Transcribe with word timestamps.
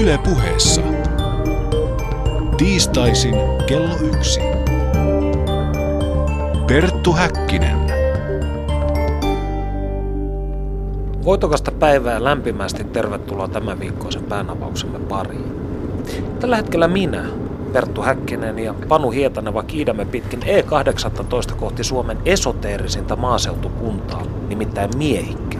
Yle 0.00 0.18
puheessa. 0.18 0.80
Tiistaisin 2.56 3.34
kello 3.66 3.96
yksi. 4.14 4.40
Perttu 6.66 7.12
Häkkinen. 7.12 7.78
Voitokasta 11.24 11.72
päivää 11.72 12.24
lämpimästi 12.24 12.84
tervetuloa 12.84 13.48
tämän 13.48 13.80
viikkoisen 13.80 14.24
päänavauksemme 14.24 14.98
pariin. 14.98 15.52
Tällä 16.40 16.56
hetkellä 16.56 16.88
minä, 16.88 17.24
Perttu 17.72 18.02
Häkkinen 18.02 18.58
ja 18.58 18.74
Panu 18.88 19.10
Hietaneva 19.10 19.62
kiidämme 19.62 20.04
pitkin 20.04 20.42
E18 20.42 21.54
kohti 21.56 21.84
Suomen 21.84 22.18
esoteerisinta 22.24 23.16
maaseutukuntaa, 23.16 24.22
nimittäin 24.48 24.90
Miehikkälää. 24.96 25.57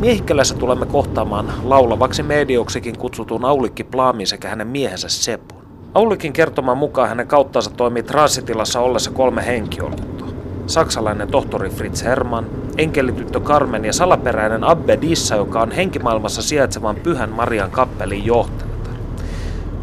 Miehikkälässä 0.00 0.54
tulemme 0.54 0.86
kohtaamaan 0.86 1.52
laulavaksi 1.62 2.22
medioksikin 2.22 2.98
kutsutun 2.98 3.44
Aulikki 3.44 3.84
Plaamin 3.84 4.26
sekä 4.26 4.48
hänen 4.48 4.66
miehensä 4.66 5.08
Sepon. 5.08 5.58
Aulikin 5.94 6.32
kertomaan 6.32 6.78
mukaan 6.78 7.08
hänen 7.08 7.26
kauttansa 7.26 7.70
toimii 7.70 8.02
transitilassa 8.02 8.80
ollessa 8.80 9.10
kolme 9.10 9.46
henkiolutta. 9.46 10.24
Saksalainen 10.66 11.28
tohtori 11.28 11.70
Fritz 11.70 12.04
Hermann, 12.04 12.46
enkelityttö 12.78 13.40
Carmen 13.40 13.84
ja 13.84 13.92
salaperäinen 13.92 14.64
Abbe 14.64 14.98
Dissa, 15.00 15.36
joka 15.36 15.60
on 15.60 15.70
henkimaailmassa 15.70 16.42
sijaitsevan 16.42 16.96
Pyhän 16.96 17.30
Marian 17.30 17.70
kappelin 17.70 18.26
johtaja. 18.26 18.65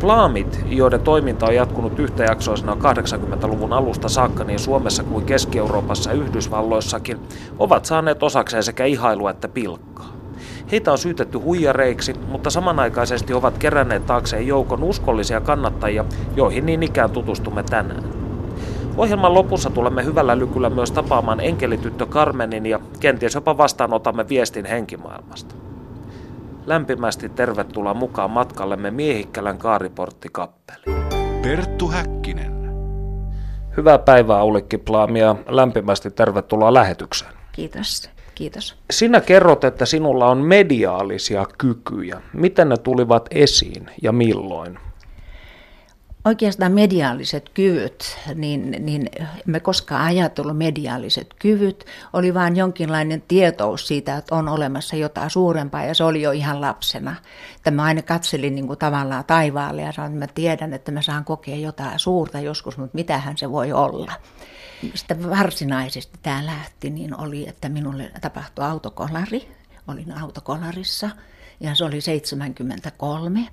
Plaamit, 0.03 0.65
joiden 0.69 1.01
toiminta 1.01 1.45
on 1.45 1.55
jatkunut 1.55 1.99
yhtäjaksoisena 1.99 2.75
80-luvun 2.75 3.73
alusta 3.73 4.09
saakka 4.09 4.43
niin 4.43 4.59
Suomessa 4.59 5.03
kuin 5.03 5.25
Keski-Euroopassa 5.25 6.09
ja 6.09 6.15
Yhdysvalloissakin, 6.15 7.19
ovat 7.59 7.85
saaneet 7.85 8.23
osakseen 8.23 8.63
sekä 8.63 8.85
ihailua 8.85 9.31
että 9.31 9.47
pilkkaa. 9.47 10.13
Heitä 10.71 10.91
on 10.91 10.97
syytetty 10.97 11.37
huijareiksi, 11.37 12.13
mutta 12.27 12.49
samanaikaisesti 12.49 13.33
ovat 13.33 13.57
keränneet 13.57 14.05
taakseen 14.05 14.47
joukon 14.47 14.83
uskollisia 14.83 15.41
kannattajia, 15.41 16.05
joihin 16.35 16.65
niin 16.65 16.83
ikään 16.83 17.11
tutustumme 17.11 17.63
tänään. 17.63 18.03
Ohjelman 18.97 19.33
lopussa 19.33 19.69
tulemme 19.69 20.05
hyvällä 20.05 20.37
lykyllä 20.37 20.69
myös 20.69 20.91
tapaamaan 20.91 21.39
enkelityttö 21.39 22.05
Carmenin 22.05 22.65
ja 22.65 22.79
kenties 22.99 23.35
jopa 23.35 23.57
vastaanotamme 23.57 24.29
viestin 24.29 24.65
henkimaailmasta. 24.65 25.55
Lämpimästi 26.65 27.29
tervetuloa 27.29 27.93
mukaan 27.93 28.31
matkallemme 28.31 28.91
Miehikkälän 28.91 29.57
kaariporttikappeliin. 29.57 31.03
Perttu 31.41 31.87
Häkkinen. 31.87 32.53
Hyvää 33.77 33.97
päivää 33.97 34.37
Aulikki 34.37 34.77
Plaam 34.77 35.15
ja 35.15 35.35
lämpimästi 35.47 36.11
tervetuloa 36.11 36.73
lähetykseen. 36.73 37.31
Kiitos. 37.51 38.09
Kiitos. 38.35 38.75
Sinä 38.91 39.21
kerrot, 39.21 39.63
että 39.63 39.85
sinulla 39.85 40.29
on 40.29 40.37
mediaalisia 40.37 41.45
kykyjä. 41.57 42.21
Miten 42.33 42.69
ne 42.69 42.77
tulivat 42.77 43.27
esiin 43.31 43.89
ja 44.01 44.11
milloin? 44.11 44.79
Oikeastaan 46.25 46.71
mediaaliset 46.71 47.49
kyvyt, 47.49 48.17
niin, 48.35 48.75
niin 48.79 49.09
me 49.45 49.59
koskaan 49.59 50.05
ajatellut 50.05 50.57
mediaaliset 50.57 51.33
kyvyt, 51.39 51.85
oli 52.13 52.33
vain 52.33 52.55
jonkinlainen 52.55 53.23
tietous 53.27 53.87
siitä, 53.87 54.17
että 54.17 54.35
on 54.35 54.47
olemassa 54.49 54.95
jotain 54.95 55.29
suurempaa 55.29 55.83
ja 55.83 55.95
se 55.95 56.03
oli 56.03 56.21
jo 56.21 56.31
ihan 56.31 56.61
lapsena. 56.61 57.15
Että 57.55 57.71
mä 57.71 57.83
aina 57.83 58.01
katselin 58.01 58.55
niin 58.55 58.67
kuin 58.67 58.79
tavallaan 58.79 59.25
taivaalle 59.25 59.81
ja 59.81 59.91
sanoin, 59.91 60.13
että 60.13 60.25
mä 60.25 60.33
tiedän, 60.35 60.73
että 60.73 60.91
mä 60.91 61.01
saan 61.01 61.25
kokea 61.25 61.55
jotain 61.55 61.99
suurta 61.99 62.39
joskus, 62.39 62.77
mutta 62.77 62.95
mitähän 62.95 63.37
se 63.37 63.51
voi 63.51 63.71
olla. 63.71 64.11
Sitten 64.93 65.29
varsinaisesti 65.29 66.19
tämä 66.21 66.45
lähti, 66.45 66.89
niin 66.89 67.19
oli, 67.19 67.49
että 67.49 67.69
minulle 67.69 68.11
tapahtui 68.21 68.65
autokolari. 68.65 69.49
Olin 69.87 70.17
autokolarissa 70.21 71.09
ja 71.59 71.75
se 71.75 71.85
oli 71.85 72.01
73 72.01 73.47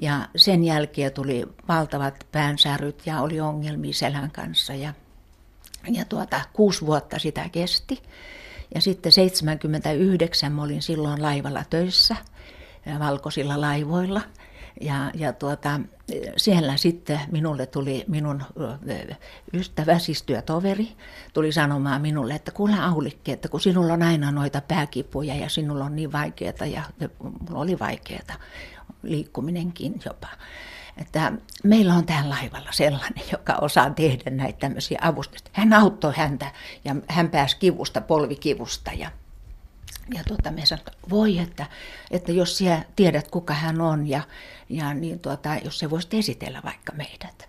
ja 0.00 0.28
sen 0.36 0.64
jälkeen 0.64 1.12
tuli 1.12 1.46
valtavat 1.68 2.26
päänsäryt 2.32 3.06
ja 3.06 3.20
oli 3.20 3.40
ongelmia 3.40 3.92
selän 3.92 4.30
kanssa 4.30 4.74
ja, 4.74 4.94
ja 5.90 6.04
tuota, 6.04 6.40
kuusi 6.52 6.86
vuotta 6.86 7.18
sitä 7.18 7.48
kesti. 7.48 8.02
Ja 8.74 8.80
sitten 8.80 9.12
79 9.12 10.52
mä 10.52 10.62
olin 10.62 10.82
silloin 10.82 11.22
laivalla 11.22 11.64
töissä, 11.70 12.16
valkoisilla 12.98 13.60
laivoilla. 13.60 14.20
Ja, 14.80 15.10
ja 15.14 15.32
tuota, 15.32 15.80
siellä 16.36 16.76
sitten 16.76 17.20
minulle 17.30 17.66
tuli 17.66 18.04
minun 18.08 18.42
ystävä, 19.52 19.98
siis 19.98 20.22
työtoveri, 20.22 20.88
tuli 21.32 21.52
sanomaan 21.52 22.02
minulle, 22.02 22.34
että 22.34 22.52
kuule 22.52 22.80
Aulikki, 22.80 23.32
että 23.32 23.48
kun 23.48 23.60
sinulla 23.60 23.92
on 23.92 24.02
aina 24.02 24.32
noita 24.32 24.60
pääkipuja 24.68 25.34
ja 25.34 25.48
sinulla 25.48 25.84
on 25.84 25.96
niin 25.96 26.12
vaikeaa 26.12 26.66
ja 26.66 26.82
mulla 27.20 27.60
oli 27.60 27.78
vaikeaa, 27.78 28.34
liikkuminenkin 29.02 30.00
jopa. 30.04 30.28
Että 30.96 31.32
meillä 31.64 31.94
on 31.94 32.06
täällä 32.06 32.34
laivalla 32.34 32.72
sellainen, 32.72 33.24
joka 33.32 33.54
osaa 33.60 33.90
tehdä 33.90 34.30
näitä 34.30 34.58
tämmöisiä 34.58 34.98
avustuksia. 35.02 35.50
Hän 35.52 35.72
auttoi 35.72 36.12
häntä 36.16 36.52
ja 36.84 36.96
hän 37.08 37.28
pääsi 37.28 37.56
kivusta, 37.56 38.00
polvikivusta 38.00 38.92
ja 38.92 39.10
ja 40.14 40.24
tuota, 40.28 40.50
me 40.50 40.66
sanoin, 40.66 40.88
että 40.88 41.08
voi, 41.10 41.38
että, 41.38 41.66
että 42.10 42.32
jos 42.32 42.58
sinä 42.58 42.84
tiedät, 42.96 43.30
kuka 43.30 43.54
hän 43.54 43.80
on, 43.80 44.08
ja, 44.08 44.22
ja 44.68 44.94
niin 44.94 45.20
tuota, 45.20 45.56
jos 45.64 45.78
se 45.78 45.90
voisit 45.90 46.14
esitellä 46.14 46.60
vaikka 46.64 46.92
meidät. 46.92 47.48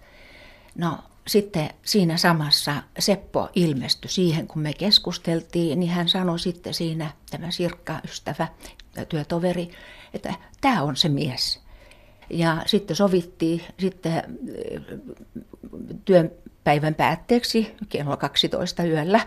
No 0.75 0.97
sitten 1.27 1.69
siinä 1.83 2.17
samassa 2.17 2.83
Seppo 2.99 3.49
ilmestyi 3.55 4.11
siihen, 4.11 4.47
kun 4.47 4.61
me 4.61 4.73
keskusteltiin, 4.73 5.79
niin 5.79 5.91
hän 5.91 6.09
sanoi 6.09 6.39
sitten 6.39 6.73
siinä, 6.73 7.11
tämä 7.29 7.51
Sirkka, 7.51 7.99
ystävä, 8.05 8.47
työtoveri, 9.09 9.71
että 10.13 10.33
tämä 10.61 10.81
on 10.81 10.95
se 10.95 11.09
mies. 11.09 11.59
Ja 12.29 12.57
sitten 12.65 12.95
sovittiin 12.95 13.61
sitten 13.79 14.13
äh, 14.13 14.23
työpäivän 16.05 16.95
päätteeksi 16.95 17.75
kello 17.89 18.17
12 18.17 18.83
yöllä, 18.83 19.19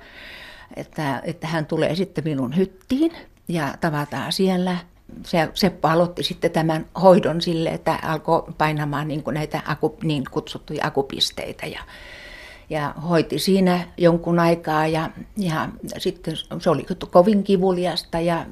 että, 0.77 1.23
että 1.25 1.47
hän 1.47 1.67
tulee 1.67 1.95
sitten 1.95 2.25
minun 2.25 2.57
hyttiin 2.57 3.13
ja 3.49 3.75
tavataan 3.81 4.33
siellä. 4.33 4.77
Se, 5.23 5.49
Seppo 5.55 5.89
aloitti 5.89 6.23
sitten 6.23 6.51
tämän 6.51 6.87
hoidon 7.03 7.41
sille, 7.41 7.69
että 7.69 7.99
alkoi 8.03 8.45
painamaan 8.59 9.09
niin 9.09 9.23
kuin 9.23 9.35
näitä 9.35 9.63
aku, 9.67 9.97
niin 10.03 10.25
kutsuttuja 10.31 10.87
akupisteitä 10.87 11.67
ja, 11.67 11.83
ja 12.71 12.95
hoiti 13.09 13.39
siinä 13.39 13.89
jonkun 13.97 14.39
aikaa 14.39 14.87
ja, 14.87 15.11
ja 15.37 15.69
sitten 15.99 16.37
se 16.37 16.71
oli 16.71 16.87
kovin 17.11 17.45
kivuliasta 17.45 18.21
ja 18.21 18.47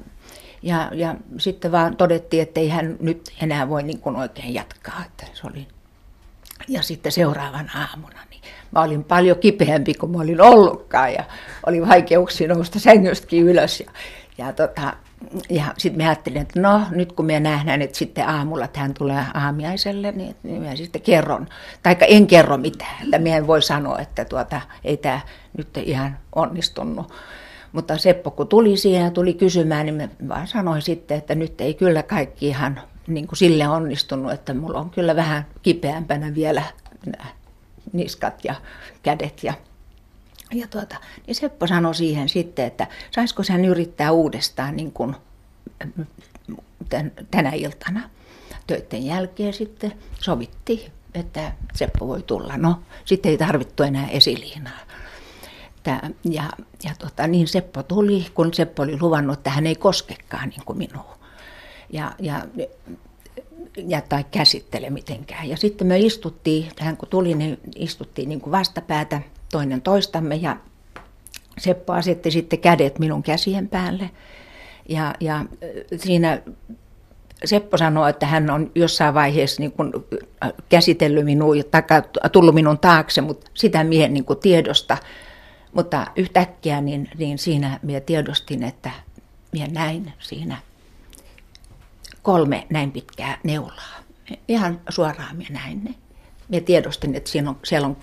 ja, 0.63 0.91
ja 0.93 1.15
sitten 1.37 1.71
vaan 1.71 1.97
todettiin, 1.97 2.43
että 2.43 2.59
ei 2.59 2.69
hän 2.69 2.97
nyt 2.99 3.31
enää 3.41 3.69
voi 3.69 3.83
niin 3.83 3.99
kuin 3.99 4.15
oikein 4.15 4.53
jatkaa. 4.53 5.03
Että 5.05 5.25
se 5.33 5.47
oli. 5.47 5.67
Ja 6.67 6.81
sitten 6.81 7.11
seuraavan 7.11 7.71
aamuna, 7.75 8.19
niin 8.29 8.41
mä 8.71 8.81
olin 8.81 9.03
paljon 9.03 9.37
kipeämpi 9.37 9.93
kuin 9.93 10.11
mä 10.11 10.21
olin 10.21 10.41
ollutkaan 10.41 11.13
ja 11.13 11.23
oli 11.65 11.87
vaikeuksia 11.87 12.47
nousta 12.47 12.79
sängystäkin 12.79 13.43
ylös. 13.43 13.79
Ja, 13.79 13.91
ja, 14.37 14.53
tota, 14.53 14.93
ja 15.49 15.65
sitten 15.77 16.03
mä 16.03 16.09
ajattelin, 16.09 16.41
että 16.41 16.59
no 16.59 16.81
nyt 16.91 17.11
kun 17.11 17.25
me 17.25 17.39
nähdään, 17.39 17.81
että 17.81 17.97
sitten 17.97 18.27
aamulla 18.27 18.65
että 18.65 18.79
hän 18.79 18.93
tulee 18.93 19.25
aamiaiselle, 19.33 20.11
niin, 20.11 20.35
niin 20.43 20.61
mä 20.61 20.75
sitten 20.75 21.01
kerron, 21.01 21.47
tai 21.83 21.95
en 22.01 22.27
kerro 22.27 22.57
mitään, 22.57 23.03
että 23.03 23.19
mä 23.19 23.29
en 23.29 23.47
voi 23.47 23.61
sanoa, 23.61 23.99
että 23.99 24.25
tuota, 24.25 24.61
ei 24.83 24.97
tämä 24.97 25.19
nyt 25.57 25.77
ihan 25.77 26.17
onnistunut. 26.35 27.13
Mutta 27.73 27.97
Seppo 27.97 28.31
kun 28.31 28.47
tuli 28.47 28.77
siihen 28.77 29.03
ja 29.03 29.11
tuli 29.11 29.33
kysymään, 29.33 29.85
niin 29.85 29.95
mä 29.95 30.07
vaan 30.27 30.47
sanoin 30.47 30.81
sitten, 30.81 31.17
että 31.17 31.35
nyt 31.35 31.61
ei 31.61 31.73
kyllä 31.73 32.03
kaikki 32.03 32.47
ihan 32.47 32.81
niin 33.07 33.27
kuin 33.27 33.37
sille 33.37 33.67
onnistunut, 33.67 34.31
että 34.31 34.53
mulla 34.53 34.79
on 34.79 34.89
kyllä 34.89 35.15
vähän 35.15 35.45
kipeämpänä 35.61 36.35
vielä 36.35 36.63
nämä 37.05 37.29
niskat 37.93 38.45
ja 38.45 38.55
kädet 39.03 39.43
ja 39.43 39.53
ja 40.53 40.67
tuota, 40.67 40.95
niin 41.27 41.35
Seppo 41.35 41.67
sanoi 41.67 41.95
siihen 41.95 42.29
sitten, 42.29 42.65
että 42.65 42.87
saisiko 43.11 43.43
hän 43.49 43.65
yrittää 43.65 44.11
uudestaan 44.11 44.75
niin 44.75 44.91
kuin 44.91 45.15
tänä 47.31 47.49
iltana. 47.49 48.09
Töiden 48.67 49.05
jälkeen 49.05 49.53
sitten 49.53 49.93
sovittiin, 50.21 50.91
että 51.13 51.51
Seppo 51.75 52.07
voi 52.07 52.21
tulla. 52.21 52.57
No, 52.57 52.79
sitten 53.05 53.29
ei 53.29 53.37
tarvittu 53.37 53.83
enää 53.83 54.07
esiliinaa. 54.07 54.79
Että, 55.87 56.09
ja 56.23 56.43
ja 56.83 56.91
tota, 56.99 57.27
niin 57.27 57.47
Seppo 57.47 57.83
tuli, 57.83 58.25
kun 58.33 58.53
Seppo 58.53 58.83
oli 58.83 58.97
luvannut, 59.01 59.37
että 59.37 59.49
hän 59.49 59.67
ei 59.67 59.75
koskekaan 59.75 60.49
niin 60.49 60.61
kuin 60.65 60.77
minuun. 60.77 61.05
Ja, 61.89 62.11
ja, 62.19 62.41
ja 63.87 64.01
tai 64.01 64.25
käsittele 64.31 64.89
mitenkään. 64.89 65.49
Ja 65.49 65.57
sitten 65.57 65.87
me 65.87 65.99
istuttiin, 65.99 66.69
hän 66.79 66.97
kun 66.97 67.09
tuli, 67.09 67.33
niin 67.33 67.57
istuttiin 67.75 68.29
niin 68.29 68.41
kuin 68.41 68.51
vastapäätä 68.51 69.21
toinen 69.51 69.81
toistamme 69.81 70.35
ja 70.35 70.57
Seppo 71.57 71.93
asetti 71.93 72.31
sitten 72.31 72.59
kädet 72.59 72.99
minun 72.99 73.23
käsien 73.23 73.67
päälle. 73.67 74.09
Ja, 74.89 75.13
ja 75.19 75.45
siinä 75.97 76.41
Seppo 77.45 77.77
sanoi, 77.77 78.09
että 78.09 78.25
hän 78.25 78.49
on 78.49 78.71
jossain 78.75 79.13
vaiheessa 79.13 79.61
niin 79.61 79.71
kuin 79.71 79.91
käsitellyt 80.69 81.25
minua, 81.25 81.55
tai 81.71 82.29
tullut 82.31 82.55
minun 82.55 82.79
taakse, 82.79 83.21
mutta 83.21 83.51
sitä 83.53 83.83
miehen 83.83 84.13
niin 84.13 84.25
tiedosta 84.41 84.97
mutta 85.73 86.07
yhtäkkiä 86.15 86.81
niin, 86.81 87.09
niin 87.17 87.37
siinä 87.37 87.79
minä 87.81 87.99
tiedostin, 87.99 88.63
että 88.63 88.91
minä 89.51 89.67
näin 89.67 90.13
siinä 90.19 90.57
kolme 92.21 92.67
näin 92.69 92.91
pitkää 92.91 93.37
neulaa. 93.43 93.93
Ihan 94.47 94.81
suoraan 94.89 95.35
minä 95.35 95.49
näin 95.49 95.83
ne. 95.83 95.95
Minä 96.49 96.65
tiedostin, 96.65 97.15
että 97.15 97.29
siellä 97.29 97.49
on, 97.49 97.57
siellä 97.63 97.87
on 97.87 97.97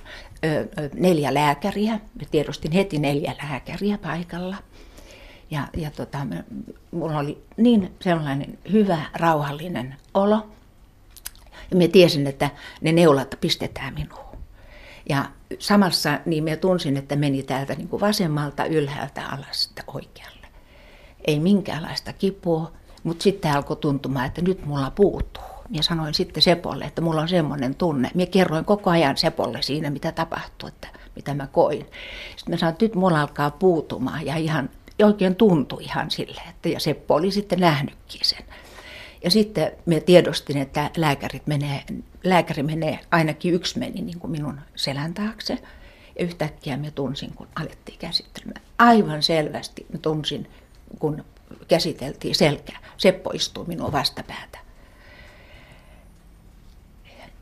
ö, 0.45 0.69
neljä 0.95 1.35
lääkäriä. 1.35 1.93
Minä 1.93 2.29
tiedostin 2.31 2.73
heti 2.73 2.99
neljä 2.99 3.35
lääkäriä 3.43 3.99
paikalla. 3.99 4.57
Ja, 5.51 5.69
ja 5.77 5.91
tota, 5.91 6.19
mulla 6.91 7.19
oli 7.19 7.43
niin 7.57 7.95
sellainen 8.01 8.59
hyvä, 8.73 9.03
rauhallinen 9.15 9.97
olo. 10.15 10.49
Ja 11.71 11.77
minä 11.77 11.93
tiesin, 11.93 12.27
että 12.27 12.51
ne 12.81 12.93
neulat 12.93 13.35
pistetään 13.41 13.95
minuun. 13.95 14.30
Ja 15.11 15.25
samassa 15.59 16.19
niin 16.27 16.45
minä 16.45 16.57
tunsin, 16.57 16.97
että 16.97 17.17
meni 17.17 17.43
täältä 17.43 17.75
niin 17.75 17.89
kuin 17.89 18.01
vasemmalta 18.01 18.65
ylhäältä 18.65 19.27
alas 19.27 19.73
oikealle. 19.87 20.47
Ei 21.25 21.41
minkäänlaista 21.41 22.13
kipua, 22.13 22.73
mutta 23.03 23.23
sitten 23.23 23.53
alkoi 23.53 23.77
tuntumaan, 23.77 24.27
että 24.27 24.43
nyt 24.43 24.67
mulla 24.67 24.91
puuttuu. 24.91 25.43
Ja 25.71 25.83
sanoin 25.83 26.15
sitten 26.15 26.43
Sepolle, 26.43 26.85
että 26.85 27.01
mulla 27.01 27.21
on 27.21 27.29
semmoinen 27.29 27.75
tunne. 27.75 28.11
Minä 28.15 28.31
kerroin 28.31 28.65
koko 28.65 28.91
ajan 28.91 29.17
Sepolle 29.17 29.63
siinä, 29.63 29.91
mitä 29.91 30.13
tapahtui, 30.13 30.69
että 30.69 30.89
mitä 31.17 31.35
mä 31.35 31.47
koin. 31.47 31.87
Sitten 32.37 32.55
mä 32.55 32.57
sanoin, 32.57 32.73
että 32.73 32.85
nyt 32.85 32.95
mulla 32.95 33.21
alkaa 33.21 33.51
puutumaan 33.51 34.27
ja 34.27 34.37
ihan 34.37 34.71
oikein 35.03 35.37
tuntui 35.37 35.85
ihan 35.85 36.11
sille, 36.11 36.41
että 36.51 36.69
ja 36.69 36.81
Seppo 36.81 37.15
oli 37.15 37.31
sitten 37.31 37.61
nähnytkin 37.61 38.21
sen. 38.25 38.45
Ja 39.25 39.31
sitten 39.31 39.73
me 39.87 40.01
tiedostin, 40.01 40.57
että 40.57 40.91
lääkärit 40.97 41.47
menee, 41.47 41.85
lääkäri 42.25 42.63
menee, 42.63 43.01
ainakin 43.11 43.55
yksi 43.55 43.79
meni 43.79 44.01
niin 44.03 44.19
kuin 44.19 44.31
minun 44.31 44.61
selän 44.77 45.15
taakse. 45.15 45.59
Ja 46.19 46.25
yhtäkkiä 46.25 46.77
me 46.77 46.91
tunsin, 46.91 47.35
kun 47.35 47.49
alettiin 47.55 47.99
käsittelemään. 47.99 48.63
Aivan 48.79 49.23
selvästi 49.23 49.87
me 49.93 49.99
tunsin, 49.99 50.51
kun 50.99 51.25
käsiteltiin 51.69 52.35
selkää. 52.35 52.79
Seppo 52.97 53.31
istui 53.31 53.67
minun 53.67 53.93
vastapäätä. 53.93 54.59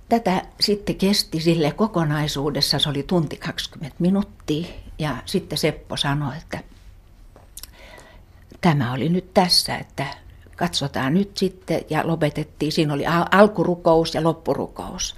Tätä 0.08 0.42
sitten 0.60 0.96
kesti 0.96 1.40
sille 1.40 1.72
kokonaisuudessa, 1.72 2.78
se 2.78 2.88
oli 2.88 3.02
tunti 3.02 3.36
20 3.36 3.96
minuuttia. 3.98 4.68
Ja 4.98 5.16
sitten 5.24 5.58
Seppo 5.58 5.96
sanoi, 5.96 6.36
että 6.36 6.58
tämä 8.60 8.92
oli 8.92 9.08
nyt 9.08 9.34
tässä, 9.34 9.76
että 9.76 10.06
katsotaan 10.58 11.14
nyt 11.14 11.36
sitten 11.36 11.80
ja 11.90 12.06
lopetettiin. 12.06 12.72
Siinä 12.72 12.94
oli 12.94 13.04
alkurukous 13.30 14.14
ja 14.14 14.22
loppurukous. 14.22 15.16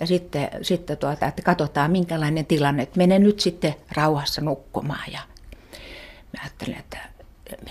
Ja 0.00 0.06
sitten, 0.06 0.48
sitten 0.62 0.96
tuota, 0.98 1.26
että 1.26 1.42
katsotaan 1.42 1.90
minkälainen 1.90 2.46
tilanne, 2.46 2.82
että 2.82 2.98
mene 2.98 3.18
nyt 3.18 3.40
sitten 3.40 3.74
rauhassa 3.96 4.40
nukkumaan. 4.40 5.12
Ja 5.12 5.20
mä 6.32 6.42
ajattelin, 6.42 6.76
että 6.78 6.98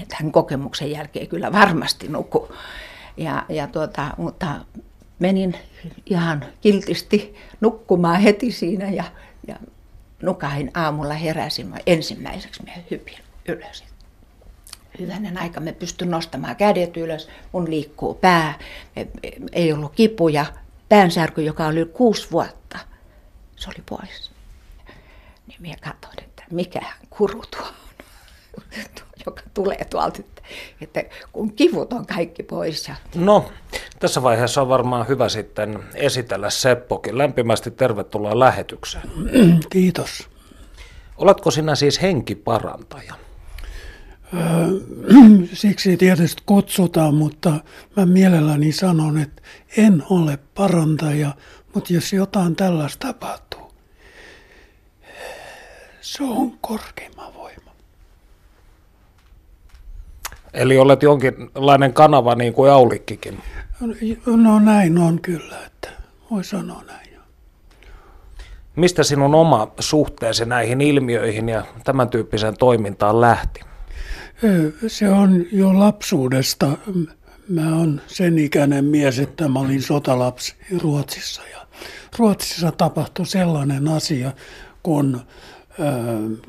tämän 0.07 0.31
kokemuksen 0.31 0.91
jälkeen 0.91 1.27
kyllä 1.27 1.51
varmasti 1.51 2.07
nuku. 2.07 2.51
Ja, 3.17 3.45
ja 3.49 3.67
tuota, 3.67 4.13
mutta 4.17 4.55
menin 5.19 5.55
ihan 6.05 6.45
kiltisti 6.61 7.35
nukkumaan 7.61 8.21
heti 8.21 8.51
siinä 8.51 8.89
ja, 8.89 9.03
ja 9.47 9.55
nukahin 10.23 10.71
aamulla 10.73 11.13
heräsin. 11.13 11.73
Ensimmäiseksi 11.85 12.63
mä 12.63 12.71
hypin 12.91 13.17
ylös 13.47 13.83
hyvänen 14.99 15.37
aika, 15.37 15.59
me 15.59 15.71
pystyn 15.71 16.11
nostamaan 16.11 16.55
kädet 16.55 16.97
ylös, 16.97 17.27
mun 17.51 17.69
liikkuu 17.69 18.13
pää, 18.13 18.59
ei 19.51 19.73
ollut 19.73 19.91
kipuja, 19.95 20.45
päänsärky, 20.89 21.41
joka 21.41 21.67
oli 21.67 21.85
kuusi 21.85 22.27
vuotta, 22.31 22.79
se 23.55 23.69
oli 23.69 23.83
pois. 23.89 24.31
Niin 25.47 25.61
minä 25.61 25.75
katsoin, 25.81 26.23
että 26.23 26.43
mikä 26.51 26.81
kuru 27.09 27.43
tuo 27.57 27.67
on, 28.57 28.63
joka 29.25 29.41
tulee 29.53 29.85
tuolta, 29.89 30.19
että 30.81 31.03
kun 31.31 31.53
kivut 31.53 31.93
on 31.93 32.05
kaikki 32.05 32.43
pois. 32.43 32.87
Ja... 32.87 32.95
No, 33.15 33.51
tässä 33.99 34.23
vaiheessa 34.23 34.61
on 34.61 34.69
varmaan 34.69 35.07
hyvä 35.07 35.29
sitten 35.29 35.83
esitellä 35.93 36.49
Seppokin. 36.49 37.17
Lämpimästi 37.17 37.71
tervetuloa 37.71 38.39
lähetykseen. 38.39 39.09
Kiitos. 39.69 40.29
Oletko 41.17 41.51
sinä 41.51 41.75
siis 41.75 42.01
henkiparantaja? 42.01 43.13
siksi 45.53 45.97
tietysti 45.97 46.43
kutsutaan, 46.45 47.15
mutta 47.15 47.53
mä 47.95 48.05
mielelläni 48.05 48.71
sanon, 48.71 49.17
että 49.17 49.41
en 49.77 50.03
ole 50.09 50.39
parantaja, 50.55 51.31
mutta 51.73 51.93
jos 51.93 52.13
jotain 52.13 52.55
tällaista 52.55 53.07
tapahtuu, 53.07 53.71
se 56.01 56.23
on 56.23 56.57
korkeimman 56.61 57.33
voima. 57.33 57.71
Eli 60.53 60.77
olet 60.77 61.03
jonkinlainen 61.03 61.93
kanava 61.93 62.35
niin 62.35 62.53
kuin 62.53 62.71
Aulikkikin? 62.71 63.39
No 64.25 64.59
näin 64.59 64.97
on 64.97 65.21
kyllä, 65.21 65.65
että 65.65 65.89
voi 66.31 66.43
sanoa 66.43 66.83
näin. 66.87 67.09
Mistä 68.75 69.03
sinun 69.03 69.35
oma 69.35 69.71
suhteesi 69.79 70.45
näihin 70.45 70.81
ilmiöihin 70.81 71.49
ja 71.49 71.63
tämän 71.83 72.09
tyyppiseen 72.09 72.57
toimintaan 72.57 73.21
lähti? 73.21 73.68
Se 74.87 75.09
on 75.09 75.45
jo 75.51 75.79
lapsuudesta. 75.79 76.77
Mä 77.49 77.75
oon 77.75 78.01
sen 78.07 78.39
ikäinen 78.39 78.85
mies, 78.85 79.19
että 79.19 79.47
mä 79.47 79.59
olin 79.59 79.81
sotalapsi 79.81 80.55
Ruotsissa. 80.81 81.41
Ja 81.51 81.67
Ruotsissa 82.17 82.71
tapahtui 82.71 83.25
sellainen 83.25 83.87
asia, 83.87 84.31
kun 84.83 85.21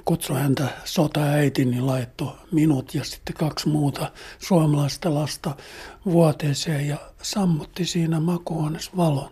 kutsu 0.05 0.35
häntä 0.35 0.69
sotaäiti, 0.85 1.65
niin 1.65 1.87
laittoi 1.87 2.33
minut 2.53 2.95
ja 2.95 3.05
sitten 3.05 3.37
kaksi 3.37 3.69
muuta 3.69 4.13
suomalaista 4.39 5.15
lasta 5.15 5.57
vuoteeseen 6.05 6.89
ja 6.89 6.97
sammutti 7.23 7.85
siinä 7.85 8.21
makuuhuoneessa 8.21 8.91
valon. 8.97 9.31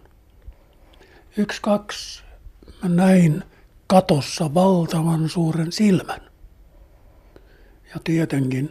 Yksi, 1.37 1.63
kaksi, 1.63 2.23
mä 2.83 2.89
näin 2.89 3.45
katossa 3.87 4.55
valtavan 4.55 5.29
suuren 5.29 5.73
silmän. 5.73 6.21
Ja 7.95 8.01
tietenkin 8.05 8.71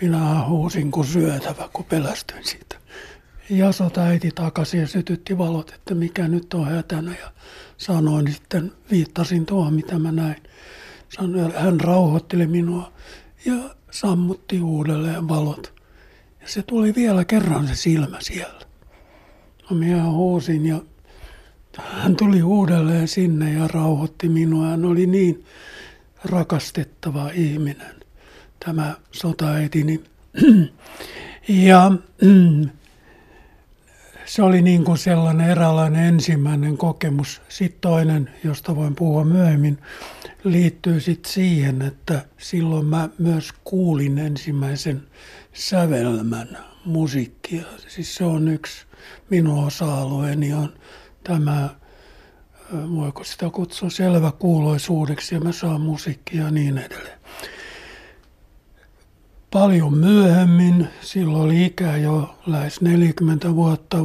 minä 0.00 0.44
huusin 0.46 0.90
kuin 0.90 1.06
syötävä, 1.06 1.68
kun 1.72 1.84
pelästyin 1.84 2.44
siitä. 2.44 2.76
Ja 3.50 3.72
sota 3.72 4.02
äiti 4.02 4.30
takaisin 4.34 4.80
ja 4.80 4.86
sytytti 4.86 5.38
valot, 5.38 5.70
että 5.70 5.94
mikä 5.94 6.28
nyt 6.28 6.54
on 6.54 6.66
hätänä. 6.66 7.14
Ja 7.20 7.32
sanoin 7.76 8.32
sitten, 8.32 8.72
viittasin 8.90 9.46
tuohon, 9.46 9.74
mitä 9.74 9.98
mä 9.98 10.12
näin. 10.12 10.42
Sanoin, 11.08 11.52
hän 11.52 11.80
rauhoitteli 11.80 12.46
minua 12.46 12.92
ja 13.44 13.54
sammutti 13.90 14.60
uudelleen 14.60 15.28
valot. 15.28 15.74
Ja 16.40 16.48
se 16.48 16.62
tuli 16.62 16.94
vielä 16.94 17.24
kerran 17.24 17.68
se 17.68 17.74
silmä 17.74 18.18
siellä. 18.20 18.60
No 19.70 19.76
minä 19.76 20.04
huusin 20.10 20.66
ja 20.66 20.82
hän 21.78 22.16
tuli 22.16 22.42
uudelleen 22.42 23.08
sinne 23.08 23.52
ja 23.52 23.68
rauhoitti 23.68 24.28
minua. 24.28 24.66
Hän 24.66 24.84
oli 24.84 25.06
niin 25.06 25.44
rakastettava 26.24 27.30
ihminen 27.30 27.97
tämä 28.64 28.94
sotaäitini. 29.12 30.04
Ja 31.48 31.92
mm, 32.22 32.68
se 34.26 34.42
oli 34.42 34.62
niin 34.62 34.84
kuin 34.84 34.98
sellainen 34.98 35.50
eräänlainen 35.50 36.04
ensimmäinen 36.04 36.76
kokemus. 36.76 37.42
Sitten 37.48 37.80
toinen, 37.80 38.30
josta 38.44 38.76
voin 38.76 38.94
puhua 38.94 39.24
myöhemmin, 39.24 39.78
liittyy 40.44 41.00
sitten 41.00 41.32
siihen, 41.32 41.82
että 41.82 42.24
silloin 42.38 42.86
mä 42.86 43.08
myös 43.18 43.52
kuulin 43.64 44.18
ensimmäisen 44.18 45.02
sävelmän 45.52 46.58
musiikkia. 46.84 47.62
Siis 47.88 48.14
se 48.14 48.24
on 48.24 48.48
yksi 48.48 48.86
minun 49.30 49.64
osa-alueeni 49.64 50.52
on 50.52 50.72
tämä, 51.24 51.68
voiko 52.72 53.24
sitä 53.24 53.50
kutsua 53.50 53.90
selvä 53.90 54.32
kuuloisuudeksi 54.38 55.34
ja 55.34 55.40
mä 55.40 55.52
saan 55.52 55.80
musiikkia 55.80 56.42
ja 56.42 56.50
niin 56.50 56.78
edelleen 56.78 57.17
paljon 59.50 59.94
myöhemmin, 59.94 60.88
silloin 61.00 61.44
oli 61.44 61.64
ikää 61.64 61.96
jo 61.96 62.34
lähes 62.46 62.80
40 62.80 63.54
vuotta, 63.54 63.96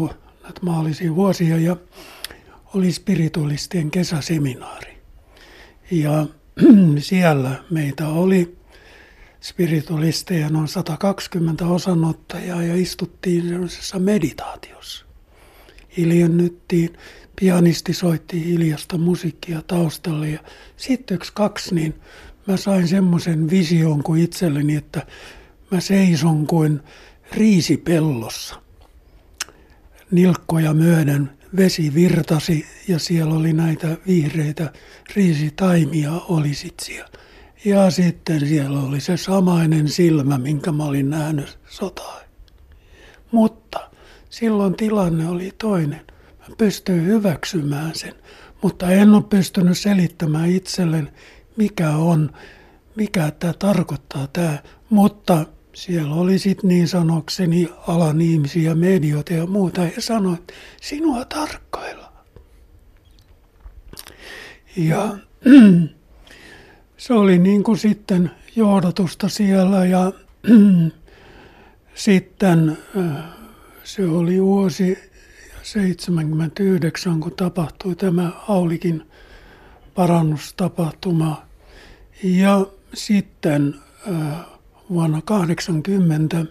näitä 0.43 0.59
maallisia 0.61 1.15
vuosia, 1.15 1.57
ja 1.57 1.77
oli 2.73 2.91
spiritualistien 2.91 3.91
kesäseminaari. 3.91 4.97
Ja 5.91 6.25
siellä 6.99 7.63
meitä 7.69 8.07
oli 8.07 8.57
spiritualisteja 9.41 10.49
noin 10.49 10.67
120 10.67 11.65
osanottajaa 11.65 12.63
ja 12.63 12.75
istuttiin 12.75 13.49
sellaisessa 13.49 13.99
meditaatiossa. 13.99 15.05
Hiljennyttiin, 15.97 16.97
pianisti 17.39 17.93
soitti 17.93 18.45
hiljasta 18.45 18.97
musiikkia 18.97 19.61
taustalle 19.61 20.29
ja 20.29 20.39
sitten 20.77 21.15
yksi 21.15 21.31
kaksi, 21.35 21.75
niin 21.75 22.01
mä 22.47 22.57
sain 22.57 22.87
semmoisen 22.87 23.49
vision 23.49 24.03
kuin 24.03 24.21
itselleni, 24.21 24.75
että 24.75 25.07
mä 25.71 25.79
seison 25.79 26.47
kuin 26.47 26.79
riisipellossa. 27.31 28.61
Nilkkoja 30.11 30.73
myöden 30.73 31.29
vesi 31.55 31.93
virtasi 31.93 32.65
ja 32.87 32.99
siellä 32.99 33.33
oli 33.33 33.53
näitä 33.53 33.97
vihreitä 34.07 34.73
riisitaimia 35.15 36.11
oli 36.11 36.51
siellä. 36.81 37.09
Ja 37.65 37.91
sitten 37.91 38.47
siellä 38.47 38.79
oli 38.79 39.01
se 39.01 39.17
samainen 39.17 39.87
silmä, 39.87 40.37
minkä 40.37 40.71
mä 40.71 40.83
olin 40.83 41.09
nähnyt 41.09 41.59
sotaa. 41.69 42.19
Mutta 43.31 43.89
silloin 44.29 44.75
tilanne 44.75 45.29
oli 45.29 45.51
toinen. 45.57 46.01
Mä 46.39 46.55
pystyin 46.57 47.05
hyväksymään 47.05 47.95
sen, 47.95 48.13
mutta 48.61 48.91
en 48.91 49.09
ole 49.13 49.23
pystynyt 49.23 49.77
selittämään 49.77 50.49
itselleen, 50.49 51.11
mikä 51.57 51.89
on, 51.89 52.31
mikä 52.95 53.31
tämä 53.39 53.53
tarkoittaa 53.53 54.27
tämä. 54.33 54.57
Mutta 54.89 55.45
siellä 55.73 56.15
oli 56.15 56.39
sitten 56.39 56.67
niin 56.67 56.87
sanokseni 56.87 57.69
alan 57.87 58.21
ihmisiä, 58.21 58.75
medioita 58.75 59.33
ja 59.33 59.45
muuta, 59.45 59.81
ja 59.81 60.01
sanoi, 60.01 60.33
että 60.33 60.53
sinua 60.81 61.25
tarkkaillaan. 61.25 62.13
Ja 64.77 65.17
se 66.97 67.13
oli 67.13 67.37
niin 67.37 67.63
kuin 67.63 67.77
sitten 67.77 68.31
johdatusta 68.55 69.29
siellä 69.29 69.85
ja 69.85 70.11
sitten 71.95 72.77
äh, 72.97 73.23
se 73.83 74.05
oli 74.05 74.41
vuosi 74.41 74.97
79, 75.63 77.19
kun 77.19 77.35
tapahtui 77.35 77.95
tämä 77.95 78.31
Aulikin 78.47 79.03
parannustapahtuma. 79.95 81.45
Ja 82.23 82.65
sitten 82.93 83.75
äh, 84.07 84.39
vuonna 84.89 85.21
80, 85.21 86.45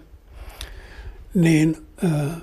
niin 1.35 1.77
äh, 2.05 2.37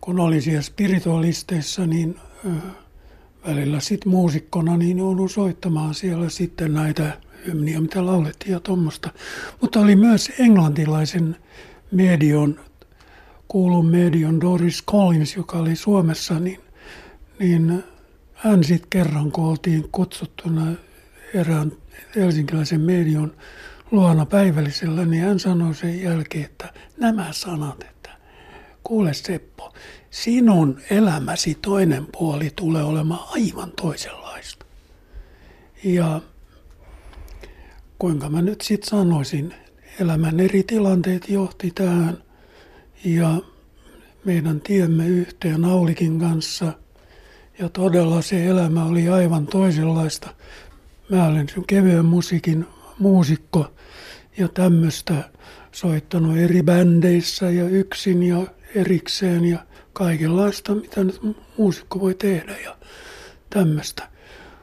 kun 0.00 0.20
olin 0.20 0.42
siellä 0.42 0.62
spiritualisteissa, 0.62 1.86
niin 1.86 2.16
välillä 3.46 3.80
sitten 3.80 4.12
muusikkona 4.12 4.76
niin 4.76 4.98
joudun 4.98 5.30
soittamaan 5.30 5.94
siellä 5.94 6.28
sitten 6.28 6.74
näitä 6.74 7.20
hymniä, 7.46 7.80
mitä 7.80 8.06
laulettiin 8.06 8.52
ja 8.52 8.60
tuommoista. 8.60 9.10
Mutta 9.60 9.80
oli 9.80 9.96
myös 9.96 10.32
englantilaisen 10.38 11.36
medion, 11.90 12.60
kuulun 13.48 13.86
medion 13.86 14.40
Doris 14.40 14.84
Collins, 14.84 15.36
joka 15.36 15.58
oli 15.58 15.76
Suomessa, 15.76 16.40
niin, 16.40 16.60
niin 17.38 17.84
hän 18.36 18.64
sitten 18.64 18.90
kerran, 18.90 19.32
kun 19.32 19.44
oltiin 19.44 19.88
kutsuttuna 19.92 20.72
erään 21.34 21.72
helsinkiläisen 22.16 22.80
medion 22.80 23.36
luona 23.90 24.26
päivällisellä, 24.26 25.04
niin 25.04 25.22
hän 25.22 25.38
sanoi 25.38 25.74
sen 25.74 26.02
jälkeen, 26.02 26.44
että 26.44 26.72
nämä 26.96 27.28
sanat, 27.30 27.82
että 27.82 28.10
kuule 28.84 29.14
Seppo, 29.14 29.72
sinun 30.10 30.80
elämäsi 30.90 31.58
toinen 31.62 32.06
puoli 32.12 32.52
tulee 32.56 32.82
olemaan 32.82 33.28
aivan 33.28 33.72
toisenlaista. 33.80 34.66
Ja 35.84 36.20
kuinka 37.98 38.28
mä 38.28 38.42
nyt 38.42 38.60
sitten 38.60 38.90
sanoisin, 38.90 39.54
elämän 40.00 40.40
eri 40.40 40.62
tilanteet 40.62 41.28
johti 41.28 41.70
tähän 41.70 42.18
ja 43.04 43.36
meidän 44.24 44.60
tiemme 44.60 45.06
yhteen 45.06 45.64
Aulikin 45.64 46.20
kanssa. 46.20 46.72
Ja 47.58 47.68
todella 47.68 48.22
se 48.22 48.46
elämä 48.46 48.84
oli 48.84 49.08
aivan 49.08 49.46
toisenlaista. 49.46 50.30
Mä 51.08 51.26
olen 51.26 51.46
kevyen 51.66 52.04
musiikin 52.04 52.66
muusikko 52.98 53.72
ja 54.38 54.48
tämmöistä 54.48 55.30
soittanut 55.72 56.36
eri 56.36 56.62
bändeissä 56.62 57.50
ja 57.50 57.64
yksin 57.68 58.22
ja 58.22 58.46
erikseen 58.74 59.44
ja 59.44 59.58
kaikenlaista, 59.92 60.74
mitä 60.74 61.04
nyt 61.04 61.20
muusikko 61.58 62.00
voi 62.00 62.14
tehdä 62.14 62.56
ja 62.58 62.76
tämmöistä. 63.50 64.08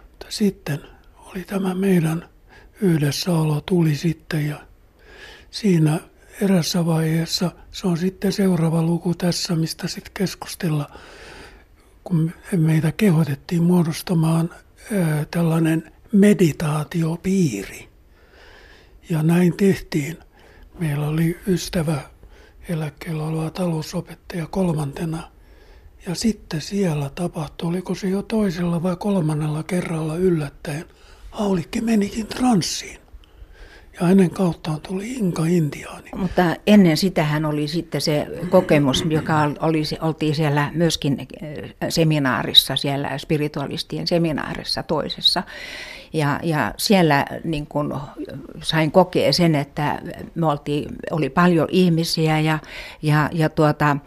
Mutta 0.10 0.26
sitten 0.30 0.80
oli 1.18 1.44
tämä 1.44 1.74
meidän 1.74 2.30
yhdessäolo 2.82 3.62
tuli 3.66 3.96
sitten 3.96 4.48
ja 4.48 4.68
siinä 5.52 6.00
erässä 6.42 6.86
vaiheessa, 6.86 7.52
se 7.72 7.88
on 7.88 7.98
sitten 7.98 8.32
seuraava 8.32 8.82
luku 8.82 9.16
tässä, 9.16 9.56
mistä 9.56 9.88
sitten 9.88 10.12
keskustella, 10.14 10.90
kun 12.04 12.32
meitä 12.58 12.92
kehotettiin 12.92 13.64
muodostamaan 13.64 14.50
tällainen 15.32 15.92
meditaatiopiiri. 16.12 17.90
Ja 19.10 19.24
näin 19.24 19.58
tehtiin. 19.58 20.18
Meillä 20.80 21.08
oli 21.08 21.40
ystävä 21.48 22.02
eläkkeellä 22.70 23.24
oleva 23.24 23.50
talousopettaja 23.50 24.48
kolmantena. 24.48 25.32
Ja 26.06 26.16
sitten 26.16 26.62
siellä 26.62 27.10
tapahtui, 27.16 27.70
oliko 27.70 27.96
se 27.96 28.10
jo 28.10 28.22
toisella 28.22 28.84
vai 28.84 28.96
kolmannella 28.96 29.64
kerralla 29.64 30.16
yllättäen, 30.16 30.86
Aulikki 31.32 31.82
menikin 31.82 32.28
transsiin. 32.28 33.03
Ja 34.00 34.08
hänen 34.08 34.30
kauttaan 34.30 34.82
tuli 34.82 35.14
Inka-Intiaani. 35.14 36.10
Mutta 36.16 36.56
ennen 36.68 36.98
sitähän 36.98 37.46
oli 37.46 37.68
sitten 37.68 38.02
se 38.02 38.28
kokemus, 38.50 39.06
joka 39.10 39.52
oli, 39.60 39.84
oltiin 40.02 40.36
siellä 40.36 40.72
myöskin 40.74 41.28
eh, 41.42 41.74
seminaarissa, 41.90 42.76
siellä 42.76 43.18
spiritualistien 43.18 44.08
seminaarissa 44.08 44.84
toisessa. 44.84 45.44
Ja, 46.14 46.40
ja 46.44 46.74
siellä 46.78 47.26
niin 47.44 47.68
kun 47.68 48.00
sain 48.62 48.92
kokea 48.92 49.34
sen, 49.34 49.56
että 49.56 50.02
me 50.36 50.46
oltiin, 50.46 50.96
oli 51.12 51.30
paljon 51.30 51.68
ihmisiä 51.72 52.40
ja, 52.40 52.60
ja, 53.02 53.30
ja 53.32 53.50
tuota, 53.50 53.98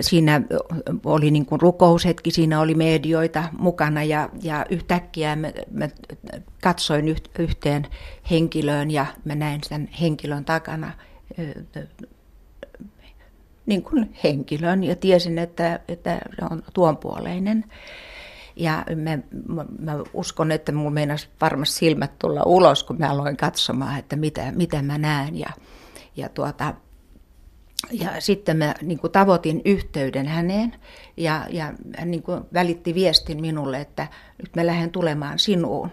siinä 0.00 0.40
oli 1.04 1.30
niin 1.30 1.46
kun 1.46 1.60
rukoushetki, 1.60 2.30
siinä 2.30 2.60
oli 2.60 2.74
medioita 2.74 3.44
mukana 3.58 4.02
ja, 4.02 4.28
ja 4.42 4.66
yhtäkkiä 4.70 5.36
mä, 5.36 5.52
mä 5.70 5.88
katsoin 6.62 7.16
yhteen 7.38 7.86
henkilöön 8.30 8.90
ja 8.90 9.06
mä 9.24 9.34
näin 9.34 9.60
sen 9.64 9.88
henkilön 10.00 10.44
takana 10.44 10.92
niin 13.66 13.82
kuin 13.82 14.14
henkilön 14.24 14.84
ja 14.84 14.96
tiesin, 14.96 15.38
että, 15.38 15.80
että 15.88 16.20
se 16.38 16.44
on 16.50 16.62
tuonpuoleinen. 16.74 17.64
Ja 18.56 18.84
mä, 18.96 19.18
mä, 19.48 19.64
mä 19.78 20.02
uskon, 20.12 20.52
että 20.52 20.72
mun 20.72 20.92
meinasi 20.92 21.28
varmasti 21.40 21.76
silmät 21.76 22.18
tulla 22.18 22.42
ulos, 22.42 22.84
kun 22.84 22.98
mä 22.98 23.10
aloin 23.10 23.36
katsomaan, 23.36 23.98
että 23.98 24.16
mitä, 24.16 24.52
mitä 24.52 24.82
mä 24.82 24.98
näen. 24.98 25.38
Ja, 25.38 25.50
ja, 26.16 26.28
tuota, 26.28 26.74
ja 27.92 28.20
sitten 28.20 28.56
mä 28.56 28.74
niin 28.82 28.98
kuin 28.98 29.12
tavoitin 29.12 29.62
yhteyden 29.64 30.26
häneen 30.26 30.74
ja, 31.16 31.46
ja 31.50 31.72
hän 31.96 32.10
niin 32.10 32.22
kuin 32.22 32.40
välitti 32.54 32.94
viestin 32.94 33.40
minulle, 33.40 33.80
että 33.80 34.08
nyt 34.42 34.56
mä 34.56 34.66
lähden 34.66 34.90
tulemaan 34.90 35.38
sinuun. 35.38 35.90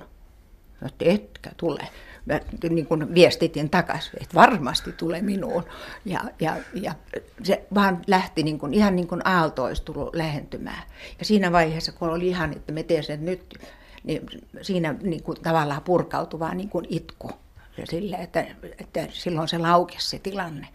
Että 0.85 1.05
etkä 1.07 1.51
tule 1.57 1.87
mä 2.25 2.39
niin 2.69 2.85
kuin 2.85 3.13
viestitin 3.13 3.69
takaisin, 3.69 4.23
että 4.23 4.35
varmasti 4.35 4.91
tulee 4.91 5.21
minuun. 5.21 5.63
Ja, 6.05 6.19
ja, 6.39 6.57
ja 6.73 6.95
se 7.43 7.65
vaan 7.75 8.01
lähti 8.07 8.43
niin 8.43 8.59
kuin, 8.59 8.73
ihan 8.73 8.95
niin 8.95 9.07
kuin 9.07 9.27
aaltoistulu 9.27 10.09
lähentymään. 10.13 10.83
Ja 11.19 11.25
siinä 11.25 11.51
vaiheessa, 11.51 11.91
kun 11.91 12.09
oli 12.09 12.27
ihan, 12.27 12.51
että 12.51 12.71
me 12.71 12.83
tiesin, 12.83 13.13
että 13.13 13.25
nyt, 13.25 13.59
niin 14.03 14.21
siinä 14.61 14.95
niin 15.01 15.23
kuin 15.23 15.41
tavallaan 15.41 15.81
purkautuvaa 15.81 16.53
niin 16.53 16.69
kuin 16.69 16.85
itku. 16.89 17.31
Ja 17.77 17.85
sille, 17.85 18.15
että, 18.15 18.45
että 18.79 19.07
silloin 19.09 19.47
se 19.47 19.57
laukesi 19.57 20.09
se 20.09 20.19
tilanne. 20.19 20.67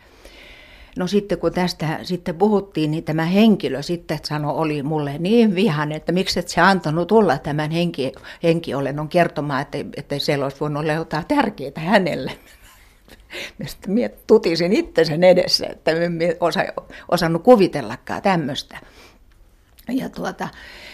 No 0.99 1.07
sitten 1.07 1.39
kun 1.39 1.53
tästä 1.53 1.99
sitten 2.03 2.35
puhuttiin, 2.35 2.91
niin 2.91 3.05
tämä 3.05 3.25
henkilö 3.25 3.83
sitten 3.83 4.19
sanoi, 4.25 4.55
oli 4.57 4.83
mulle 4.83 5.19
niin 5.19 5.55
vihan, 5.55 5.93
että 5.93 6.13
miksi 6.13 6.41
et 6.41 6.49
se 6.49 6.61
antanut 6.61 7.09
tulla 7.09 7.39
tämän 7.39 7.71
henki, 7.71 8.13
henkiolennon 8.43 9.09
kertomaan, 9.09 9.63
että, 9.63 9.79
että 9.97 10.19
siellä 10.19 10.47
olisi 10.47 10.61
voinut 10.61 10.83
olla 10.83 10.93
jotain 10.93 11.27
tärkeää 11.27 11.73
hänelle. 11.77 12.33
Mä 13.89 14.09
tutisin 14.27 14.73
itse 14.73 15.05
sen 15.05 15.25
edessä, 15.25 15.67
että 15.67 15.91
en 15.91 16.19
osa, 16.41 16.61
osannut 17.09 17.43
kuvitellakaan 17.43 18.23
tämmöistä. 18.23 18.79
Ja, 19.89 20.09
tuota, 20.09 20.49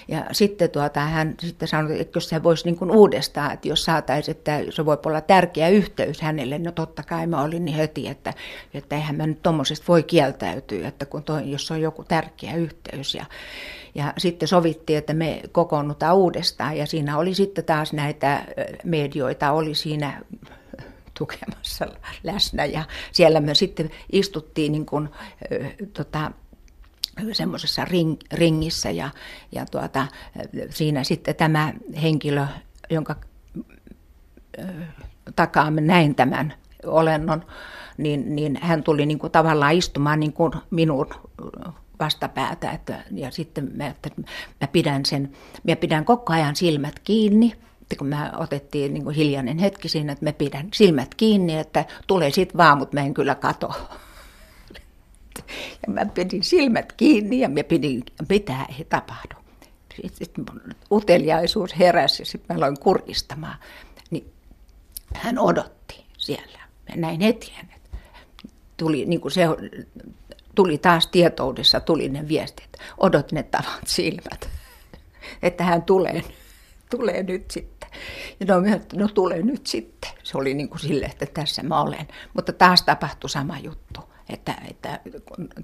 ja 0.09 0.25
sitten 0.33 0.71
tuota, 0.71 1.01
hän 1.01 1.35
sitten 1.41 1.69
sanoi, 1.69 2.01
että 2.01 2.17
jos 2.17 2.29
se 2.29 2.43
voisi 2.43 2.71
niin 2.71 2.91
uudestaan, 2.91 3.53
että 3.53 3.69
jos 3.69 3.85
saataisiin, 3.85 4.37
että 4.37 4.61
se 4.71 4.87
voi 4.87 4.99
olla 5.07 5.21
tärkeä 5.21 5.69
yhteys 5.69 6.21
hänelle, 6.21 6.59
no 6.59 6.73
totta 6.73 7.03
kai 7.03 7.27
mä 7.27 7.43
olin 7.43 7.65
niin 7.65 7.77
heti, 7.77 8.09
että, 8.09 8.35
että 8.75 8.97
eihän 8.97 9.17
mä 9.17 9.27
nyt 9.27 9.43
tuommoisesta 9.43 9.85
voi 9.89 10.03
kieltäytyä, 10.03 10.89
että 10.89 11.07
kun 11.07 11.23
toi, 11.25 11.51
jos 11.51 11.71
on 11.71 11.81
joku 11.81 12.05
tärkeä 12.05 12.55
yhteys. 12.55 13.15
Ja, 13.15 13.25
ja 13.95 14.13
sitten 14.19 14.49
sovittiin, 14.49 14.99
että 14.99 15.15
me 15.15 15.43
kokoonnutaan 15.53 16.17
uudestaan. 16.17 16.77
Ja 16.77 16.87
siinä 16.87 17.19
oli 17.19 17.35
sitten 17.35 17.65
taas 17.65 17.93
näitä 17.93 18.45
medioita, 18.85 19.53
oli 19.53 19.75
siinä 19.75 20.21
tukemassa 21.19 21.87
läsnä. 22.25 22.65
Ja 22.65 22.85
siellä 23.13 23.41
me 23.41 23.55
sitten 23.55 23.91
istuttiin 24.13 24.73
niin 24.73 24.87
kuin, 24.87 25.09
tota, 25.93 26.31
semmoisessa 27.33 27.85
ring, 27.85 28.17
ringissä 28.33 28.91
ja, 28.91 29.11
ja 29.53 29.67
tuota, 29.67 30.07
siinä 30.71 31.05
sitten 31.05 31.35
tämä 31.35 31.73
henkilö, 32.03 32.47
jonka 32.91 33.17
takaa 35.37 35.71
mä 35.71 35.81
näin 35.81 36.15
tämän 36.15 36.55
olennon, 36.87 37.45
niin, 37.99 38.37
niin 38.37 38.59
hän 38.63 38.83
tuli 38.83 39.07
niin 39.07 39.19
kuin 39.19 39.33
tavallaan 39.33 39.75
istumaan 39.75 40.21
niin 40.21 40.33
kuin 40.33 40.53
minun 40.71 41.07
vastapäätä. 42.01 42.71
Että, 42.71 43.05
ja 43.11 43.31
sitten 43.31 43.71
mä, 43.75 43.87
että 43.87 44.11
mä, 44.61 44.67
pidän 44.67 45.05
sen, 45.05 45.33
mä 45.69 45.77
pidän 45.77 46.05
koko 46.05 46.33
ajan 46.33 46.57
silmät 46.57 46.99
kiinni 46.99 47.53
kun 47.99 48.07
me 48.07 48.17
otettiin 48.37 48.95
niin 48.95 49.05
kuin 49.05 49.17
hiljainen 49.17 49.59
hetki 49.59 49.89
siinä, 49.89 50.13
että 50.13 50.25
me 50.25 50.33
pidän 50.33 50.69
silmät 50.73 51.15
kiinni, 51.15 51.59
että 51.59 51.85
tulee 52.07 52.31
sit 52.31 52.57
vaan, 52.57 52.79
mutta 52.79 52.97
mä 52.97 53.07
en 53.07 53.15
kyllä 53.15 53.35
kato. 53.35 53.73
Ja 55.87 55.93
mä 55.93 56.07
pidin 56.07 56.43
silmät 56.43 56.93
kiinni 56.93 57.41
ja 57.41 57.49
mä 57.49 57.65
pidin, 57.65 58.05
mitä 58.29 58.67
ei 58.79 58.85
tapahdu. 58.85 59.35
Sitten 60.13 60.45
uteliaisuus 60.91 61.79
heräsi 61.79 62.23
ja 62.23 62.27
sitten 62.27 62.57
mä 62.57 62.59
aloin 62.59 62.81
kurkistamaan. 62.81 63.59
Niin 64.11 64.33
hän 65.15 65.39
odotti 65.39 66.05
siellä. 66.19 66.59
Mä 66.89 66.97
näin 66.97 67.21
heti 67.21 67.53
hänet. 67.55 67.91
Tuli, 68.77 69.05
niin 69.05 69.21
kuin 69.21 69.33
se, 69.33 69.43
tuli 70.55 70.79
taas 70.79 71.07
tietoudessa, 71.07 71.81
tuli 71.81 72.09
ne 72.09 72.29
viestit. 72.29 72.69
Odot 72.99 73.33
ne 73.33 73.43
tavat 73.43 73.87
silmät, 73.87 74.49
että 75.43 75.65
hän 75.65 75.83
tulee, 75.83 76.23
tulee 76.91 77.23
nyt 77.23 77.51
sitten. 77.51 77.91
Ja 78.41 78.47
no, 78.47 78.55
no 78.95 79.09
tulee 79.09 79.43
nyt 79.43 79.67
sitten. 79.67 80.11
Se 80.23 80.39
oli 80.39 80.55
niin 80.55 80.69
kuin 80.69 80.81
sille, 80.81 81.07
että 81.07 81.27
tässä 81.27 81.63
mä 81.63 81.81
olen. 81.81 82.09
Mutta 82.35 82.53
taas 82.53 82.83
tapahtui 82.83 83.31
sama 83.31 83.59
juttu 83.59 84.01
että, 84.29 84.55
että 84.71 85.01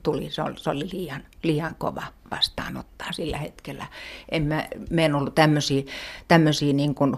tuli, 0.03 0.31
se 0.31 0.43
oli, 0.43 0.55
se 0.57 0.71
oli 0.71 0.89
liian, 0.93 1.23
liian 1.43 1.75
kova 1.79 2.03
vastaanottaa 2.31 3.13
sillä 3.13 3.39
hetkellä. 3.39 3.87
En 4.31 4.43
mä, 4.43 4.69
mä 4.91 5.01
en 5.01 5.15
ollut 5.15 5.35
tämmöisiä, 5.35 5.83
tämmöisiä 6.29 6.73
niin 6.73 6.95
kuin 6.95 7.17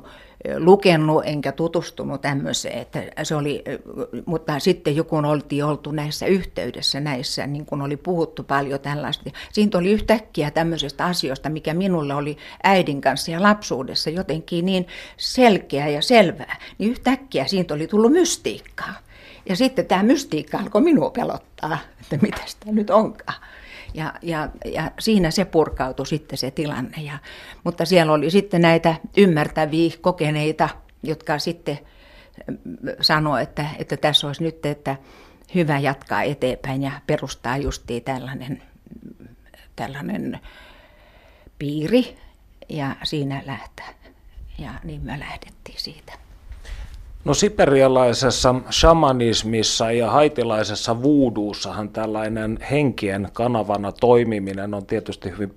lukenut 0.59 1.23
enkä 1.27 1.53
tutustunut 1.53 2.21
tämmöiseen, 2.21 2.79
että 2.79 3.03
se 3.23 3.35
oli, 3.35 3.65
mutta 4.27 4.59
sitten 4.59 4.97
joku 4.97 5.17
oltiin 5.17 5.65
oltu 5.65 5.91
näissä 5.91 6.27
yhteydessä, 6.27 7.01
näissä, 7.01 7.47
niin 7.47 7.67
kuin 7.67 7.83
oli 7.83 7.97
puhuttu 7.97 8.43
paljon 8.43 8.81
tällaista. 8.81 9.31
Siitä 9.53 9.79
oli 9.79 9.91
yhtäkkiä 9.93 10.51
tämmöisestä 10.51 11.05
asioista, 11.05 11.49
mikä 11.49 11.75
minulle 11.75 12.15
oli 12.15 12.37
äidin 12.63 13.01
kanssa 13.01 13.31
ja 13.31 13.43
lapsuudessa 13.43 14.11
jotenkin 14.11 14.67
niin 14.67 14.87
selkeä 15.17 15.89
ja 15.89 16.03
selvää, 16.03 16.57
niin 16.79 16.91
yhtäkkiä 16.91 17.47
siitä 17.47 17.75
oli 17.75 17.87
tullut 17.87 18.13
mystiikkaa. 18.13 18.95
Ja 19.49 19.57
sitten 19.57 19.87
tämä 19.87 20.03
mystiikka 20.03 20.59
alkoi 20.59 20.83
minua 20.83 21.11
pelottaa, 21.11 21.79
että 22.01 22.17
mitä 22.23 22.41
tämä 22.61 22.73
nyt 22.73 22.91
onkaan. 22.91 23.43
Ja, 23.95 24.15
ja, 24.23 24.49
ja 24.65 24.91
siinä 24.99 25.31
se 25.31 25.45
purkautui 25.45 26.07
sitten 26.07 26.39
se 26.39 26.51
tilanne. 26.51 27.03
Ja, 27.03 27.19
mutta 27.65 27.85
siellä 27.85 28.13
oli 28.13 28.31
sitten 28.31 28.63
näitä 28.63 28.95
ymmärtäviä, 29.17 29.91
kokeneita, 30.01 30.69
jotka 31.03 31.39
sitten 31.39 31.79
mm, 32.47 32.57
sanoi, 33.01 33.43
että, 33.43 33.67
että 33.79 33.97
tässä 33.97 34.27
olisi 34.27 34.43
nyt, 34.43 34.67
että 34.67 34.97
hyvä 35.55 35.79
jatkaa 35.79 36.23
eteenpäin 36.23 36.83
ja 36.83 36.93
perustaa 37.07 37.57
justiin 37.57 38.03
tällainen, 38.03 38.63
tällainen 39.77 40.41
piiri 41.59 42.19
ja 42.69 42.97
siinä 43.03 43.43
lähteä. 43.47 43.95
Ja 44.59 44.71
niin 44.85 45.03
me 45.03 45.19
lähdettiin 45.19 45.81
siitä. 45.81 46.13
No 47.25 47.35
siperialaisessa 47.35 48.55
shamanismissa 48.71 49.93
ja 49.93 50.11
haitilaisessa 50.11 51.02
vuuduussahan 51.02 51.88
tällainen 51.88 52.59
henkien 52.71 53.29
kanavana 53.33 53.93
toimiminen 53.93 54.75
on 54.75 54.87
tietysti 54.87 55.31
hyvin 55.31 55.55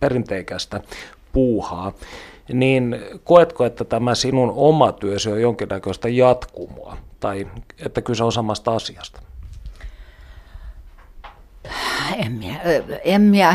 perinteikästä 0.00 0.80
puuhaa. 1.32 1.92
Niin 2.52 2.96
koetko, 3.24 3.64
että 3.64 3.84
tämä 3.84 4.14
sinun 4.14 4.52
oma 4.56 4.92
työsi 4.92 5.30
on 5.30 5.40
jonkinnäköistä 5.40 6.08
jatkumoa 6.08 6.96
tai 7.20 7.46
että 7.86 8.02
kyse 8.02 8.24
on 8.24 8.32
samasta 8.32 8.74
asiasta? 8.74 9.20
En 12.16 12.32
minä, 12.32 12.60
en 13.04 13.22
minä 13.22 13.54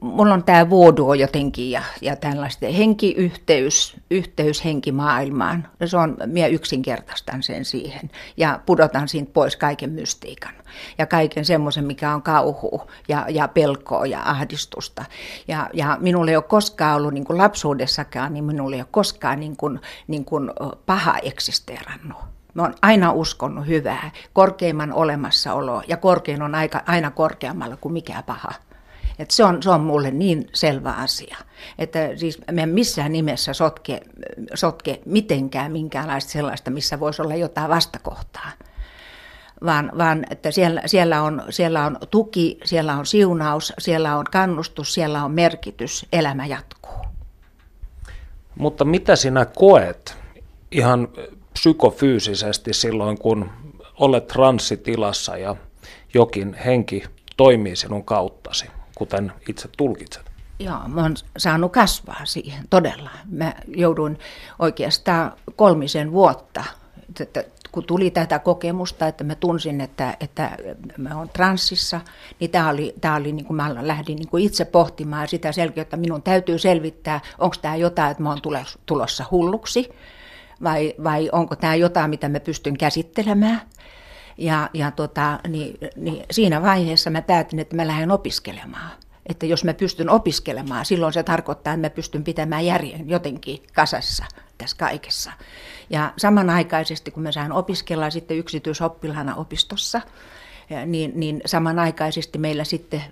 mulla 0.00 0.34
on 0.34 0.44
tämä 0.44 0.70
vuoduo 0.70 1.14
jotenkin 1.14 1.70
ja, 1.70 1.82
ja 2.02 2.16
tällaista 2.16 2.66
henkiyhteys, 2.66 3.96
yhteys 4.10 4.64
henkimaailmaan. 4.64 5.68
Se 5.84 5.96
on, 5.96 6.16
minä 6.26 6.46
yksinkertaistan 6.46 7.42
sen 7.42 7.64
siihen 7.64 8.10
ja 8.36 8.60
pudotan 8.66 9.08
siitä 9.08 9.30
pois 9.32 9.56
kaiken 9.56 9.90
mystiikan 9.90 10.54
ja 10.98 11.06
kaiken 11.06 11.44
semmoisen, 11.44 11.84
mikä 11.84 12.14
on 12.14 12.22
kauhu 12.22 12.90
ja, 13.08 13.26
ja 13.28 13.48
pelkoa 13.48 14.06
ja 14.06 14.22
ahdistusta. 14.24 15.04
Ja, 15.48 15.70
ja 15.72 15.96
minulla 16.00 16.30
ei 16.30 16.36
ole 16.36 16.44
koskaan 16.44 16.96
ollut 16.96 17.14
niin 17.14 17.24
kuin 17.24 17.38
lapsuudessakaan, 17.38 18.34
niin 18.34 18.44
minulla 18.44 18.76
ei 18.76 18.82
ole 18.82 18.88
koskaan 18.90 19.40
niin 19.40 19.56
kuin, 19.56 19.80
niin 20.06 20.24
kuin 20.24 20.50
paha 20.86 21.18
eksisteerannut 21.18 22.33
Mä 22.54 22.62
oon 22.62 22.74
aina 22.82 23.12
uskonut 23.12 23.66
hyvää, 23.66 24.10
korkeimman 24.32 24.92
olemassaoloa 24.92 25.82
ja 25.88 25.96
korkein 25.96 26.42
on 26.42 26.54
aika, 26.54 26.82
aina 26.86 27.10
korkeammalla 27.10 27.76
kuin 27.76 27.92
mikä 27.92 28.22
paha. 28.26 28.52
Et 29.18 29.30
se, 29.30 29.44
on, 29.44 29.62
se 29.62 29.70
on 29.70 29.80
mulle 29.80 30.10
niin 30.10 30.46
selvä 30.52 30.92
asia, 30.92 31.36
että 31.78 31.98
siis 32.16 32.38
me 32.52 32.62
en 32.62 32.68
missään 32.68 33.12
nimessä 33.12 33.52
sotke, 33.52 34.00
sotke 34.54 35.00
mitenkään 35.06 35.72
minkäänlaista 35.72 36.32
sellaista, 36.32 36.70
missä 36.70 37.00
voisi 37.00 37.22
olla 37.22 37.34
jotain 37.34 37.70
vastakohtaa. 37.70 38.50
Vaan, 39.64 39.92
vaan 39.98 40.26
että 40.30 40.50
siellä, 40.50 40.82
siellä, 40.86 41.22
on, 41.22 41.42
siellä 41.50 41.86
on 41.86 41.98
tuki, 42.10 42.58
siellä 42.64 42.94
on 42.94 43.06
siunaus, 43.06 43.72
siellä 43.78 44.16
on 44.16 44.24
kannustus, 44.32 44.94
siellä 44.94 45.24
on 45.24 45.30
merkitys, 45.30 46.06
elämä 46.12 46.46
jatkuu. 46.46 47.04
Mutta 48.54 48.84
mitä 48.84 49.16
sinä 49.16 49.44
koet 49.44 50.18
ihan 50.70 51.08
psykofyysisesti 51.54 52.74
silloin, 52.74 53.18
kun 53.18 53.50
olet 54.00 54.26
transsitilassa 54.26 55.36
ja 55.36 55.56
jokin 56.14 56.54
henki 56.54 57.02
toimii 57.36 57.76
sinun 57.76 58.04
kauttasi, 58.04 58.66
kuten 58.94 59.32
itse 59.48 59.68
tulkitset? 59.76 60.34
Joo, 60.58 60.78
mä 60.86 61.02
oon 61.02 61.14
saanut 61.38 61.72
kasvaa 61.72 62.20
siihen, 62.24 62.64
todella. 62.70 63.10
Mä 63.30 63.54
jouduin 63.66 64.18
oikeastaan 64.58 65.32
kolmisen 65.56 66.12
vuotta, 66.12 66.64
kun 67.72 67.84
tuli 67.84 68.10
tätä 68.10 68.38
kokemusta, 68.38 69.06
että 69.06 69.24
mä 69.24 69.34
tunsin, 69.34 69.80
että, 69.80 70.16
että 70.20 70.50
mä 70.98 71.18
oon 71.18 71.28
transsissa, 71.28 72.00
niin 72.40 72.50
tämä 72.50 72.70
oli, 72.70 72.94
tää 73.00 73.16
oli 73.16 73.32
niin 73.32 73.46
kuin 73.46 73.56
mä 73.56 73.86
lähdin 73.86 74.16
niin 74.16 74.28
kuin 74.28 74.44
itse 74.44 74.64
pohtimaan 74.64 75.28
sitä 75.28 75.52
selkeää, 75.52 75.82
että 75.82 75.96
minun 75.96 76.22
täytyy 76.22 76.58
selvittää, 76.58 77.20
onko 77.38 77.56
tämä 77.62 77.76
jotain, 77.76 78.10
että 78.10 78.22
mä 78.22 78.28
oon 78.28 78.42
tulossa 78.86 79.24
hulluksi, 79.30 79.90
vai, 80.64 80.94
vai 81.04 81.28
onko 81.32 81.56
tämä 81.56 81.74
jotain, 81.74 82.10
mitä 82.10 82.28
mä 82.28 82.40
pystyn 82.40 82.78
käsittelemään. 82.78 83.60
Ja, 84.38 84.70
ja 84.74 84.90
tota, 84.90 85.40
niin, 85.48 85.78
niin 85.96 86.24
siinä 86.30 86.62
vaiheessa 86.62 87.10
mä 87.10 87.22
päätin, 87.22 87.58
että 87.58 87.76
mä 87.76 87.86
lähden 87.86 88.10
opiskelemaan. 88.10 88.90
Että 89.26 89.46
jos 89.46 89.64
mä 89.64 89.74
pystyn 89.74 90.10
opiskelemaan, 90.10 90.84
silloin 90.84 91.12
se 91.12 91.22
tarkoittaa, 91.22 91.74
että 91.74 91.86
mä 91.86 91.90
pystyn 91.90 92.24
pitämään 92.24 92.66
järjen 92.66 93.08
jotenkin 93.08 93.62
kasassa 93.74 94.24
tässä 94.58 94.76
kaikessa. 94.76 95.32
Ja 95.90 96.12
samanaikaisesti, 96.16 97.10
kun 97.10 97.22
mä 97.22 97.32
sain 97.32 97.52
opiskella 97.52 98.10
sitten 98.10 98.38
yksityisoppilaana 98.38 99.34
opistossa, 99.34 100.00
niin, 100.86 101.12
niin 101.14 101.40
samanaikaisesti 101.46 102.38
meillä 102.38 102.64
sitten, 102.64 103.02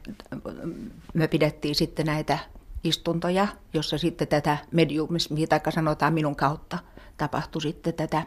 me 1.15 1.29
pidettiin 1.29 1.75
sitten 1.75 2.07
näitä 2.07 2.39
istuntoja, 2.85 3.47
jossa 3.75 3.99
sitten 3.99 4.29
tätä 4.29 4.59
mediumismia, 4.73 5.47
tai 5.47 5.61
sanotaan 5.73 6.15
minun 6.15 6.37
kautta, 6.37 6.79
tapahtui 7.17 7.63
sitten 7.63 7.95
tätä, 7.95 8.23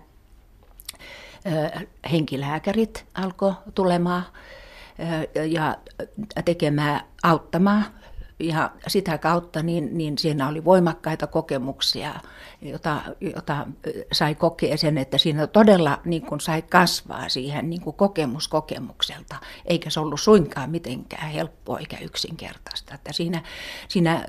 henkilääkärit 2.12 3.06
alkoi 3.14 3.54
tulemaan 3.76 4.24
ja 5.50 5.78
tekemään, 6.46 7.02
auttamaan 7.24 7.86
ja 8.40 8.72
sitä 8.88 9.18
kautta 9.18 9.64
niin, 9.64 9.98
niin 9.98 10.18
siinä 10.18 10.48
oli 10.48 10.66
voimakkaita 10.66 11.28
kokemuksia, 11.28 12.14
jota, 12.62 13.02
jota 13.22 13.68
sai 14.12 14.36
kokea 14.36 14.78
sen, 14.78 14.98
että 14.98 15.18
siinä 15.18 15.48
todella 15.48 16.02
niin 16.06 16.22
kuin 16.22 16.42
sai 16.42 16.62
kasvaa 16.62 17.30
siihen 17.30 17.70
niin 17.70 17.82
kuin 17.82 17.96
kokemus 17.96 18.48
kokemukselta, 18.48 19.36
eikä 19.66 19.90
se 19.90 20.00
ollut 20.00 20.22
suinkaan 20.22 20.70
mitenkään 20.70 21.30
helppoa 21.30 21.80
eikä 21.80 21.98
yksinkertaista. 21.98 22.96
Että 22.96 23.14
siinä, 23.14 23.42
siinä 23.88 24.26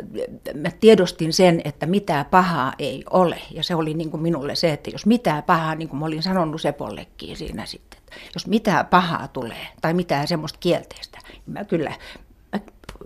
mä 0.55 0.71
tiedostin 0.71 1.33
sen, 1.33 1.61
että 1.65 1.87
mitään 1.87 2.27
pahaa 2.27 2.73
ei 2.79 3.05
ole, 3.11 3.41
ja 3.51 3.63
se 3.63 3.75
oli 3.75 3.95
niin 3.95 4.11
kuin 4.11 4.23
minulle 4.23 4.55
se, 4.55 4.73
että 4.73 4.91
jos 4.91 5.07
mitään 5.07 5.43
pahaa, 5.43 5.75
niin 5.75 5.89
kuin 5.89 6.01
mä 6.01 6.07
olin 6.07 6.23
sanonut 6.23 6.61
Sepollekin 6.61 7.37
siinä 7.37 7.67
sitten, 7.67 8.01
jos 8.35 8.47
mitään 8.47 8.87
pahaa 8.87 9.29
tulee 9.29 9.67
tai 9.81 9.95
mitään 9.95 10.29
semmoista 10.29 10.59
kielteistä, 10.59 11.19
niin 11.29 11.43
mä 11.47 11.65
kyllä 11.65 11.93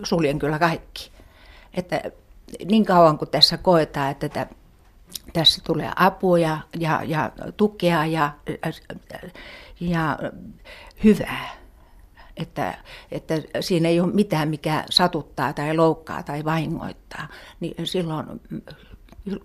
suljen 0.03 0.39
kyllä 0.39 0.59
kaikki. 0.59 1.11
Että 1.73 2.01
niin 2.65 2.85
kauan 2.85 3.17
kuin 3.17 3.31
tässä 3.31 3.57
koetaan, 3.57 4.11
että 4.11 4.29
tätä, 4.29 4.55
tässä 5.33 5.61
tulee 5.65 5.91
apua 5.95 6.39
ja, 6.39 6.57
ja, 6.79 7.01
ja 7.03 7.31
tukea 7.57 8.05
ja, 8.05 8.31
ja 9.79 10.19
hyvää, 11.03 11.49
että, 12.37 12.77
että 13.11 13.33
siinä 13.59 13.89
ei 13.89 13.99
ole 13.99 14.13
mitään, 14.13 14.49
mikä 14.49 14.83
satuttaa 14.89 15.53
tai 15.53 15.75
loukkaa 15.75 16.23
tai 16.23 16.45
vahingoittaa, 16.45 17.27
niin 17.59 17.87
silloin 17.87 18.25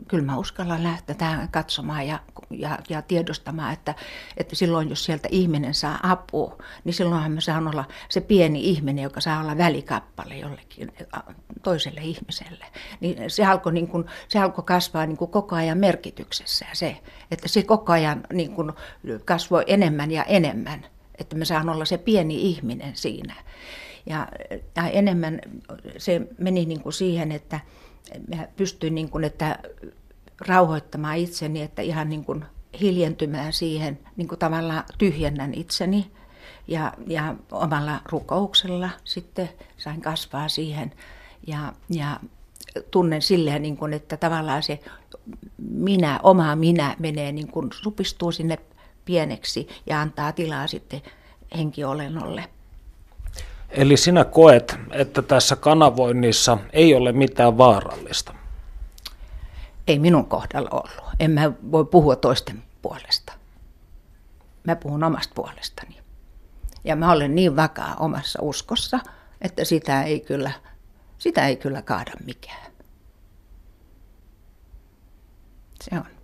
kyllä 0.08 0.24
mä 0.24 0.36
uskallan 0.36 0.82
lähteä 0.82 1.14
tähän 1.14 1.48
katsomaan 1.48 2.06
ja, 2.06 2.18
ja, 2.50 2.78
ja 2.88 3.02
tiedostamaan, 3.02 3.72
että, 3.72 3.94
että 4.36 4.56
silloin 4.56 4.90
jos 4.90 5.04
sieltä 5.04 5.28
ihminen 5.30 5.74
saa 5.74 5.98
apua, 6.02 6.58
niin 6.84 6.94
silloinhan 6.94 7.32
mä 7.32 7.40
saan 7.40 7.68
olla 7.68 7.84
se 8.08 8.20
pieni 8.20 8.70
ihminen, 8.70 9.02
joka 9.02 9.20
saa 9.20 9.40
olla 9.40 9.58
välikappale 9.58 10.36
jollekin 10.36 10.92
toiselle 11.62 12.00
ihmiselle. 12.00 12.64
Niin 13.00 13.30
se 13.30 13.44
alkoi, 13.44 13.72
niin 13.72 13.88
kuin, 13.88 14.04
se 14.28 14.38
alkoi 14.38 14.64
kasvaa 14.64 15.06
niin 15.06 15.16
kuin 15.16 15.30
koko 15.30 15.56
ajan 15.56 15.78
merkityksessä 15.78 16.66
se, 16.72 16.96
että 17.30 17.48
se 17.48 17.62
koko 17.62 17.92
ajan 17.92 18.20
niin 18.32 18.52
kuin 18.52 18.72
kasvoi 19.24 19.64
enemmän 19.66 20.10
ja 20.10 20.24
enemmän, 20.24 20.86
että 21.18 21.36
mä 21.36 21.44
saan 21.44 21.68
olla 21.68 21.84
se 21.84 21.98
pieni 21.98 22.42
ihminen 22.42 22.96
siinä. 22.96 23.34
Ja, 24.06 24.28
ja 24.76 24.88
enemmän 24.88 25.40
se 25.98 26.20
meni 26.38 26.64
niin 26.64 26.80
kuin 26.80 26.92
siihen, 26.92 27.32
että 27.32 27.60
mä 28.36 28.48
pystyin 28.56 28.94
niin 28.94 29.10
kuin, 29.10 29.24
että 29.24 29.58
rauhoittamaan 30.40 31.16
itseni, 31.16 31.62
että 31.62 31.82
ihan 31.82 32.08
niin 32.08 32.24
kuin 32.24 32.44
hiljentymään 32.80 33.52
siihen, 33.52 33.98
niin 34.16 34.28
kuin 34.28 34.38
tavallaan 34.38 34.84
tyhjennän 34.98 35.54
itseni. 35.54 36.10
Ja, 36.68 36.92
ja 37.06 37.34
omalla 37.52 38.00
rukouksella 38.06 38.90
sitten 39.04 39.48
sain 39.76 40.00
kasvaa 40.00 40.48
siihen. 40.48 40.92
Ja, 41.46 41.72
ja 41.90 42.20
tunnen 42.90 43.22
silleen, 43.22 43.62
niin 43.62 43.76
kuin, 43.76 43.92
että 43.92 44.16
tavallaan 44.16 44.62
se 44.62 44.80
minä, 45.58 46.20
oma 46.22 46.56
minä 46.56 46.96
menee 46.98 47.32
niin 47.32 47.48
kuin 47.48 47.68
supistuu 47.72 48.32
sinne 48.32 48.58
pieneksi 49.04 49.68
ja 49.86 50.00
antaa 50.00 50.32
tilaa 50.32 50.66
sitten 50.66 51.02
henkiolennolle. 51.56 52.44
Eli 53.76 53.96
sinä 53.96 54.24
koet, 54.24 54.78
että 54.90 55.22
tässä 55.22 55.56
kanavoinnissa 55.56 56.58
ei 56.72 56.94
ole 56.94 57.12
mitään 57.12 57.58
vaarallista? 57.58 58.34
Ei 59.86 59.98
minun 59.98 60.26
kohdalla 60.26 60.70
ollut. 60.70 61.14
En 61.20 61.30
mä 61.30 61.52
voi 61.72 61.84
puhua 61.84 62.16
toisten 62.16 62.62
puolesta. 62.82 63.32
Mä 64.64 64.76
puhun 64.76 65.04
omasta 65.04 65.32
puolestani. 65.34 66.00
Ja 66.84 66.96
mä 66.96 67.12
olen 67.12 67.34
niin 67.34 67.56
vakaa 67.56 67.96
omassa 68.00 68.38
uskossa, 68.42 69.00
että 69.40 69.64
sitä 69.64 70.02
ei 70.02 70.20
kyllä, 70.20 70.52
sitä 71.18 71.46
ei 71.46 71.56
kyllä 71.56 71.82
kaada 71.82 72.12
mikään. 72.24 72.72
Se 75.82 75.90
on 75.94 76.15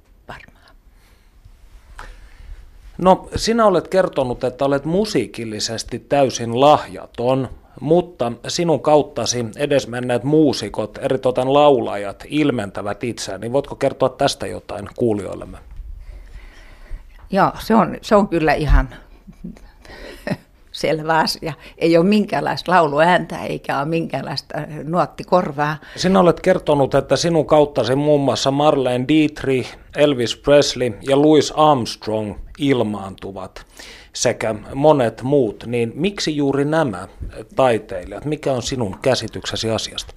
No, 3.03 3.29
sinä 3.37 3.67
olet 3.67 3.89
kertonut, 3.89 4.45
että 4.45 4.65
olet 4.65 4.85
musiikillisesti 4.85 5.99
täysin 5.99 6.61
lahjaton, 6.61 7.49
mutta 7.81 8.33
sinun 8.49 8.81
kauttasi 8.81 9.47
edesmenneet 9.57 10.25
muusikot, 10.25 10.99
eritoten 10.99 11.53
laulajat, 11.53 12.25
ilmentävät 12.29 13.05
itseään. 13.05 13.41
Niin 13.41 13.53
voitko 13.53 13.75
kertoa 13.77 14.09
tästä 14.09 14.47
jotain 14.47 14.89
kuulijoillemme? 14.97 15.59
Joo, 17.31 17.53
se 17.59 17.75
on, 17.75 17.97
se 18.03 18.15
on 18.17 18.29
kyllä 18.29 18.55
ihan 18.55 18.89
selvä 20.73 21.19
asia. 21.19 21.53
Ei 21.79 21.97
ole 21.97 22.07
minkäänlaista 22.07 22.73
lauluääntä 22.73 23.43
eikä 23.43 23.79
ole 23.79 23.85
minkäänlaista 23.85 24.55
nuottikorvaa. 24.85 25.77
Sinä 25.97 26.21
olet 26.21 26.41
kertonut, 26.41 26.95
että 26.95 27.17
sinun 27.17 27.47
kauttasi 27.47 27.95
muun 27.95 28.21
muassa 28.21 28.51
Marlene 28.51 29.05
Dietrich, 29.09 29.77
Elvis 29.97 30.37
Presley 30.37 30.93
ja 31.09 31.23
Louis 31.23 31.53
Armstrong 31.57 32.35
ilmaantuvat 32.59 33.67
sekä 34.13 34.55
monet 34.75 35.23
muut, 35.23 35.65
niin 35.67 35.93
miksi 35.95 36.37
juuri 36.37 36.65
nämä 36.65 37.09
taiteilijat? 37.57 38.25
Mikä 38.25 38.53
on 38.53 38.63
sinun 38.63 38.99
käsityksesi 39.03 39.71
asiasta? 39.71 40.15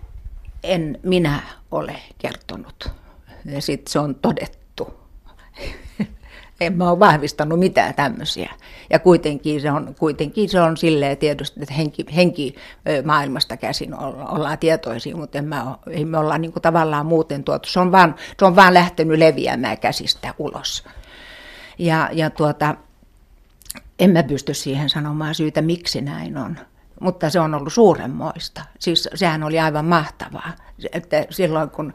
En 0.64 1.00
minä 1.04 1.40
ole 1.72 1.96
kertonut. 2.18 2.90
Ja 3.46 3.62
sitten 3.62 3.92
se 3.92 4.00
on 4.00 4.16
todettu 4.16 4.65
en 6.62 6.78
mä 6.78 6.90
ole 6.90 7.00
vahvistanut 7.00 7.60
mitään 7.60 7.94
tämmöisiä. 7.94 8.52
Ja 8.90 9.00
kuitenkin 9.00 9.62
se 9.62 9.72
on, 9.72 9.96
kuitenkin 10.00 10.50
se 10.50 10.62
on 10.62 10.78
silleen 10.78 11.18
tietysti, 11.18 11.60
että 11.62 11.74
henki, 11.74 12.06
henki 12.16 12.56
maailmasta 13.06 13.58
käsin 13.58 13.94
ollaan 14.30 14.58
tietoisia, 14.58 15.16
mutta 15.16 15.38
en 15.38 15.46
mä 15.46 15.64
ole, 15.64 15.96
ei 15.96 16.06
me 16.06 16.18
olla 16.18 16.38
niin 16.38 16.54
tavallaan 16.62 17.06
muuten 17.06 17.44
tuotu. 17.44 17.70
Se 17.70 17.80
on, 17.80 17.92
vaan, 17.92 18.16
se 18.40 18.46
on 18.46 18.56
vaan 18.56 18.74
lähtenyt 18.74 19.20
leviämään 19.20 19.78
käsistä 19.78 20.34
ulos. 20.40 20.84
Ja, 21.80 22.10
ja 22.12 22.30
tuota, 22.30 22.76
en 24.00 24.12
mä 24.12 24.24
pysty 24.24 24.54
siihen 24.54 24.90
sanomaan 24.90 25.36
syytä, 25.36 25.62
miksi 25.62 26.02
näin 26.02 26.38
on 26.38 26.58
mutta 27.06 27.30
se 27.30 27.40
on 27.40 27.56
ollut 27.56 27.74
suuremmoista. 27.74 28.66
Siis 28.80 29.10
sehän 29.16 29.44
oli 29.44 29.60
aivan 29.60 29.86
mahtavaa, 29.86 30.52
että 30.94 31.26
silloin 31.30 31.70
kun 31.70 31.94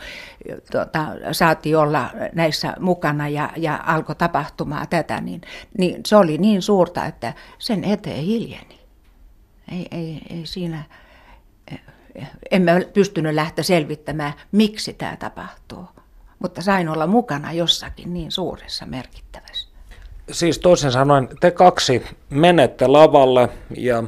tuota, 0.72 1.06
saatiin 1.32 1.76
olla 1.76 2.10
näissä 2.34 2.74
mukana 2.80 3.28
ja, 3.28 3.50
ja 3.56 3.80
alkoi 3.86 4.16
tapahtumaan 4.16 4.88
tätä, 4.88 5.20
niin, 5.20 5.40
niin 5.78 6.00
se 6.06 6.16
oli 6.16 6.38
niin 6.38 6.62
suurta, 6.62 7.06
että 7.06 7.34
sen 7.58 7.84
eteen 7.84 8.24
hiljeni. 8.24 8.80
Ei, 9.72 9.86
ei, 9.90 10.20
ei 10.30 10.46
siinä, 10.46 10.82
en 12.50 12.62
mä 12.62 12.72
pystynyt 12.94 13.34
lähteä 13.34 13.64
selvittämään, 13.64 14.32
miksi 14.52 14.92
tämä 14.92 15.16
tapahtuu, 15.16 15.84
mutta 16.38 16.62
sain 16.62 16.88
olla 16.88 17.06
mukana 17.06 17.52
jossakin 17.52 18.14
niin 18.14 18.30
suuressa 18.30 18.86
merkittävässä. 18.86 19.70
Siis 20.30 20.58
toisin 20.58 20.92
sanoen, 20.92 21.28
te 21.40 21.50
kaksi 21.50 22.02
menette 22.30 22.86
lavalle 22.86 23.48
ja 23.76 24.04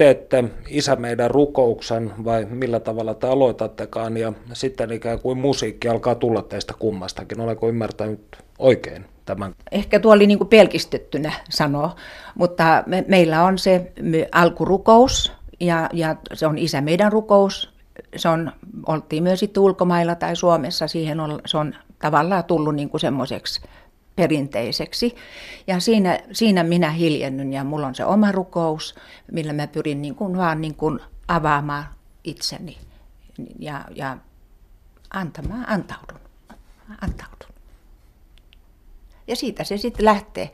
teette 0.00 0.44
isä 0.68 0.96
meidän 0.96 1.30
rukouksen 1.30 2.12
vai 2.24 2.44
millä 2.44 2.80
tavalla 2.80 3.14
te 3.14 3.26
aloitattekaan 3.26 4.16
ja 4.16 4.32
sitten 4.52 4.92
ikään 4.92 5.20
kuin 5.20 5.38
musiikki 5.38 5.88
alkaa 5.88 6.14
tulla 6.14 6.42
teistä 6.42 6.74
kummastakin. 6.78 7.40
Olenko 7.40 7.68
ymmärtänyt 7.68 8.36
oikein 8.58 9.04
tämän? 9.24 9.54
Ehkä 9.72 10.00
tuo 10.00 10.12
oli 10.12 10.26
niin 10.26 10.38
kuin 10.38 10.48
pelkistettynä 10.48 11.32
sanoa, 11.50 11.96
mutta 12.34 12.82
me, 12.86 13.04
meillä 13.08 13.44
on 13.44 13.58
se 13.58 13.92
alkurukous 14.32 15.32
ja, 15.60 15.88
ja 15.92 16.16
se 16.32 16.46
on 16.46 16.58
isä 16.58 16.80
meidän 16.80 17.12
rukous. 17.12 17.72
Se 18.16 18.28
on, 18.28 18.52
oltiin 18.86 19.22
myös 19.22 19.40
sitten 19.40 19.62
ulkomailla 19.62 20.14
tai 20.14 20.36
Suomessa, 20.36 20.88
siihen 20.88 21.20
on, 21.20 21.40
se 21.46 21.58
on 21.58 21.74
tavallaan 21.98 22.44
tullut 22.44 22.74
niin 22.74 22.90
kuin 22.90 23.00
semmoiseksi 23.00 23.60
perinteiseksi. 24.16 25.14
Ja 25.66 25.80
siinä, 25.80 26.18
siinä 26.32 26.64
minä 26.64 26.90
hiljennyn 26.90 27.52
ja 27.52 27.64
mulla 27.64 27.86
on 27.86 27.94
se 27.94 28.04
oma 28.04 28.32
rukous, 28.32 28.94
millä 29.32 29.52
mä 29.52 29.66
pyrin 29.66 30.02
niin 30.02 30.14
kuin 30.14 30.36
vaan 30.36 30.60
niin 30.60 30.74
kuin 30.74 31.00
avaamaan 31.28 31.84
itseni 32.24 32.78
ja, 33.58 33.84
ja 33.94 34.18
antamaan, 35.10 35.68
antaudun. 35.68 36.20
antaudun. 37.00 37.54
Ja 39.26 39.36
siitä 39.36 39.64
se 39.64 39.76
sitten 39.76 40.04
lähtee, 40.04 40.50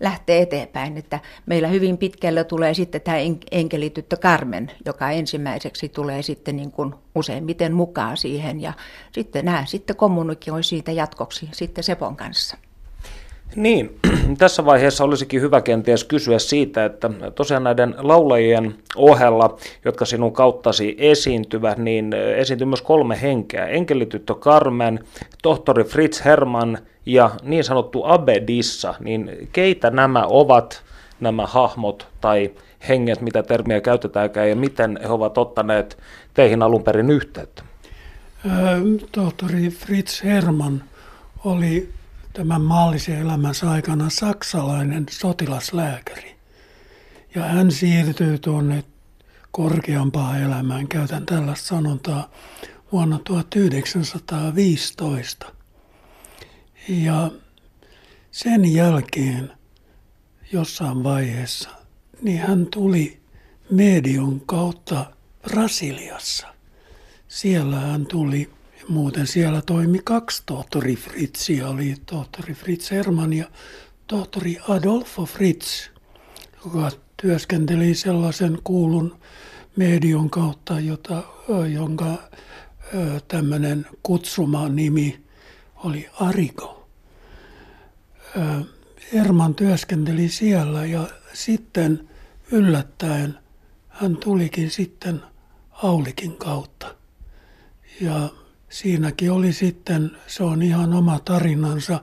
lähtee 0.00 0.42
eteenpäin, 0.42 0.96
että 0.96 1.20
meillä 1.46 1.68
hyvin 1.68 1.98
pitkällä 1.98 2.44
tulee 2.44 2.74
sitten 2.74 3.00
tämä 3.00 3.16
enkelityttö 3.50 4.16
Carmen, 4.16 4.70
joka 4.84 5.10
ensimmäiseksi 5.10 5.88
tulee 5.88 6.22
sitten 6.22 6.56
niin 6.56 6.72
kuin 6.72 6.94
useimmiten 7.14 7.74
mukaan 7.74 8.16
siihen 8.16 8.60
ja 8.60 8.72
sitten 9.12 9.44
nämä 9.44 9.66
sitten 9.66 9.96
kommunikoi 9.96 10.64
siitä 10.64 10.92
jatkoksi 10.92 11.48
sitten 11.52 11.84
Sepon 11.84 12.16
kanssa. 12.16 12.56
Niin, 13.56 13.98
tässä 14.38 14.64
vaiheessa 14.64 15.04
olisikin 15.04 15.40
hyvä 15.40 15.60
kenties 15.60 16.04
kysyä 16.04 16.38
siitä, 16.38 16.84
että 16.84 17.10
tosiaan 17.34 17.64
näiden 17.64 17.94
laulajien 17.98 18.74
ohella, 18.96 19.56
jotka 19.84 20.04
sinun 20.04 20.32
kauttasi 20.32 20.96
esiintyvät, 20.98 21.78
niin 21.78 22.12
esiintyy 22.36 22.66
myös 22.66 22.82
kolme 22.82 23.22
henkeä. 23.22 23.66
Enkelityttö 23.66 24.34
Carmen, 24.34 25.00
tohtori 25.42 25.84
Fritz 25.84 26.24
Hermann 26.24 26.78
ja 27.06 27.30
niin 27.42 27.64
sanottu 27.64 28.02
Abedissa. 28.04 28.94
Niin 29.00 29.48
keitä 29.52 29.90
nämä 29.90 30.24
ovat, 30.26 30.82
nämä 31.20 31.46
hahmot 31.46 32.08
tai 32.20 32.50
henget, 32.88 33.20
mitä 33.20 33.42
termiä 33.42 33.80
käytetäänkään, 33.80 34.48
ja 34.48 34.56
miten 34.56 34.98
he 35.02 35.08
ovat 35.08 35.38
ottaneet 35.38 35.98
teihin 36.34 36.62
alun 36.62 36.82
perin 36.82 37.10
yhteyttä? 37.10 37.62
Tohtori 39.12 39.70
Fritz 39.70 40.24
Hermann 40.24 40.82
oli 41.44 41.88
tämän 42.38 42.62
maallisen 42.62 43.18
elämänsä 43.18 43.70
aikana 43.70 44.10
saksalainen 44.10 45.06
sotilaslääkäri. 45.10 46.36
Ja 47.34 47.42
hän 47.42 47.72
siirtyi 47.72 48.38
tuonne 48.38 48.84
korkeampaan 49.50 50.42
elämään, 50.42 50.88
käytän 50.88 51.26
tällaista 51.26 51.66
sanontaa, 51.66 52.30
vuonna 52.92 53.20
1915. 53.24 55.52
Ja 56.88 57.30
sen 58.30 58.72
jälkeen 58.72 59.52
jossain 60.52 61.04
vaiheessa, 61.04 61.70
niin 62.22 62.38
hän 62.38 62.66
tuli 62.66 63.20
medion 63.70 64.40
kautta 64.40 65.12
Brasiliassa. 65.42 66.46
Siellä 67.28 67.80
hän 67.80 68.06
tuli 68.06 68.50
Muuten 68.88 69.26
siellä 69.26 69.62
toimi 69.62 70.00
kaksi 70.04 70.42
tohtori 70.46 70.96
Fritzia, 70.96 71.68
oli 71.68 71.94
tohtori 72.06 72.54
Fritz 72.54 72.90
Hermann 72.90 73.32
ja 73.32 73.50
tohtori 74.06 74.58
Adolfo 74.68 75.24
Fritz, 75.26 75.88
joka 76.64 76.90
työskenteli 77.22 77.94
sellaisen 77.94 78.58
kuulun 78.64 79.20
medion 79.76 80.30
kautta, 80.30 80.80
jota, 80.80 81.22
jonka 81.72 82.30
tämmöinen 83.28 83.86
kutsuma 84.02 84.68
nimi 84.68 85.24
oli 85.76 86.10
Arigo. 86.20 86.88
Herman 89.12 89.54
työskenteli 89.54 90.28
siellä 90.28 90.84
ja 90.84 91.08
sitten 91.32 92.08
yllättäen 92.50 93.38
hän 93.88 94.16
tulikin 94.16 94.70
sitten 94.70 95.22
Aulikin 95.70 96.36
kautta. 96.36 96.94
Ja 98.00 98.28
siinäkin 98.68 99.32
oli 99.32 99.52
sitten, 99.52 100.10
se 100.26 100.44
on 100.44 100.62
ihan 100.62 100.94
oma 100.94 101.18
tarinansa 101.24 102.00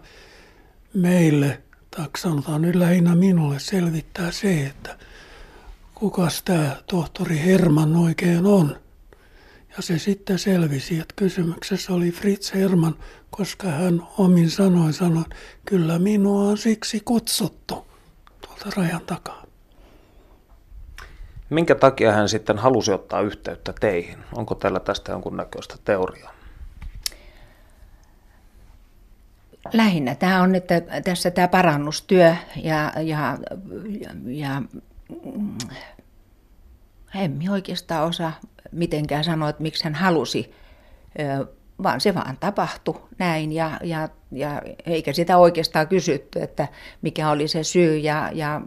meille, 0.93 1.61
tai 1.91 2.07
sanotaan 2.17 2.61
nyt 2.61 2.75
lähinnä 2.75 3.15
minulle 3.15 3.59
selvittää 3.59 4.31
se, 4.31 4.65
että 4.65 4.97
kukas 5.95 6.43
tämä 6.43 6.75
tohtori 6.87 7.39
Herman 7.39 7.95
oikein 7.95 8.45
on. 8.45 8.75
Ja 9.77 9.81
se 9.81 9.99
sitten 9.99 10.39
selvisi, 10.39 10.99
että 10.99 11.13
kysymyksessä 11.15 11.93
oli 11.93 12.11
Fritz 12.11 12.53
Herman, 12.53 12.95
koska 13.31 13.67
hän 13.67 14.01
omin 14.17 14.49
sanoin 14.49 14.93
sanoi, 14.93 15.23
kyllä 15.65 15.99
minua 15.99 16.49
on 16.49 16.57
siksi 16.57 17.01
kutsuttu 17.05 17.87
tuolta 18.41 18.81
rajan 18.81 19.01
takaa. 19.05 19.45
Minkä 21.49 21.75
takia 21.75 22.11
hän 22.11 22.29
sitten 22.29 22.57
halusi 22.57 22.91
ottaa 22.91 23.21
yhteyttä 23.21 23.73
teihin? 23.79 24.17
Onko 24.35 24.55
teillä 24.55 24.79
tästä 24.79 25.11
jonkunnäköistä 25.11 25.75
teoriaa? 25.85 26.34
Lähinnä 29.73 30.15
tämä 30.15 30.41
on, 30.41 30.55
että 30.55 30.81
tässä 31.03 31.31
tämä 31.31 31.47
parannustyö 31.47 32.35
ja, 32.55 32.93
ja, 32.95 33.37
ja, 33.99 34.11
ja 34.25 34.61
en 37.15 37.39
oikeastaan 37.49 38.07
osaa 38.07 38.33
mitenkään 38.71 39.23
sanoa, 39.23 39.49
että 39.49 39.63
miksi 39.63 39.83
hän 39.83 39.95
halusi, 39.95 40.55
vaan 41.83 42.01
se 42.01 42.13
vaan 42.13 42.37
tapahtui 42.39 43.01
näin 43.17 43.51
ja, 43.51 43.79
ja 43.83 44.09
ja 44.31 44.61
eikä 44.85 45.13
sitä 45.13 45.37
oikeastaan 45.37 45.87
kysytty, 45.87 46.41
että 46.41 46.67
mikä 47.01 47.29
oli 47.29 47.47
se 47.47 47.63
syy 47.63 47.97
ja, 47.97 48.29
ja 48.33 48.61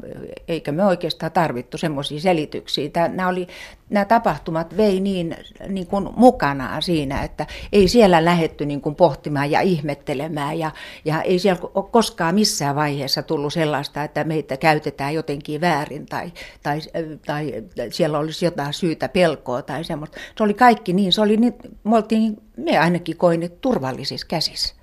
eikä 0.48 0.72
me 0.72 0.84
oikeastaan 0.84 1.32
tarvittu 1.32 1.78
semmoisia 1.78 2.20
selityksiä. 2.20 2.90
Tämä, 2.90 3.08
nämä, 3.08 3.28
oli, 3.28 3.46
nämä 3.90 4.04
tapahtumat 4.04 4.76
vei 4.76 5.00
niin, 5.00 5.36
niin 5.68 5.86
kuin 5.86 6.08
mukanaan 6.16 6.82
siinä, 6.82 7.22
että 7.22 7.46
ei 7.72 7.88
siellä 7.88 8.24
lähetty 8.24 8.66
niin 8.66 8.80
kuin 8.80 8.94
pohtimaan 8.94 9.50
ja 9.50 9.60
ihmettelemään 9.60 10.58
ja, 10.58 10.70
ja 11.04 11.22
ei 11.22 11.38
siellä 11.38 11.68
ole 11.74 11.84
koskaan 11.90 12.34
missään 12.34 12.76
vaiheessa 12.76 13.22
tullut 13.22 13.52
sellaista, 13.52 14.04
että 14.04 14.24
meitä 14.24 14.56
käytetään 14.56 15.14
jotenkin 15.14 15.60
väärin 15.60 16.06
tai, 16.06 16.32
tai, 16.62 16.80
tai 17.26 17.64
siellä 17.90 18.18
olisi 18.18 18.44
jotain 18.44 18.72
syytä 18.72 19.08
pelkoa 19.08 19.62
tai 19.62 19.84
semmoista. 19.84 20.18
Se 20.36 20.44
oli 20.44 20.54
kaikki 20.54 20.92
niin, 20.92 21.12
se 21.12 21.20
oli 21.20 21.36
niin, 21.36 21.54
me, 21.84 21.96
oltiin, 21.96 22.36
me 22.56 22.78
ainakin 22.78 23.16
koin 23.16 23.50
turvallisissa 23.60 24.26
käsissä. 24.30 24.77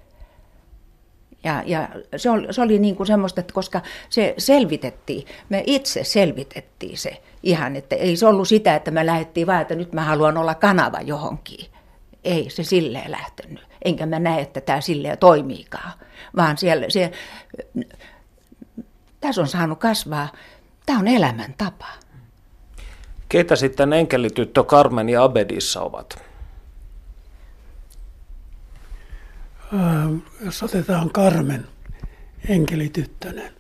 Ja, 1.45 1.63
ja 1.65 1.89
se 2.15 2.29
oli, 2.29 2.53
se 2.53 2.61
oli 2.61 2.79
niin 2.79 2.95
kuin 2.95 3.07
semmoista, 3.07 3.41
että 3.41 3.53
koska 3.53 3.81
se 4.09 4.33
selvitettiin, 4.37 5.27
me 5.49 5.63
itse 5.65 6.03
selvitettiin 6.03 6.97
se 6.97 7.21
ihan, 7.43 7.75
että 7.75 7.95
ei 7.95 8.15
se 8.15 8.27
ollut 8.27 8.47
sitä, 8.47 8.75
että 8.75 8.91
me 8.91 9.05
lähdettiin 9.05 9.47
vaan, 9.47 9.61
että 9.61 9.75
nyt 9.75 9.93
mä 9.93 10.03
haluan 10.03 10.37
olla 10.37 10.55
kanava 10.55 11.01
johonkin. 11.01 11.65
Ei 12.23 12.49
se 12.49 12.63
silleen 12.63 13.11
lähtenyt. 13.11 13.67
Enkä 13.85 14.05
mä 14.05 14.19
näe, 14.19 14.41
että 14.41 14.61
tämä 14.61 14.81
silleen 14.81 15.17
toimiikaan. 15.17 15.91
Vaan 16.35 16.57
siellä, 16.57 16.85
se, 16.89 17.11
tässä 19.21 19.41
on 19.41 19.47
saanut 19.47 19.79
kasvaa, 19.79 20.27
tämä 20.85 20.99
on 20.99 21.07
elämäntapa. 21.07 21.85
Keitä 23.29 23.55
sitten 23.55 23.93
enkelityttö 23.93 24.63
Carmen 24.63 25.09
ja 25.09 25.23
Abedissa 25.23 25.81
ovat? 25.81 26.23
Jos 30.45 30.63
otetaan 30.63 31.09
Carmen, 31.09 31.65
enkelityttönen. 32.47 33.51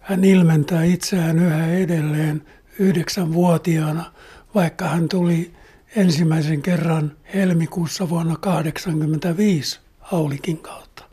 Hän 0.00 0.24
ilmentää 0.24 0.84
itseään 0.84 1.38
yhä 1.38 1.66
edelleen 1.66 2.42
yhdeksänvuotiaana, 2.78 4.12
vaikka 4.54 4.88
hän 4.88 5.08
tuli 5.08 5.52
ensimmäisen 5.96 6.62
kerran 6.62 7.12
helmikuussa 7.34 8.08
vuonna 8.08 8.36
1985 8.36 9.80
Aulikin 10.12 10.58
kautta. 10.58 11.04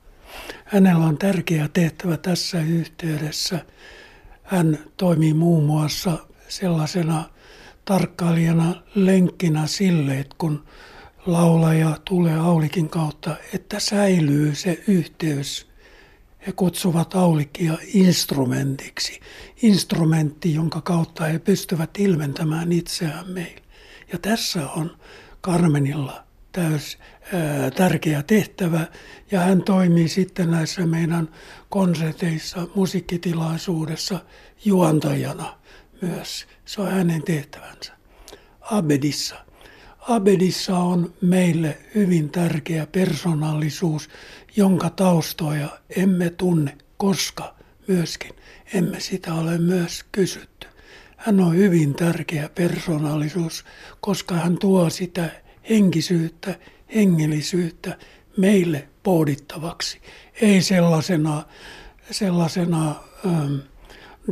Hänellä 0.66 1.06
on 1.06 1.18
tärkeä 1.18 1.70
tehtävä 1.74 2.18
tässä 2.18 2.62
yhteydessä. 2.62 3.66
Hän 4.44 4.80
toimii 4.98 5.34
muun 5.34 5.64
muassa 5.64 6.18
sellaisena 6.48 7.24
tarkkailijana 7.86 8.76
lenkkinä 8.96 9.68
sille, 9.68 10.20
että 10.20 10.36
kun 10.38 10.64
laulaja 11.26 11.98
tulee 12.06 12.40
Aulikin 12.40 12.90
kautta, 12.90 13.36
että 13.54 13.80
säilyy 13.80 14.56
se 14.56 14.84
yhteys. 14.88 15.68
He 16.48 16.52
kutsuvat 16.52 17.16
Aulikia 17.16 17.78
instrumentiksi. 17.94 19.20
Instrumentti, 19.62 20.54
jonka 20.54 20.82
kautta 20.82 21.24
he 21.24 21.40
pystyvät 21.40 21.90
ilmentämään 21.98 22.72
itseään 22.72 23.30
meille. 23.30 23.62
Ja 24.12 24.20
tässä 24.20 24.70
on 24.70 24.98
Carmenilla 25.44 26.24
täys 26.52 26.98
ää, 27.34 27.72
tärkeä 27.72 28.24
tehtävä 28.24 28.88
ja 29.32 29.40
hän 29.40 29.62
toimii 29.62 30.08
sitten 30.08 30.52
näissä 30.52 30.86
meidän 30.86 31.30
konserteissa, 31.70 32.68
musiikkitilaisuudessa 32.76 34.20
juontajana 34.66 35.60
myös. 36.02 36.48
Se 36.66 36.82
on 36.82 36.92
hänen 36.92 37.24
tehtävänsä. 37.24 37.94
Abedissa– 38.62 39.36
Abedissa 40.08 40.78
on 40.78 41.14
meille 41.22 41.78
hyvin 41.96 42.30
tärkeä 42.30 42.88
persoonallisuus, 42.88 44.10
jonka 44.56 44.90
taustoja 44.90 45.70
emme 45.96 46.30
tunne, 46.30 46.78
koska 46.98 47.56
myöskin 47.88 48.32
emme 48.74 49.00
sitä 49.00 49.34
ole 49.34 49.58
myös 49.58 50.06
kysytty. 50.12 50.68
Hän 51.18 51.40
on 51.40 51.56
hyvin 51.56 51.94
tärkeä 51.94 52.50
persoonallisuus, 52.50 53.66
koska 54.02 54.36
hän 54.36 54.58
tuo 54.58 54.90
sitä 54.90 55.30
henkisyyttä, 55.70 56.60
hengellisyyttä 56.96 57.98
meille 58.38 58.88
pohdittavaksi. 59.04 60.02
Ei 60.42 60.62
sellaisena, 60.62 61.44
sellaisena 62.12 62.96
ähm, 63.26 63.56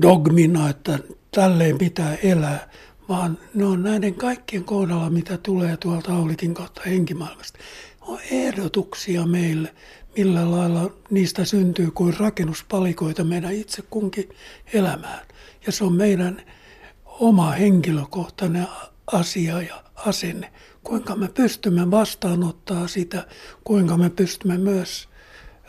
dogmina, 0.01 0.69
että 0.69 0.99
tälleen 1.35 1.77
pitää 1.77 2.15
elää, 2.15 2.69
vaan 3.09 3.37
ne 3.53 3.65
on 3.65 3.83
näiden 3.83 4.15
kaikkien 4.15 4.63
kohdalla, 4.63 5.09
mitä 5.09 5.37
tulee 5.37 5.77
tuolta 5.77 6.15
Aulikin 6.15 6.53
kautta 6.53 6.81
henkimaailmasta. 6.85 7.59
On 8.01 8.19
ehdotuksia 8.31 9.25
meille, 9.25 9.73
millä 10.17 10.51
lailla 10.51 10.93
niistä 11.09 11.45
syntyy 11.45 11.91
kuin 11.91 12.17
rakennuspalikoita 12.17 13.23
meidän 13.23 13.53
itse 13.53 13.81
kunkin 13.89 14.29
elämään. 14.73 15.25
Ja 15.65 15.71
se 15.71 15.83
on 15.83 15.93
meidän 15.93 16.41
oma 17.05 17.51
henkilökohtainen 17.51 18.67
asia 19.07 19.61
ja 19.61 19.83
asenne, 19.95 20.51
kuinka 20.83 21.15
me 21.15 21.27
pystymme 21.27 21.91
vastaanottaa 21.91 22.87
sitä, 22.87 23.27
kuinka 23.63 23.97
me 23.97 24.09
pystymme 24.09 24.57
myös 24.57 25.09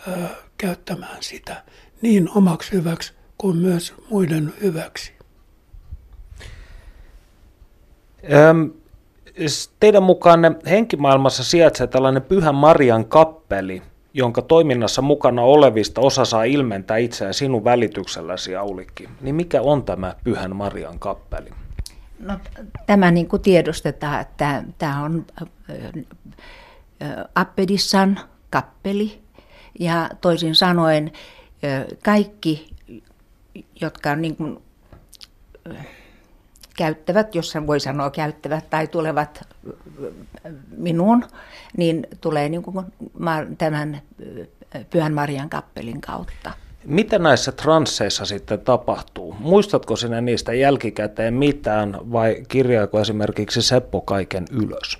ö, 0.09 0.27
käyttämään 0.59 1.23
sitä 1.23 1.64
niin 2.03 2.29
omaksi 2.35 2.73
hyväksi 2.73 3.12
kuin 3.38 3.57
myös 3.57 3.95
muiden 4.11 4.53
hyväksi. 4.61 5.12
Teidän 9.81 10.03
mukaan 10.03 10.41
henkimaailmassa 10.71 11.45
sijaitsee 11.45 11.87
tällainen 11.87 12.23
Pyhän 12.23 12.55
Marian 12.55 13.05
kappeli, 13.05 13.83
jonka 14.15 14.43
toiminnassa 14.43 15.03
mukana 15.03 15.43
olevista 15.43 16.01
osa 16.01 16.25
saa 16.25 16.45
ilmentää 16.45 16.97
itseään 16.97 17.35
sinun 17.35 17.65
välitykselläsi, 17.65 18.57
Aulikki. 18.57 19.09
Niin 19.21 19.35
mikä 19.35 19.63
on 19.63 19.85
tämä 19.85 20.15
Pyhän 20.25 20.57
Marian 20.57 20.99
kappeli? 20.99 21.51
No, 22.19 22.39
tämä 22.87 23.11
niin 23.11 23.29
kuin 23.29 23.43
tiedostetaan, 23.43 24.21
että 24.21 24.65
tämä 24.79 25.05
on 25.05 25.27
Appedissan 27.35 28.21
kappeli 28.51 29.21
ja 29.81 30.11
toisin 30.21 30.55
sanoen 30.55 31.13
kaikki, 32.05 32.71
jotka 33.81 34.17
niin 34.17 34.37
kuin, 34.37 34.63
käyttävät, 36.77 37.35
jos 37.35 37.51
sen 37.51 37.67
voi 37.67 37.81
sanoa 37.81 38.11
käyttävät 38.11 38.71
tai 38.71 38.87
tulevat 38.87 39.49
minuun, 40.77 41.25
niin 41.77 42.07
tulee 42.21 42.49
niin 42.49 42.63
kuin 42.63 42.87
tämän 43.59 44.03
Pyhän 44.91 45.15
Marian 45.15 45.51
kappelin 45.51 46.01
kautta. 46.01 46.53
Mitä 46.85 47.19
näissä 47.19 47.53
transseissa 47.53 48.25
sitten 48.25 48.61
tapahtuu? 48.61 49.37
Muistatko 49.39 49.97
sinä 49.97 50.21
niistä 50.21 50.53
jälkikäteen 50.55 51.35
mitään 51.35 51.99
vai 52.13 52.43
kirjaako 52.49 53.01
esimerkiksi 53.01 53.63
Seppo 53.63 54.01
kaiken 54.01 54.45
ylös? 54.51 54.99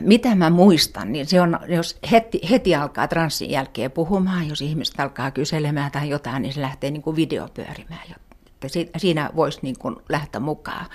Mitä 0.00 0.34
mä 0.34 0.50
muistan, 0.50 1.12
niin 1.12 1.26
se 1.26 1.40
on, 1.40 1.58
jos 1.68 1.98
heti, 2.10 2.40
heti 2.50 2.74
alkaa 2.74 3.08
transsin 3.08 3.50
jälkeen 3.50 3.90
puhumaan, 3.90 4.48
jos 4.48 4.60
ihmiset 4.62 5.00
alkaa 5.00 5.30
kyselemään 5.30 5.90
tai 5.90 6.08
jotain, 6.08 6.42
niin 6.42 6.52
se 6.52 6.60
lähtee 6.60 6.90
niin 6.90 7.02
kuin 7.02 7.16
video 7.16 7.48
pyörimään 7.54 8.02
että 8.66 8.98
siinä 8.98 9.30
voisi 9.36 9.58
niin 9.62 9.78
kuin 9.78 9.96
lähteä 10.08 10.40
mukaan. 10.40 10.86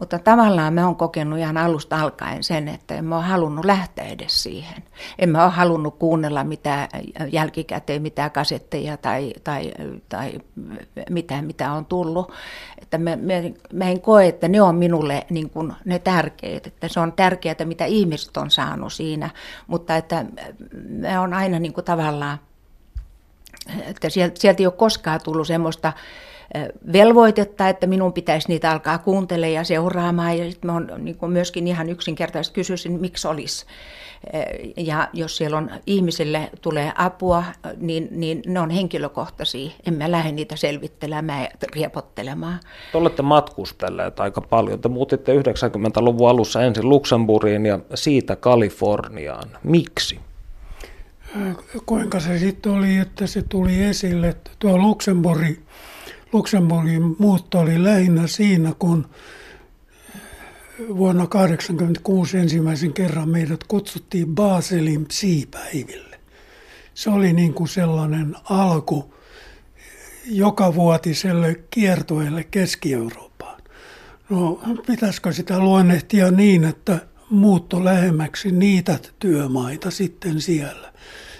Mutta 0.00 0.18
tavallaan 0.18 0.74
me 0.74 0.84
on 0.84 0.96
kokenut 0.96 1.38
ihan 1.38 1.56
alusta 1.56 2.00
alkaen 2.00 2.44
sen, 2.44 2.68
että 2.68 2.94
en 2.94 3.12
ole 3.12 3.22
halunnut 3.22 3.64
lähteä 3.64 4.04
edes 4.04 4.42
siihen. 4.42 4.82
En 5.18 5.28
mä 5.28 5.44
ole 5.44 5.52
halunnut 5.52 5.98
kuunnella 5.98 6.44
mitään 6.44 6.88
jälkikäteen, 7.32 8.02
mitään 8.02 8.30
kasetteja 8.30 8.96
tai, 8.96 9.32
tai, 9.44 9.72
tai 10.08 10.32
mitään, 11.10 11.44
mitä 11.44 11.72
on 11.72 11.84
tullut. 11.84 12.32
Että 12.82 12.98
me, 12.98 13.16
me, 13.16 13.54
mä 13.72 13.84
en 13.84 14.00
koe, 14.00 14.26
että 14.26 14.48
ne 14.48 14.62
on 14.62 14.74
minulle 14.74 15.26
niin 15.30 15.50
kuin 15.50 15.72
ne 15.84 15.98
tärkeät. 15.98 16.66
Että 16.66 16.88
se 16.88 17.00
on 17.00 17.12
tärkeää, 17.12 17.64
mitä 17.64 17.84
ihmiset 17.84 18.36
on 18.36 18.50
saanut 18.50 18.92
siinä, 18.92 19.30
mutta 19.66 19.96
että 19.96 20.24
me 20.88 21.18
on 21.18 21.34
aina 21.34 21.58
niin 21.58 21.72
kuin 21.72 21.84
tavallaan 21.84 22.38
että 23.86 24.10
sieltä, 24.10 24.40
sieltä 24.40 24.62
ei 24.62 24.66
ole 24.66 24.74
koskaan 24.74 25.20
tullut 25.24 25.46
semmoista 25.46 25.92
velvoitetta, 26.92 27.68
että 27.68 27.86
minun 27.86 28.12
pitäisi 28.12 28.48
niitä 28.48 28.70
alkaa 28.70 28.98
kuuntelemaan 28.98 29.52
ja 29.52 29.64
seuraamaan. 29.64 30.38
Ja 30.38 30.50
sitten 30.50 30.70
mä 30.70 30.80
niin 30.98 31.16
myöskin 31.26 31.66
ihan 31.66 31.88
yksinkertaisesti 31.88 32.54
kysyisin, 32.54 33.00
miksi 33.00 33.28
olisi. 33.28 33.66
Ja 34.76 35.08
jos 35.12 35.36
siellä 35.36 35.56
on 35.56 35.70
ihmisille 35.86 36.50
tulee 36.60 36.92
apua, 36.94 37.44
niin, 37.76 38.08
niin 38.10 38.42
ne 38.46 38.60
on 38.60 38.70
henkilökohtaisia. 38.70 39.70
En 39.86 39.94
mä 39.94 40.10
lähde 40.10 40.32
niitä 40.32 40.56
selvittelemään 40.56 41.42
ja 41.42 41.48
riepottelemaan. 41.74 42.60
Te 42.92 42.98
olette 42.98 43.22
matkustelleet 43.22 44.20
aika 44.20 44.40
paljon. 44.40 44.80
Te 44.80 44.88
muutitte 44.88 45.40
90-luvun 45.40 46.30
alussa 46.30 46.62
ensin 46.62 46.88
Luxemburgiin 46.88 47.66
ja 47.66 47.78
siitä 47.94 48.36
Kaliforniaan. 48.36 49.48
Miksi? 49.62 50.20
kuinka 51.86 52.20
se 52.20 52.38
sitten 52.38 52.72
oli, 52.72 52.96
että 52.96 53.26
se 53.26 53.42
tuli 53.42 53.82
esille, 53.82 54.28
että 54.28 54.50
tuo 54.58 54.78
Luxemburgin, 54.78 55.66
Luxemburgin 56.32 57.16
muutto 57.18 57.58
oli 57.58 57.84
lähinnä 57.84 58.26
siinä, 58.26 58.72
kun 58.78 59.06
vuonna 60.78 61.26
1986 61.26 62.38
ensimmäisen 62.38 62.92
kerran 62.92 63.28
meidät 63.28 63.64
kutsuttiin 63.64 64.34
Baselin 64.34 65.06
psiipäiville. 65.06 66.20
Se 66.94 67.10
oli 67.10 67.32
niin 67.32 67.54
kuin 67.54 67.68
sellainen 67.68 68.36
alku 68.44 69.14
joka 70.26 70.74
vuotiselle 70.74 71.60
kiertueelle 71.70 72.44
Keski-Eurooppaan. 72.44 73.62
No, 74.30 74.60
pitäisikö 74.86 75.32
sitä 75.32 75.58
luonnehtia 75.58 76.30
niin, 76.30 76.64
että 76.64 76.98
muutto 77.30 77.84
lähemmäksi 77.84 78.52
niitä 78.52 78.98
työmaita 79.18 79.90
sitten 79.90 80.40
siellä 80.40 80.92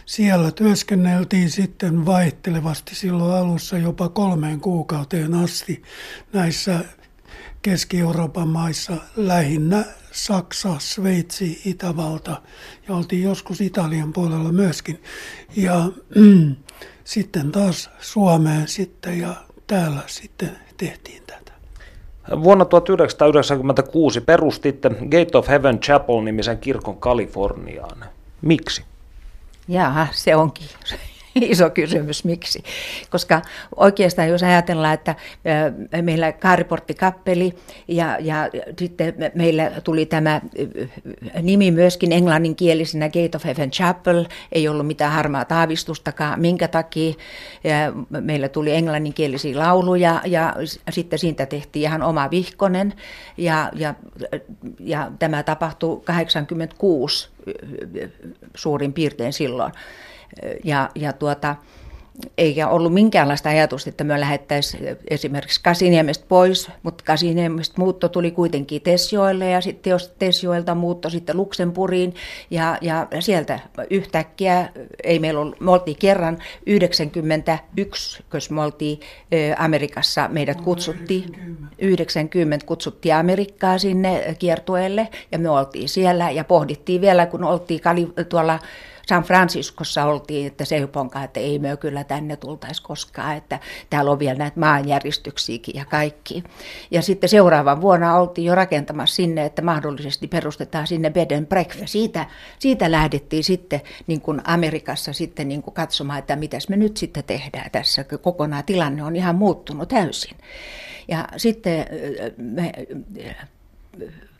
siellä 0.06 0.50
työskenneltiin 0.50 1.50
sitten 1.50 2.06
vaihtelevasti 2.06 2.94
silloin 2.94 3.34
alussa 3.34 3.78
jopa 3.78 4.08
kolmeen 4.08 4.60
kuukauteen 4.60 5.34
asti 5.34 5.82
näissä 6.32 6.80
Keski-Euroopan 7.62 8.48
maissa 8.48 8.96
lähinnä 9.16 9.84
Saksa, 10.12 10.78
Sveitsi, 10.78 11.60
Itävalta 11.64 12.42
ja 12.88 12.94
oltiin 12.94 13.22
joskus 13.22 13.60
Italian 13.60 14.12
puolella 14.12 14.52
myöskin. 14.52 15.02
Ja 15.56 15.88
mm, 16.14 16.56
sitten 17.04 17.52
taas 17.52 17.90
Suomeen 18.00 18.68
sitten 18.68 19.18
ja 19.18 19.34
täällä 19.66 20.02
sitten 20.06 20.50
tehtiin 20.76 21.22
tätä. 21.26 21.52
Vuonna 22.42 22.64
1996 22.64 24.20
perustitte 24.20 24.88
Gate 24.88 25.38
of 25.38 25.48
Heaven 25.48 25.78
Chapel-nimisen 25.78 26.58
kirkon 26.58 26.96
Kaliforniaan. 26.96 28.04
Miksi? 28.42 28.84
Jaa, 29.68 30.08
se 30.12 30.36
onkin 30.36 30.68
iso 31.52 31.70
kysymys, 31.70 32.24
miksi. 32.24 32.62
Koska 33.10 33.42
oikeastaan 33.76 34.28
jos 34.28 34.42
ajatellaan, 34.42 34.94
että 34.94 35.14
meillä 36.02 36.32
kaariporttikappeli 36.32 37.52
ja, 37.88 38.16
ja 38.20 38.50
sitten 38.78 39.14
meillä 39.34 39.72
tuli 39.84 40.06
tämä 40.06 40.40
nimi 41.42 41.70
myöskin 41.70 42.12
englanninkielisenä 42.12 43.08
Gate 43.08 43.36
of 43.36 43.44
Heaven 43.44 43.70
Chapel, 43.70 44.24
ei 44.52 44.68
ollut 44.68 44.86
mitään 44.86 45.12
harmaa 45.12 45.44
taavistustakaan, 45.44 46.40
minkä 46.40 46.68
takia 46.68 47.14
meillä 48.20 48.48
tuli 48.48 48.74
englanninkielisiä 48.74 49.58
lauluja 49.58 50.22
ja 50.24 50.54
sitten 50.90 51.18
siitä 51.18 51.46
tehtiin 51.46 51.82
ihan 51.82 52.02
oma 52.02 52.30
vihkonen 52.30 52.94
ja, 53.36 53.70
ja, 53.74 53.94
ja 54.80 55.10
tämä 55.18 55.42
tapahtui 55.42 56.00
86 56.04 57.28
suurin 58.54 58.92
piirtein 58.92 59.32
silloin. 59.32 59.72
Ja, 60.64 60.90
ja 60.94 61.12
tuota, 61.12 61.56
eikä 62.38 62.68
ollut 62.68 62.94
minkäänlaista 62.94 63.48
ajatusta, 63.48 63.90
että 63.90 64.04
me 64.04 64.20
lähettäisiin 64.20 64.96
esimerkiksi 65.10 65.60
Kasiniemestä 65.62 66.24
pois, 66.28 66.70
mutta 66.82 67.04
Kasiniemestä 67.04 67.74
muutto 67.80 68.08
tuli 68.08 68.30
kuitenkin 68.30 68.82
Tesjoelle 68.82 69.50
ja 69.50 69.60
sitten 69.60 69.90
jos 69.90 70.14
Tesjoelta 70.18 70.74
muutto 70.74 71.10
sitten 71.10 71.36
Luxemburgiin 71.36 72.14
ja, 72.50 72.78
ja 72.80 73.06
sieltä 73.20 73.60
yhtäkkiä, 73.90 74.68
ei 75.04 75.18
meillä 75.18 75.40
ollut, 75.40 75.60
me 75.60 75.70
oltiin 75.70 75.96
kerran 75.96 76.38
91, 76.66 78.22
kun 78.30 78.40
me 78.50 78.62
oltiin 78.62 79.00
Amerikassa, 79.58 80.28
meidät 80.28 80.60
kutsuttiin, 80.60 81.56
90 81.78 82.66
kutsuttiin 82.66 83.14
Amerikkaa 83.14 83.78
sinne 83.78 84.36
kiertueelle 84.38 85.08
ja 85.32 85.38
me 85.38 85.50
oltiin 85.50 85.88
siellä 85.88 86.30
ja 86.30 86.44
pohdittiin 86.44 87.00
vielä, 87.00 87.26
kun 87.26 87.44
oltiin 87.44 87.80
tuolla 88.28 88.58
San 89.06 89.22
Franciscossa 89.22 90.04
oltiin, 90.04 90.46
että 90.46 90.64
se 90.64 90.86
ponka, 90.86 91.22
että 91.22 91.40
ei 91.40 91.58
me 91.58 91.76
kyllä 91.76 92.04
tänne 92.04 92.36
tultaisi 92.36 92.82
koskaan, 92.82 93.36
että 93.36 93.60
täällä 93.90 94.10
on 94.10 94.18
vielä 94.18 94.38
näitä 94.38 94.60
maanjäristyksiäkin 94.60 95.74
ja 95.74 95.84
kaikki. 95.84 96.44
Ja 96.90 97.02
sitten 97.02 97.28
seuraavan 97.28 97.80
vuonna 97.80 98.18
oltiin 98.18 98.44
jo 98.44 98.54
rakentamassa 98.54 99.16
sinne, 99.16 99.44
että 99.44 99.62
mahdollisesti 99.62 100.28
perustetaan 100.28 100.86
sinne 100.86 101.10
bed 101.10 101.30
and 101.30 101.46
breakfast. 101.46 101.88
Siitä, 101.88 102.26
siitä 102.58 102.90
lähdettiin 102.90 103.44
sitten 103.44 103.80
niin 104.06 104.20
kuin 104.20 104.40
Amerikassa 104.44 105.12
sitten 105.12 105.48
niin 105.48 105.62
kuin 105.62 105.74
katsomaan, 105.74 106.18
että 106.18 106.36
mitäs 106.36 106.68
me 106.68 106.76
nyt 106.76 106.96
sitten 106.96 107.24
tehdään 107.24 107.70
tässä, 107.70 108.04
kokonaan 108.04 108.64
tilanne 108.64 109.02
on 109.02 109.16
ihan 109.16 109.36
muuttunut 109.36 109.88
täysin. 109.88 110.36
Ja 111.08 111.28
sitten 111.36 111.86
me 112.36 112.72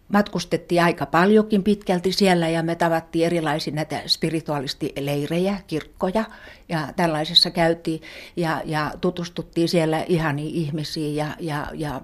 matkustettiin 0.09 0.83
aika 0.83 1.07
paljonkin 1.07 1.63
pitkälti 1.63 2.13
siellä 2.13 2.49
ja 2.49 2.63
me 2.63 2.75
tavattiin 2.75 3.27
erilaisia 3.27 3.75
näitä 3.75 4.03
spiritualistileirejä, 4.07 5.59
kirkkoja 5.67 6.25
ja 6.69 6.89
tällaisessa 6.97 7.51
käytiin 7.51 8.03
ja, 8.37 8.63
ja 8.65 8.93
tutustuttiin 9.01 9.69
siellä 9.69 10.05
ihaniin 10.09 10.55
ihmisiin 10.55 11.17
ja, 11.17 11.27
ja, 11.41 11.67
ja 11.75 12.01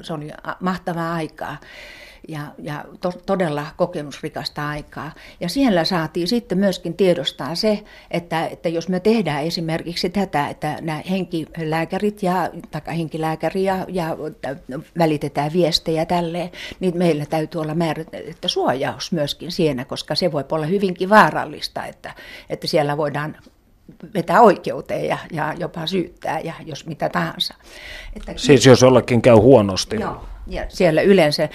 se 0.00 0.12
oli 0.12 0.30
mahtavaa 0.60 1.14
aikaa 1.14 1.56
ja, 2.28 2.40
ja 2.58 2.84
to, 3.00 3.12
todella 3.26 3.66
kokemusrikasta 3.76 4.68
aikaa. 4.68 5.12
Ja 5.40 5.48
siellä 5.48 5.84
saatiin 5.84 6.28
sitten 6.28 6.58
myöskin 6.58 6.94
tiedostaa 6.94 7.54
se, 7.54 7.84
että, 8.10 8.46
että 8.46 8.68
jos 8.68 8.88
me 8.88 9.00
tehdään 9.00 9.42
esimerkiksi 9.42 10.10
tätä, 10.10 10.48
että 10.48 10.78
nämä 10.80 11.02
henkilääkärit 11.10 12.22
ja, 12.22 12.50
tai 12.70 12.98
henkilääkäri 12.98 13.64
ja, 13.64 13.86
ja 13.88 14.16
välitetään 14.98 15.52
viestejä 15.52 16.06
tälleen, 16.06 16.50
niin 16.80 16.98
meillä 16.98 17.26
täytyy 17.26 17.60
olla 17.60 17.74
että 18.12 18.48
suojaus 18.48 19.12
myöskin 19.12 19.52
siinä, 19.52 19.84
koska 19.84 20.14
se 20.14 20.32
voi 20.32 20.44
olla 20.52 20.66
hyvinkin 20.66 21.10
vaarallista, 21.10 21.84
että, 21.84 22.14
että 22.50 22.66
siellä 22.66 22.96
voidaan 22.96 23.36
vetää 24.14 24.40
oikeuteen 24.40 25.04
ja, 25.04 25.18
ja 25.32 25.54
jopa 25.58 25.86
syyttää 25.86 26.40
ja 26.40 26.54
jos 26.64 26.86
mitä 26.86 27.08
tahansa. 27.08 27.54
Että, 28.16 28.32
siis 28.36 28.66
jos 28.66 28.82
jollekin 28.82 29.22
käy 29.22 29.34
huonosti. 29.34 29.96
Joo, 29.96 30.24
ja 30.48 30.64
siellä 30.68 31.02
yleensä, 31.02 31.48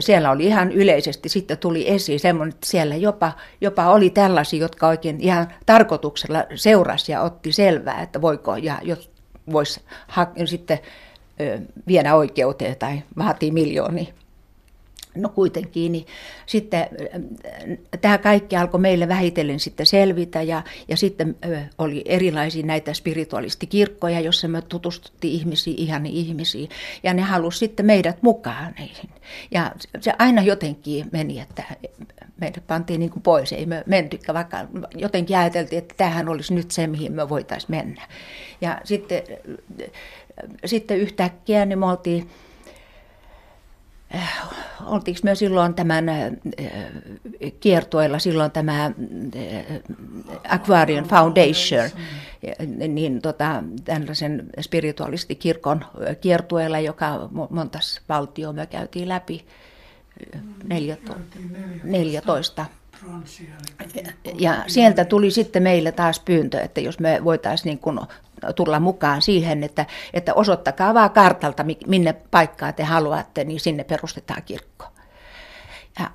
siellä 0.00 0.30
oli 0.30 0.44
ihan 0.44 0.72
yleisesti, 0.72 1.28
sitten 1.28 1.58
tuli 1.58 1.90
esiin 1.90 2.20
semmoinen, 2.20 2.54
että 2.54 2.66
siellä 2.66 2.96
jopa, 2.96 3.32
jopa 3.60 3.88
oli 3.90 4.10
tällaisia, 4.10 4.60
jotka 4.60 4.88
oikein 4.88 5.20
ihan 5.20 5.48
tarkoituksella 5.66 6.44
seurasi 6.54 7.12
ja 7.12 7.22
otti 7.22 7.52
selvää, 7.52 8.02
että 8.02 8.20
voiko 8.20 8.56
ja 8.56 8.78
jos 8.82 9.10
voisi 9.52 9.80
ha- 10.06 10.32
sitten 10.44 10.78
ö, 11.40 11.60
viedä 11.86 12.14
oikeuteen 12.14 12.76
tai 12.76 13.02
vaatii 13.18 13.50
miljoonia 13.50 14.12
No 15.22 15.28
kuitenkin, 15.28 15.92
niin 15.92 16.06
sitten 16.46 16.80
äh, 16.80 18.00
tämä 18.00 18.18
kaikki 18.18 18.56
alkoi 18.56 18.80
meille 18.80 19.08
vähitellen 19.08 19.60
sitten 19.60 19.86
selvitä 19.86 20.42
ja, 20.42 20.62
ja 20.88 20.96
sitten 20.96 21.36
oli 21.78 22.02
erilaisia 22.04 22.66
näitä 22.66 22.94
spiritualistikirkkoja, 22.94 24.20
joissa 24.20 24.48
me 24.48 24.62
tutustuttiin 24.62 25.34
ihmisiin, 25.34 25.78
ihan 25.78 26.06
ihmisiin 26.06 26.68
ja 27.02 27.14
ne 27.14 27.22
halusivat 27.22 27.58
sitten 27.58 27.86
meidät 27.86 28.22
mukaan 28.22 28.74
niihin. 28.78 29.10
Ja 29.50 29.72
se 30.00 30.12
aina 30.18 30.42
jotenkin 30.42 31.06
meni, 31.12 31.40
että 31.40 31.62
meidät 32.40 32.66
pantiin 32.66 33.00
niin 33.00 33.10
kuin 33.10 33.22
pois, 33.22 33.52
ei 33.52 33.66
me 33.66 33.82
mentykään, 33.86 34.34
vaikka 34.34 34.66
jotenkin 34.94 35.38
ajateltiin, 35.38 35.78
että 35.78 35.94
tähän 35.96 36.28
olisi 36.28 36.54
nyt 36.54 36.70
se, 36.70 36.86
mihin 36.86 37.12
me 37.12 37.28
voitaisiin 37.28 37.70
mennä. 37.70 38.02
Ja 38.60 38.80
sitten, 38.84 39.22
sitten 40.64 40.98
yhtäkkiä 40.98 41.64
niin 41.64 41.78
me 41.78 41.86
oltiin 41.86 42.30
oltiinko 44.86 45.20
me 45.22 45.34
silloin 45.34 45.74
tämän 45.74 46.04
kiertueella 47.60 48.18
silloin 48.18 48.50
tämä 48.50 48.90
Aquarian 50.48 51.04
Foundation, 51.04 51.90
niin 52.88 53.22
tota, 53.22 53.62
tällaisen 53.84 54.50
spiritualistikirkon 54.60 55.84
kiertueella, 56.20 56.78
joka 56.78 57.28
monta 57.50 57.78
valtioa 58.08 58.52
me 58.52 58.66
käytiin 58.66 59.08
läpi, 59.08 59.46
14. 61.84 62.66
Ja 64.38 64.64
sieltä 64.66 65.04
tuli 65.04 65.30
sitten 65.30 65.62
meille 65.62 65.92
taas 65.92 66.20
pyyntö, 66.20 66.60
että 66.60 66.80
jos 66.80 66.98
me 66.98 67.20
voitaisiin 67.24 67.70
niin 67.70 67.78
kuin 67.78 68.00
tulla 68.56 68.80
mukaan 68.80 69.22
siihen, 69.22 69.64
että, 69.64 69.86
että 70.14 70.34
osoittakaa 70.34 70.94
vaan 70.94 71.10
kartalta, 71.10 71.64
minne 71.86 72.12
paikkaa 72.12 72.72
te 72.72 72.84
haluatte, 72.84 73.44
niin 73.44 73.60
sinne 73.60 73.84
perustetaan 73.84 74.42
kirkko. 74.42 74.84
Ja 76.00 76.10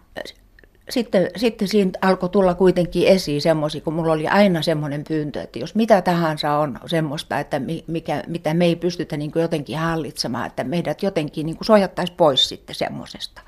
sitten, 0.89 1.29
sitten 1.35 1.67
siinä 1.67 1.91
alkoi 2.01 2.29
tulla 2.29 2.53
kuitenkin 2.53 3.07
esiin 3.07 3.41
semmoisia, 3.41 3.81
kun 3.81 3.93
mulla 3.93 4.13
oli 4.13 4.27
aina 4.27 4.61
semmoinen 4.61 5.03
pyyntö, 5.07 5.41
että 5.41 5.59
jos 5.59 5.75
mitä 5.75 6.01
tahansa 6.01 6.57
on 6.57 6.79
semmoista, 6.85 7.39
että 7.39 7.61
mikä, 7.87 8.23
mitä 8.27 8.53
me 8.53 8.65
ei 8.65 8.75
pystytä 8.75 9.17
niin 9.17 9.31
jotenkin 9.35 9.77
hallitsemaan, 9.77 10.47
että 10.47 10.63
meidät 10.63 11.03
jotenkin 11.03 11.45
niin 11.45 11.57
suojattaisiin 11.61 12.17
pois 12.17 12.49
sitten 12.49 12.75
semmoisesta. 12.75 13.41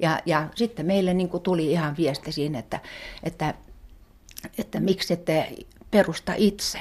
Ja, 0.00 0.20
ja 0.26 0.48
sitten 0.54 0.86
meille 0.86 1.14
niin 1.14 1.30
tuli 1.42 1.72
ihan 1.72 1.96
viesti 1.96 2.32
siinä, 2.32 2.58
että, 2.58 2.80
että, 3.22 3.54
että 4.58 4.80
miksi 4.80 5.12
ette 5.12 5.52
perusta 5.90 6.32
itse. 6.36 6.78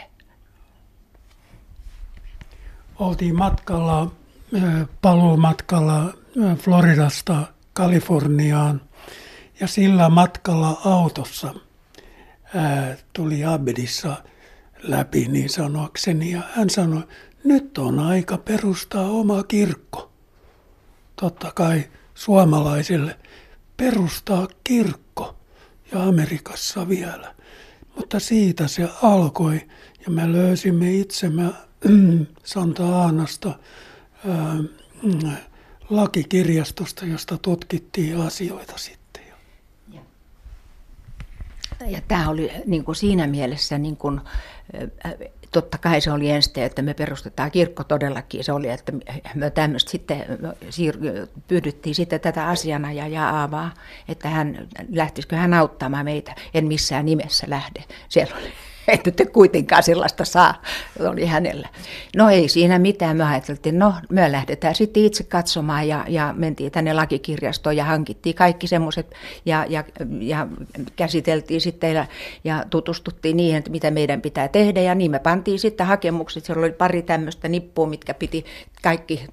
Oltiin 3.00 3.36
matkalla, 3.36 4.12
paluumatkalla 5.02 6.14
Floridasta 6.58 7.48
Kaliforniaan– 7.74 8.82
ja 9.60 9.68
sillä 9.68 10.10
matkalla 10.10 10.82
autossa 10.86 11.54
ää, 12.56 12.98
tuli 13.14 13.46
Abedissa 13.46 14.16
läpi 14.84 15.28
niin 15.28 15.50
sanoakseni 15.50 16.32
ja 16.32 16.42
hän 16.54 16.70
sanoi, 16.70 17.04
nyt 17.44 17.78
on 17.78 18.00
aika 18.00 18.38
perustaa 18.38 19.10
oma 19.10 19.44
kirkko. 19.44 20.12
Totta 21.16 21.52
kai 21.52 21.84
suomalaisille 22.14 23.20
perustaa 23.78 24.48
kirkko 24.64 25.36
ja 25.92 26.04
Amerikassa 26.04 26.90
vielä. 26.90 27.36
Mutta 27.96 28.20
siitä 28.20 28.68
se 28.68 28.90
alkoi 29.02 29.62
ja 30.06 30.12
me 30.12 30.32
löysimme 30.32 30.94
itsemme 30.94 31.54
Santa 32.44 32.96
Aanasta 33.02 33.60
ää, 34.28 34.58
lakikirjastosta, 35.90 37.06
josta 37.06 37.38
tutkittiin 37.38 38.22
asioita 38.22 38.78
sitten. 38.78 39.05
Ja 41.88 42.02
tämä 42.08 42.30
oli 42.30 42.52
niin 42.66 42.84
kuin 42.84 42.96
siinä 42.96 43.28
mielessä, 43.28 43.78
niin 43.78 43.98
kuin, 43.98 44.22
totta 45.52 45.78
kai 45.78 46.02
se 46.02 46.12
oli 46.12 46.30
ensin, 46.30 46.64
että 46.64 46.82
me 46.82 46.94
perustetaan 46.94 47.52
kirkko 47.52 47.84
todellakin. 47.84 48.44
Se 48.44 48.54
oli, 48.54 48.70
että 48.70 48.92
me 49.36 49.50
tämmöistä 49.50 49.92
sitten 49.92 50.26
siir- 50.70 51.28
pyydettiin 51.48 51.96
sitten 51.96 52.20
tätä 52.20 52.48
asiana 52.48 52.92
ja 52.92 53.08
Jaavaa, 53.08 53.74
että 54.08 54.30
hän 54.30 54.68
lähtisikö 54.90 55.36
hän 55.36 55.54
auttamaan 55.54 56.06
meitä. 56.06 56.36
En 56.54 56.68
missään 56.68 57.06
nimessä 57.06 57.48
lähde. 57.50 57.84
Siellä 58.10 58.36
oli 58.38 58.52
että 58.94 59.12
te 59.12 59.26
kuitenkaan 59.26 59.84
sellaista 59.84 60.26
saa, 60.26 60.62
oli 61.00 61.26
hänellä. 61.26 61.70
No 62.16 62.30
ei 62.30 62.48
siinä 62.48 62.80
mitään, 62.80 63.18
me 63.18 63.24
ajateltiin, 63.24 63.80
no 63.80 63.94
me 64.10 64.32
lähdetään 64.32 64.76
sitten 64.76 65.04
itse 65.04 65.24
katsomaan 65.24 65.88
ja, 65.88 66.06
ja 66.08 66.34
mentiin 66.38 66.72
tänne 66.72 66.94
lakikirjastoon 66.94 67.78
ja 67.78 67.86
hankittiin 67.86 68.36
kaikki 68.36 68.68
semmoiset 68.68 69.16
ja, 69.46 69.66
ja, 69.70 69.84
ja 70.20 70.48
käsiteltiin 70.96 71.62
sitten 71.62 71.94
ja, 71.94 72.06
ja 72.44 72.66
tutustuttiin 72.70 73.38
niihin, 73.38 73.58
että 73.58 73.72
mitä 73.72 73.92
meidän 73.92 74.22
pitää 74.22 74.48
tehdä. 74.48 74.82
Ja 74.82 74.96
niin 74.96 75.12
me 75.12 75.20
pantiin 75.20 75.60
sitten 75.60 75.88
hakemukset, 75.88 76.46
siellä 76.46 76.60
oli 76.60 76.72
pari 76.72 77.02
tämmöistä 77.02 77.48
nippua, 77.48 77.88
mitkä 77.88 78.14
piti 78.14 78.46
kaikki 78.84 79.26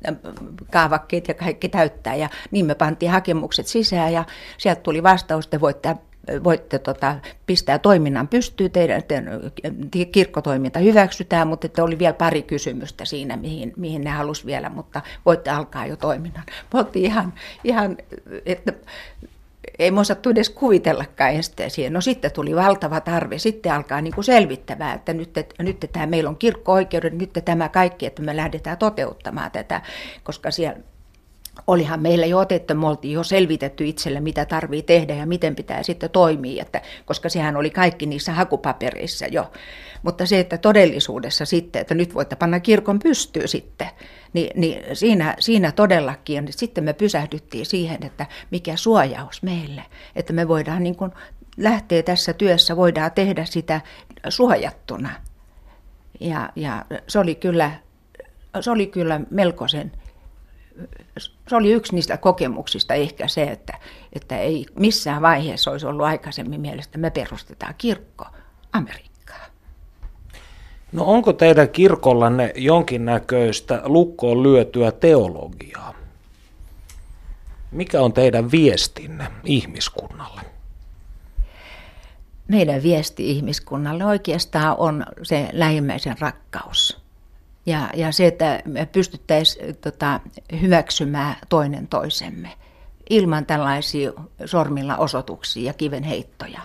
kaavakkeet 0.72 1.28
ja 1.28 1.34
kaikki 1.34 1.68
täyttää. 1.68 2.14
Ja 2.14 2.28
niin 2.50 2.66
me 2.66 2.74
pantiin 2.74 3.12
hakemukset 3.12 3.66
sisään 3.66 4.12
ja 4.12 4.24
sieltä 4.58 4.80
tuli 4.80 5.02
vastaus, 5.02 5.44
että 5.44 5.60
voitte 5.60 5.96
voitte 6.44 6.78
tota, 6.78 7.16
pistää 7.46 7.78
toiminnan 7.78 8.28
pystyyn, 8.28 8.70
teidän, 8.70 9.02
teidän 9.02 9.40
kirkkotoiminta 10.12 10.78
hyväksytään, 10.78 11.48
mutta 11.48 11.66
että 11.66 11.84
oli 11.84 11.98
vielä 11.98 12.12
pari 12.12 12.42
kysymystä 12.42 13.04
siinä, 13.04 13.36
mihin, 13.36 13.72
mihin 13.76 14.04
ne 14.04 14.10
halusi 14.10 14.46
vielä, 14.46 14.68
mutta 14.68 15.02
voitte 15.26 15.50
alkaa 15.50 15.86
jo 15.86 15.96
toiminnan. 15.96 16.44
Me 16.74 16.84
ihan, 16.94 17.32
ihan 17.64 17.96
että 18.46 18.72
ei 19.78 19.90
me 19.90 20.00
osattu 20.00 20.30
edes 20.30 20.50
kuvitellakaan 20.50 21.30
esteä 21.30 21.68
siihen. 21.68 21.92
No 21.92 22.00
sitten 22.00 22.32
tuli 22.32 22.56
valtava 22.56 23.00
tarve, 23.00 23.38
sitten 23.38 23.72
alkaa 23.72 24.00
niin 24.00 24.14
kuin 24.14 24.24
selvittämään, 24.24 24.96
että 24.96 25.12
nyt, 25.12 25.38
että 25.38 25.62
nyt 25.62 25.86
tämä 25.92 26.06
meillä 26.06 26.30
on 26.30 26.36
kirkko-oikeudet, 26.36 27.12
nyt 27.12 27.38
tämä 27.44 27.68
kaikki, 27.68 28.06
että 28.06 28.22
me 28.22 28.36
lähdetään 28.36 28.78
toteuttamaan 28.78 29.50
tätä, 29.50 29.82
koska 30.22 30.50
siellä 30.50 30.76
olihan 31.66 32.00
meillä 32.02 32.26
jo 32.26 32.38
otettu, 32.38 32.74
me 32.74 32.86
oltiin 32.86 33.14
jo 33.14 33.24
selvitetty 33.24 33.86
itselle, 33.86 34.20
mitä 34.20 34.44
tarvii 34.44 34.82
tehdä 34.82 35.14
ja 35.14 35.26
miten 35.26 35.56
pitää 35.56 35.82
sitten 35.82 36.10
toimia, 36.10 36.62
että, 36.62 36.82
koska 37.04 37.28
sehän 37.28 37.56
oli 37.56 37.70
kaikki 37.70 38.06
niissä 38.06 38.32
hakupapereissa 38.32 39.26
jo. 39.26 39.52
Mutta 40.02 40.26
se, 40.26 40.40
että 40.40 40.58
todellisuudessa 40.58 41.44
sitten, 41.44 41.80
että 41.80 41.94
nyt 41.94 42.14
voitte 42.14 42.36
panna 42.36 42.60
kirkon 42.60 42.98
pystyyn 42.98 43.48
sitten, 43.48 43.88
niin, 44.32 44.50
niin 44.60 44.96
siinä, 44.96 45.36
siinä 45.38 45.72
todellakin, 45.72 46.44
niin 46.44 46.52
sitten 46.52 46.84
me 46.84 46.92
pysähdyttiin 46.92 47.66
siihen, 47.66 47.98
että 48.06 48.26
mikä 48.50 48.76
suojaus 48.76 49.42
meille, 49.42 49.82
että 50.16 50.32
me 50.32 50.48
voidaan 50.48 50.82
niin 50.82 50.96
kuin 50.96 51.12
lähteä 51.56 52.02
tässä 52.02 52.32
työssä, 52.32 52.76
voidaan 52.76 53.12
tehdä 53.12 53.44
sitä 53.44 53.80
suojattuna. 54.28 55.10
Ja, 56.20 56.50
ja 56.56 56.84
se 57.08 57.18
oli 57.18 57.34
kyllä, 57.34 57.70
se 58.60 58.70
oli 58.70 58.86
kyllä 58.86 59.20
melkoisen 59.30 59.92
se 61.18 61.56
oli 61.56 61.72
yksi 61.72 61.94
niistä 61.94 62.16
kokemuksista 62.16 62.94
ehkä 62.94 63.28
se, 63.28 63.42
että, 63.42 63.78
että 64.12 64.38
ei 64.38 64.66
missään 64.78 65.22
vaiheessa 65.22 65.70
olisi 65.70 65.86
ollut 65.86 66.06
aikaisemmin 66.06 66.60
mielestä, 66.60 66.98
me 66.98 67.10
perustetaan 67.10 67.74
kirkko 67.78 68.26
Amerikkaan. 68.72 69.50
No 70.92 71.04
onko 71.04 71.32
teidän 71.32 71.68
kirkollanne 71.68 72.52
jonkinnäköistä 72.56 73.82
lukkoon 73.84 74.42
lyötyä 74.42 74.92
teologiaa? 74.92 75.94
Mikä 77.70 78.00
on 78.00 78.12
teidän 78.12 78.50
viestinne 78.50 79.26
ihmiskunnalle? 79.44 80.40
Meidän 82.48 82.82
viesti 82.82 83.30
ihmiskunnalle 83.30 84.04
oikeastaan 84.04 84.76
on 84.78 85.06
se 85.22 85.48
lähimmäisen 85.52 86.16
rakkaus. 86.20 87.01
Ja, 87.66 87.90
ja 87.94 88.12
se, 88.12 88.26
että 88.26 88.62
me 88.64 88.86
pystyttäisiin 88.86 89.76
tota, 89.76 90.20
hyväksymään 90.60 91.36
toinen 91.48 91.88
toisemme 91.88 92.48
ilman 93.10 93.46
tällaisia 93.46 94.12
sormilla 94.44 94.96
osoituksia 94.96 95.66
ja 95.66 95.72
kivenheittoja. 95.72 96.60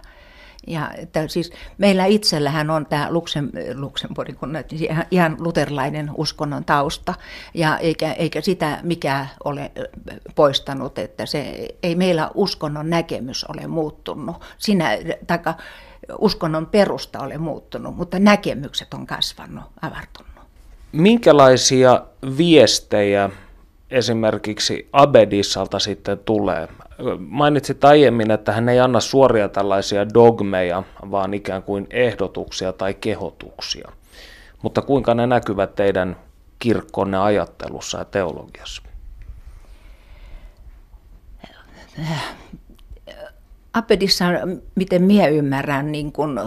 Ja 0.68 0.92
että 0.98 1.28
siis 1.28 1.52
meillä 1.78 2.06
itsellähän 2.06 2.70
on 2.70 2.86
tämä 2.86 3.08
Luxem, 3.12 3.50
Luxemburgin 3.74 4.36
kun 4.36 4.54
ihan 5.12 5.36
luterilainen 5.40 6.12
uskonnon 6.18 6.66
tausta, 6.66 7.14
ja 7.54 7.78
eikä, 7.78 8.14
eikä 8.14 8.42
sitä 8.42 8.80
mikä 8.84 9.28
ole 9.44 9.72
poistanut, 10.36 11.00
että 11.00 11.26
se, 11.26 11.68
ei 11.84 11.96
meillä 11.96 12.32
uskonnon 12.34 12.90
näkemys 12.90 13.44
ole 13.44 13.68
muuttunut. 13.68 14.36
Sinä, 14.58 14.90
taka, 15.28 15.56
uskonnon 16.20 16.66
perusta 16.66 17.20
ole 17.20 17.38
muuttunut, 17.38 17.96
mutta 17.96 18.20
näkemykset 18.20 18.94
on 18.94 19.08
kasvanut, 19.08 19.66
avartunut. 19.82 20.37
Minkälaisia 20.92 22.04
viestejä 22.38 23.30
esimerkiksi 23.92 24.90
Abedissalta 24.94 25.80
sitten 25.80 26.20
tulee? 26.20 26.68
Mainitsit 27.20 27.86
aiemmin, 27.86 28.32
että 28.32 28.52
hän 28.52 28.70
ei 28.70 28.80
anna 28.80 29.00
suoria 29.00 29.50
tällaisia 29.50 30.14
dogmeja, 30.14 30.84
vaan 31.12 31.34
ikään 31.34 31.64
kuin 31.64 31.88
ehdotuksia 31.90 32.74
tai 32.74 32.94
kehotuksia. 32.94 33.92
Mutta 34.62 34.82
kuinka 34.82 35.14
ne 35.14 35.28
näkyvät 35.28 35.76
teidän 35.76 36.16
kirkkonne 36.60 37.18
ajattelussa 37.18 37.98
ja 37.98 38.06
teologiassa? 38.06 38.82
Apedissa, 43.74 44.26
miten 44.76 45.04
minä 45.04 45.28
ymmärrän, 45.28 45.92
niin, 45.92 46.12
kun, 46.12 46.42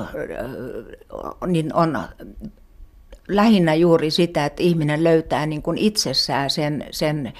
niin 1.46 1.74
on 1.74 1.98
lähinnä 3.36 3.74
juuri 3.74 4.10
sitä, 4.10 4.44
että 4.44 4.62
ihminen 4.62 5.04
löytää 5.04 5.46
niin 5.46 5.62
kuin 5.62 5.78
itsessään 5.78 6.50
sen, 6.50 6.86
sen 6.90 7.32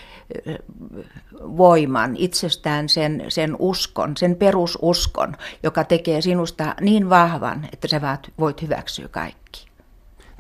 voiman, 1.57 2.17
itsestään 2.17 2.89
sen, 2.89 3.25
sen 3.29 3.57
uskon, 3.59 4.17
sen 4.17 4.37
perususkon, 4.37 5.37
joka 5.63 5.85
tekee 5.85 6.21
sinusta 6.21 6.75
niin 6.81 7.11
vahvan, 7.11 7.69
että 7.73 7.89
sä 7.89 8.01
voit 8.39 8.63
hyväksyä 8.63 9.09
kaikki. 9.09 9.67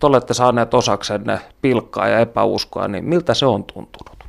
Te 0.00 0.06
olette 0.06 0.34
saaneet 0.34 0.74
osaksenne 0.74 1.40
pilkkaa 1.62 2.08
ja 2.08 2.18
epäuskoa, 2.18 2.88
niin 2.88 3.04
miltä 3.04 3.34
se 3.34 3.46
on 3.46 3.64
tuntunut? 3.64 4.19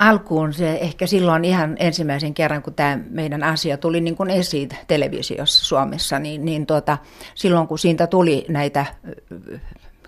Alkuun 0.00 0.52
se 0.52 0.72
ehkä 0.72 1.06
silloin 1.06 1.44
ihan 1.44 1.76
ensimmäisen 1.78 2.34
kerran, 2.34 2.62
kun 2.62 2.74
tämä 2.74 2.98
meidän 3.10 3.42
asia 3.42 3.76
tuli 3.76 4.00
niin 4.00 4.16
kuin 4.16 4.30
esiin 4.30 4.68
televisiossa 4.86 5.64
Suomessa, 5.64 6.18
niin, 6.18 6.44
niin 6.44 6.66
tuota, 6.66 6.98
silloin 7.34 7.68
kun 7.68 7.78
siitä 7.78 8.06
tuli 8.06 8.44
näitä 8.48 8.86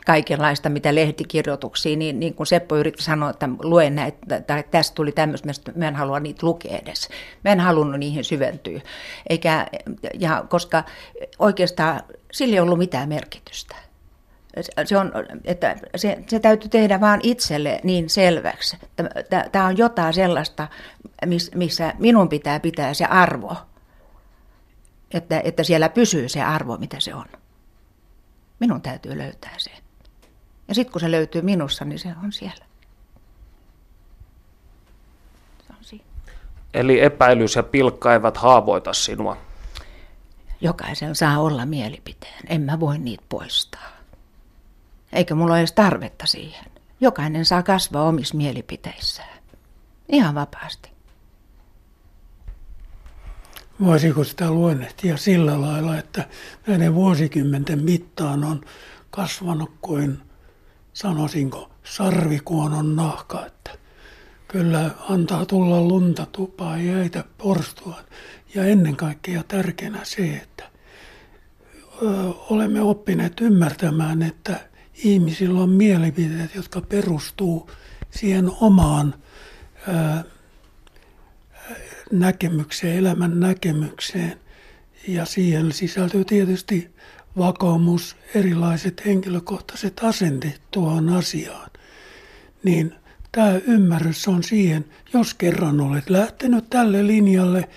kaikenlaista, 0.07 0.69
mitä 0.69 0.95
lehtikirjoituksia, 0.95 1.97
niin, 1.97 2.21
niin 2.21 2.35
kuin 2.35 2.47
Seppo 2.47 2.77
yritti 2.77 3.03
sanoa, 3.03 3.31
että 3.31 3.49
luen 3.63 3.95
näitä, 3.95 4.41
tai 4.41 4.65
tästä 4.71 4.95
tuli 4.95 5.13
tämmöistä, 5.13 5.73
mä 5.77 5.89
en 5.89 5.97
halua 5.97 6.21
niitä 6.21 6.47
lukea 6.47 6.79
edes. 6.79 7.09
Mä 7.45 7.53
en 7.53 7.61
halunnut 7.61 8.01
niihin 8.01 8.25
syventyä. 8.25 8.81
Eikä, 9.29 9.67
ja 10.19 10.45
koska 10.49 10.85
oikeastaan 11.39 12.01
sillä 12.33 12.55
ei 12.55 12.61
ollut 12.61 12.79
mitään 12.79 13.09
merkitystä. 13.09 13.92
Se, 14.85 14.99
on, 14.99 15.13
että 15.45 15.77
se, 15.97 16.25
se 16.29 16.41
täytyy 16.41 16.69
tehdä 16.69 17.01
vain 17.01 17.21
itselle 17.23 17.81
niin 17.83 18.11
selväksi. 18.11 18.77
Tämä 19.53 19.67
on 19.67 19.79
jotain 19.79 20.15
sellaista, 20.15 20.69
missä 21.55 21.95
minun 21.99 22.29
pitää 22.29 22.61
pitää 22.61 22.95
se 22.95 23.05
arvo, 23.05 23.57
että, 25.11 25.41
että 25.45 25.63
siellä 25.63 25.89
pysyy 25.89 26.29
se 26.29 26.43
arvo, 26.43 26.77
mitä 26.77 27.01
se 27.01 27.15
on. 27.15 27.25
Minun 28.61 28.83
täytyy 28.83 29.19
löytää 29.19 29.55
se. 29.59 29.71
Ja 30.69 30.75
sitten 30.75 30.93
kun 30.93 31.01
se 31.01 31.11
löytyy 31.11 31.43
minussa, 31.43 31.85
niin 31.85 31.99
se 31.99 32.15
on 32.25 32.33
siellä. 32.33 32.65
Se 35.67 35.73
on 35.79 35.85
siinä. 35.85 36.05
Eli 36.75 37.01
epäilys 37.01 37.57
ja 37.57 37.63
pilkka 37.63 38.13
eivät 38.13 38.37
haavoita 38.37 38.93
sinua. 38.93 39.37
Jokaisen 40.61 41.15
saa 41.15 41.39
olla 41.39 41.67
mielipiteen. 41.67 42.43
En 42.49 42.61
mä 42.61 42.81
voi 42.81 42.99
niitä 42.99 43.25
poistaa. 43.29 43.92
Eikä 45.13 45.35
mulla 45.35 45.53
ole 45.53 45.61
edes 45.61 45.73
tarvetta 45.73 46.27
siihen. 46.27 46.65
Jokainen 47.01 47.45
saa 47.45 47.63
kasvaa 47.63 48.09
omissa 48.09 48.37
mielipiteissään. 48.37 49.39
Ihan 50.09 50.35
vapaasti. 50.35 50.93
Voisiko 53.81 54.25
sitä 54.25 54.51
luonnehtia 54.51 55.17
sillä 55.17 55.61
lailla, 55.61 55.99
että 55.99 56.29
näiden 56.67 56.95
vuosikymmenten 56.95 57.85
mittaan 57.85 58.45
on 58.45 58.61
kasvanut 59.11 59.73
kuin 59.81 60.19
sanoisinko, 60.93 61.71
sarvikuonon 61.85 62.97
nahka, 62.97 63.47
että 63.47 63.71
kyllä 64.49 64.91
antaa 65.09 65.47
tulla 65.47 65.81
lunta 65.81 66.27
tupaa 66.33 66.79
ja 66.79 66.99
jäitä 66.99 67.25
porstuaan. 67.39 68.05
Ja 68.55 68.65
ennen 68.65 68.97
kaikkea 68.97 69.43
tärkeänä 69.49 70.01
se, 70.03 70.37
että 70.43 70.65
olemme 72.51 72.81
oppineet 72.81 73.41
ymmärtämään, 73.41 74.23
että 74.23 74.61
ihmisillä 75.05 75.61
on 75.61 75.71
mielipiteet, 75.71 76.55
jotka 76.55 76.81
perustuu 76.81 77.71
siihen 78.11 78.51
omaan 78.61 79.15
ö, 79.89 80.25
näkemykseen, 82.13 82.99
elämän 82.99 83.41
näkemykseen. 83.41 84.41
Ja 85.09 85.25
siihen 85.25 85.73
sisältyy 85.73 86.25
tietysti 86.25 86.91
vakaumus, 87.39 88.17
erilaiset 88.35 89.03
henkilökohtaiset 89.07 90.01
asenteet 90.03 90.63
tuohon 90.71 91.09
asiaan, 91.09 91.71
niin 92.63 92.95
tämä 93.33 93.61
ymmärrys 93.67 94.29
on 94.29 94.43
siihen, 94.43 94.85
jos 95.13 95.35
kerran 95.35 95.81
olet 95.81 96.11
lähtenyt 96.11 96.71
tälle 96.71 97.07
linjalle 97.07 97.69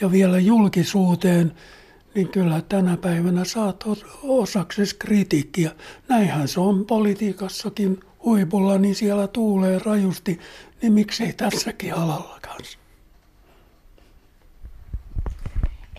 ja 0.00 0.12
vielä 0.12 0.38
julkisuuteen, 0.38 1.52
niin 2.14 2.28
kyllä 2.28 2.62
tänä 2.68 2.96
päivänä 2.96 3.44
saat 3.44 3.84
osaksesi 4.22 4.96
kritiikkiä. 4.98 5.70
Näinhän 6.08 6.48
se 6.48 6.60
on 6.60 6.86
politiikassakin 6.86 8.00
huipulla, 8.24 8.78
niin 8.78 8.94
siellä 8.94 9.26
tuulee 9.26 9.78
rajusti, 9.84 10.40
niin 10.82 10.92
miksei 10.92 11.32
tässäkin 11.32 11.94
alalla 11.94 12.38
kanssa. 12.42 12.78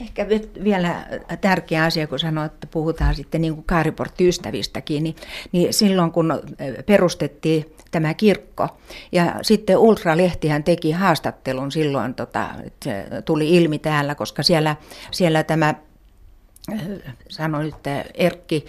Ehkä 0.01 0.27
vielä 0.63 1.07
tärkeä 1.41 1.83
asia, 1.83 2.07
kun 2.07 2.19
sanoit, 2.19 2.53
että 2.53 2.67
puhutaan 2.67 3.15
sitten 3.15 3.41
niin 3.41 3.53
kuin 3.53 3.65
kaariporttiystävistäkin, 3.65 5.03
niin, 5.03 5.15
niin 5.51 5.73
silloin 5.73 6.11
kun 6.11 6.41
perustettiin 6.85 7.65
tämä 7.91 8.13
kirkko, 8.13 8.67
ja 9.11 9.35
sitten 9.41 9.77
Ultra-lehtihän 9.77 10.63
teki 10.63 10.91
haastattelun 10.91 11.71
silloin, 11.71 12.13
tota, 12.13 12.49
tuli 13.25 13.55
ilmi 13.55 13.79
täällä, 13.79 14.15
koska 14.15 14.43
siellä, 14.43 14.75
siellä 15.11 15.43
tämä 15.43 15.75
sanoi, 17.29 17.67
että 17.67 18.05
Erkki, 18.13 18.65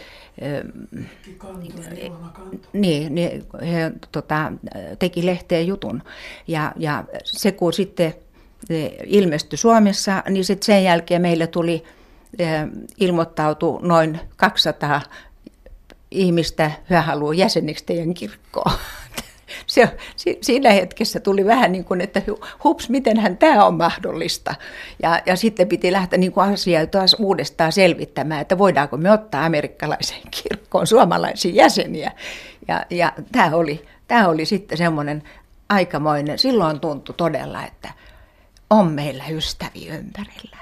niin, 2.73 3.15
niin 3.15 3.45
he 3.61 3.93
tota, 4.13 4.53
teki 4.99 5.27
lehteen 5.27 5.67
jutun. 5.67 6.03
Ja, 6.47 6.73
ja 6.77 7.05
se 7.25 7.53
kun 7.53 7.73
sitten 7.73 8.15
ilmestyi 9.05 9.59
Suomessa, 9.59 10.23
niin 10.29 10.45
sitten 10.45 10.67
sen 10.67 10.85
jälkeen 10.85 11.23
meille 11.23 11.47
tuli 11.47 11.85
ilmoittautu 13.01 13.81
noin 13.83 14.21
200 14.37 15.01
ihmistä 16.11 16.71
haluaa 17.03 17.35
jäseniksi 17.35 17.85
teidän 17.85 18.15
kirkkoon. 18.15 18.73
Se, 19.67 19.97
siinä 20.41 20.71
hetkessä 20.71 21.21
tuli 21.21 21.45
vähän 21.45 21.73
niin 21.73 21.85
kuin, 21.85 22.01
että 22.01 22.23
hups, 22.65 22.89
mitenhän 22.89 23.37
tämä 23.37 23.65
on 23.65 23.75
mahdollista. 23.75 24.55
Ja, 25.03 25.23
ja 25.27 25.37
sitten 25.37 25.69
piti 25.69 25.93
lähteä 25.93 26.19
niin 26.19 26.33
kuin 26.33 26.53
asiaa 26.53 26.87
taas 26.87 27.17
uudestaan 27.19 27.73
selvittämään, 27.73 28.41
että 28.41 28.59
voidaanko 28.59 28.97
me 28.97 29.11
ottaa 29.13 29.45
amerikkalaisen 29.45 30.21
kirkkoon 30.43 30.87
suomalaisia 30.87 31.55
jäseniä. 31.55 32.13
Ja, 32.69 32.87
ja 32.91 33.13
tämä, 33.33 33.57
oli, 33.57 33.85
tämä 34.09 34.29
oli 34.29 34.45
sitten 34.45 34.79
semmoinen 34.79 35.23
aikamoinen, 35.69 36.39
silloin 36.39 36.81
tuntui 36.81 37.15
todella, 37.19 37.65
että– 37.65 37.89
on 38.71 38.93
meillä 38.93 39.25
ystäviä 39.31 39.95
ympärillä. 39.95 40.57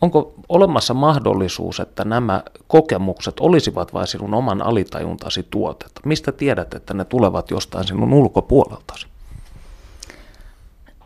Onko 0.00 0.34
olemassa 0.48 0.94
mahdollisuus, 0.94 1.80
että 1.80 2.04
nämä 2.04 2.42
kokemukset 2.66 3.40
olisivat 3.40 3.94
vain 3.94 4.06
sinun 4.06 4.34
oman 4.34 4.62
alitajuntasi 4.62 5.46
tuotetta? 5.50 6.00
Mistä 6.04 6.32
tiedät, 6.32 6.74
että 6.74 6.94
ne 6.94 7.04
tulevat 7.04 7.50
jostain 7.50 7.86
sinun 7.86 8.12
ulkopuoleltasi? 8.12 9.06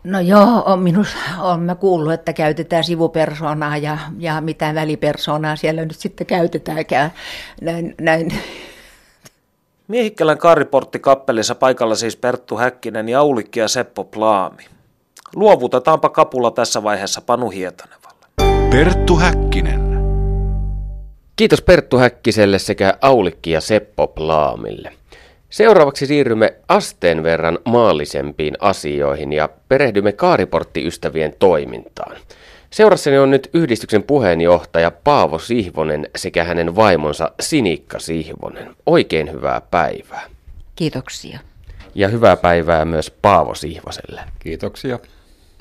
No 0.04 0.20
joo, 0.20 0.62
on, 0.66 0.78
minus, 0.78 1.08
on 1.40 1.60
mä 1.60 1.74
kuullut, 1.74 2.12
että 2.12 2.32
käytetään 2.32 2.84
sivupersonaa 2.84 3.76
ja, 3.76 3.98
ja 4.18 4.40
mitään 4.40 4.74
välipersonaa 4.74 5.56
siellä 5.56 5.84
nyt 5.84 5.96
sitten 5.98 6.26
käytetäänkään. 6.26 7.12
Näin, 7.60 7.94
näin. 8.00 8.32
Miehikkälän 9.88 10.38
kaariporttikappelissa 10.38 11.54
paikalla 11.54 11.94
siis 11.94 12.16
Perttu 12.16 12.56
Häkkinen 12.56 13.08
ja 13.08 13.20
Aulikki 13.20 13.60
ja 13.60 13.68
Seppo 13.68 14.04
Plaami. 14.04 14.64
Luovutetaanpa 15.34 16.08
kapula 16.08 16.50
tässä 16.50 16.82
vaiheessa 16.82 17.20
Panu 17.20 17.50
Hietanevalle. 17.50 18.03
Perttu 18.74 19.16
Häkkinen. 19.16 19.80
Kiitos 21.36 21.62
Perttu 21.62 21.98
Häkkiselle 21.98 22.58
sekä 22.58 22.98
Aulikki 23.00 23.50
ja 23.50 23.60
Seppo 23.60 24.06
Plaamille. 24.06 24.92
Seuraavaksi 25.50 26.06
siirrymme 26.06 26.54
asteen 26.68 27.22
verran 27.22 27.58
maallisempiin 27.64 28.54
asioihin 28.60 29.32
ja 29.32 29.48
perehdymme 29.68 30.12
kaariporttiystävien 30.12 31.34
toimintaan. 31.38 32.16
Seurassani 32.70 33.18
on 33.18 33.30
nyt 33.30 33.50
yhdistyksen 33.54 34.02
puheenjohtaja 34.02 34.90
Paavo 34.90 35.38
Sihvonen 35.38 36.08
sekä 36.16 36.44
hänen 36.44 36.76
vaimonsa 36.76 37.30
Sinikka 37.40 37.98
Sihvonen. 37.98 38.76
Oikein 38.86 39.32
hyvää 39.32 39.60
päivää. 39.70 40.22
Kiitoksia. 40.76 41.38
Ja 41.94 42.08
hyvää 42.08 42.36
päivää 42.36 42.84
myös 42.84 43.10
Paavo 43.10 43.54
Sihvoselle. 43.54 44.20
Kiitoksia. 44.38 44.98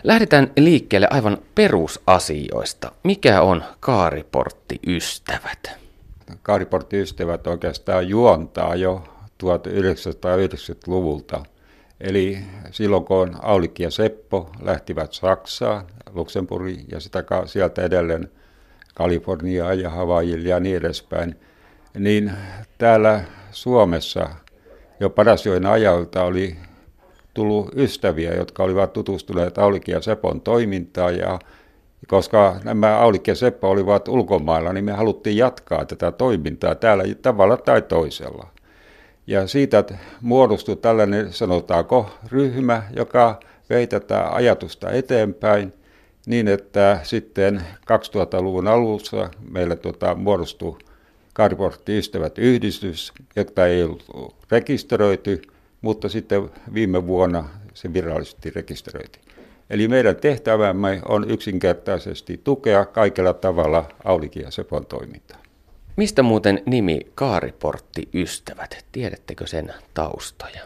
Lähdetään 0.04 0.52
liikkeelle 0.58 1.08
aivan 1.10 1.38
perusasioista. 1.56 2.92
Mikä 3.04 3.42
on 3.42 3.64
kaariporttiystävät? 3.80 5.72
Kaariporttiystävät 6.42 7.48
oikeastaan 7.48 8.08
juontaa 8.08 8.76
jo 8.76 9.04
1990-luvulta. 9.44 11.44
Eli 12.02 12.38
silloin 12.72 13.06
kun 13.06 13.36
Aulikki 13.42 13.84
ja 13.84 13.92
Seppo 13.92 14.50
lähtivät 14.62 15.14
Saksaan, 15.14 15.86
Luxemburgiin 16.14 16.86
ja 16.92 17.00
sitä 17.00 17.24
sieltä 17.46 17.82
edelleen 17.82 18.32
Kaliforniaan 18.96 19.80
ja 19.80 19.90
Havaijille 19.90 20.50
ja 20.50 20.60
niin 20.60 20.78
edespäin, 20.78 21.40
niin 21.98 22.32
täällä 22.78 23.24
Suomessa 23.52 24.30
jo 25.00 25.10
Padasjoen 25.10 25.66
ajalta 25.66 26.24
oli 26.24 26.56
tullut 27.34 27.72
ystäviä, 27.76 28.34
jotka 28.34 28.64
olivat 28.64 28.94
tutustuneet 28.94 29.58
Aulikki 29.58 29.92
ja 29.92 30.02
Sepon 30.02 30.42
toimintaan 30.42 31.18
ja 31.18 31.40
koska 32.08 32.56
nämä 32.64 32.98
Aulikki 32.98 33.32
ja 33.32 33.36
Seppo 33.36 33.70
olivat 33.70 34.08
ulkomailla, 34.08 34.74
niin 34.74 34.86
me 34.86 34.92
haluttiin 34.92 35.38
jatkaa 35.38 35.86
tätä 35.86 36.12
toimintaa 36.12 36.76
täällä 36.76 37.04
tavalla 37.22 37.58
tai 37.58 37.82
toisella. 37.82 38.48
Ja 39.28 39.48
siitä 39.48 39.84
muodostui 40.22 40.76
tällainen, 40.76 41.34
sanotaanko, 41.34 42.10
ryhmä, 42.32 42.84
joka 42.96 43.40
vei 43.70 43.88
tätä 43.88 44.30
ajatusta 44.30 44.92
eteenpäin 44.92 45.74
niin, 46.26 46.48
että 46.48 47.00
sitten 47.04 47.62
2000-luvun 47.82 48.68
alussa 48.68 49.30
meille 49.50 49.76
tuota, 49.76 50.16
muodostui 50.16 50.78
Karportti-ystävät 51.34 52.38
yhdistys, 52.38 53.14
jota 53.36 53.68
ei 53.68 53.84
ollut 53.84 54.36
rekisteröity, 54.52 55.42
mutta 55.84 56.10
sitten 56.10 56.50
viime 56.74 57.08
vuonna 57.08 57.50
se 57.74 57.94
virallisesti 57.94 58.50
rekisteröitiin. 58.50 59.26
Eli 59.70 59.88
meidän 59.88 60.16
tehtävämme 60.16 61.02
on 61.10 61.32
yksinkertaisesti 61.32 62.42
tukea 62.44 62.86
kaikella 62.86 63.34
tavalla 63.34 63.90
Aulikin 64.04 64.44
ja 64.44 64.52
Sepon 64.52 64.86
toimintaa. 64.86 65.38
Mistä 65.96 66.24
muuten 66.24 66.62
nimi 66.66 67.00
Kaariportti 67.16 68.10
Ystävät? 68.14 68.86
Tiedättekö 68.92 69.48
sen 69.48 69.74
taustoja? 69.94 70.62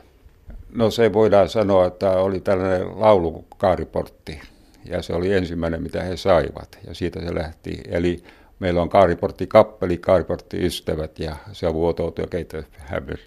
No 0.73 0.89
se 0.91 1.13
voidaan 1.13 1.49
sanoa, 1.49 1.85
että 1.85 2.11
oli 2.11 2.39
tällainen 2.39 2.99
laulu 2.99 3.45
Kaariportti 3.57 4.41
ja 4.85 5.01
se 5.01 5.13
oli 5.13 5.33
ensimmäinen, 5.33 5.83
mitä 5.83 6.03
he 6.03 6.17
saivat 6.17 6.79
ja 6.87 6.93
siitä 6.93 7.19
se 7.19 7.35
lähti. 7.35 7.81
Eli 7.87 8.23
meillä 8.59 8.81
on 8.81 8.89
Kaariportti 8.89 9.47
kappeli, 9.47 9.97
Kaariportti 9.97 10.65
ystävät 10.65 11.19
ja 11.19 11.35
se 11.51 11.67
on 11.67 11.73
vuotoutu 11.73 12.21
ja 12.21 12.27
keitä 12.27 12.63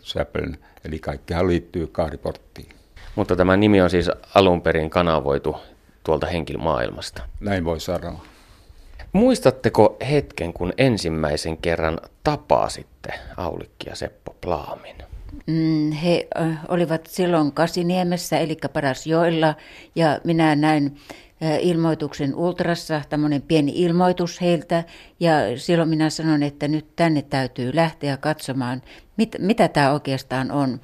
Säpeln, 0.03 0.57
eli 0.85 0.99
kaikkihan 0.99 1.49
liittyy 1.49 1.87
Kaariporttiin. 1.87 2.68
Mutta 3.14 3.37
tämä 3.37 3.57
nimi 3.57 3.81
on 3.81 3.91
siis 3.91 4.11
alun 4.35 4.62
perin 4.62 4.91
kanavoitu 4.91 5.57
tuolta 6.05 6.26
henkilmaailmasta. 6.26 7.22
Näin 7.41 7.64
voi 7.64 7.81
sanoa. 7.81 8.24
Muistatteko 9.12 9.97
hetken, 10.11 10.53
kun 10.53 10.72
ensimmäisen 10.78 11.57
kerran 11.57 11.99
tapasitte 12.24 13.12
Aulikki 13.37 13.89
ja 13.89 13.97
Seppo 13.97 14.37
Plaamin? 14.41 14.97
Mm, 15.47 15.93
he 15.93 16.28
äh, 16.41 16.59
olivat 16.68 17.07
silloin 17.07 17.53
Kasiniemessä, 17.53 18.39
eli 18.39 18.57
Parasjoella, 18.72 19.55
ja 19.95 20.20
minä 20.24 20.57
näin 20.57 20.97
ilmoituksen 21.61 22.34
Ultrassa, 22.34 23.03
tämmöinen 23.09 23.43
pieni 23.43 23.72
ilmoitus 23.74 24.41
heiltä, 24.41 24.84
ja 25.20 25.32
silloin 25.57 25.88
minä 25.88 26.11
sanoin, 26.11 26.43
että 26.43 26.68
nyt 26.68 26.86
tänne 26.97 27.22
täytyy 27.22 27.70
lähteä 27.74 28.16
katsomaan, 28.16 28.82
mit, 29.16 29.36
mitä 29.38 29.68
tämä 29.68 29.93
oikeastaan 29.93 30.51
on. 30.51 30.80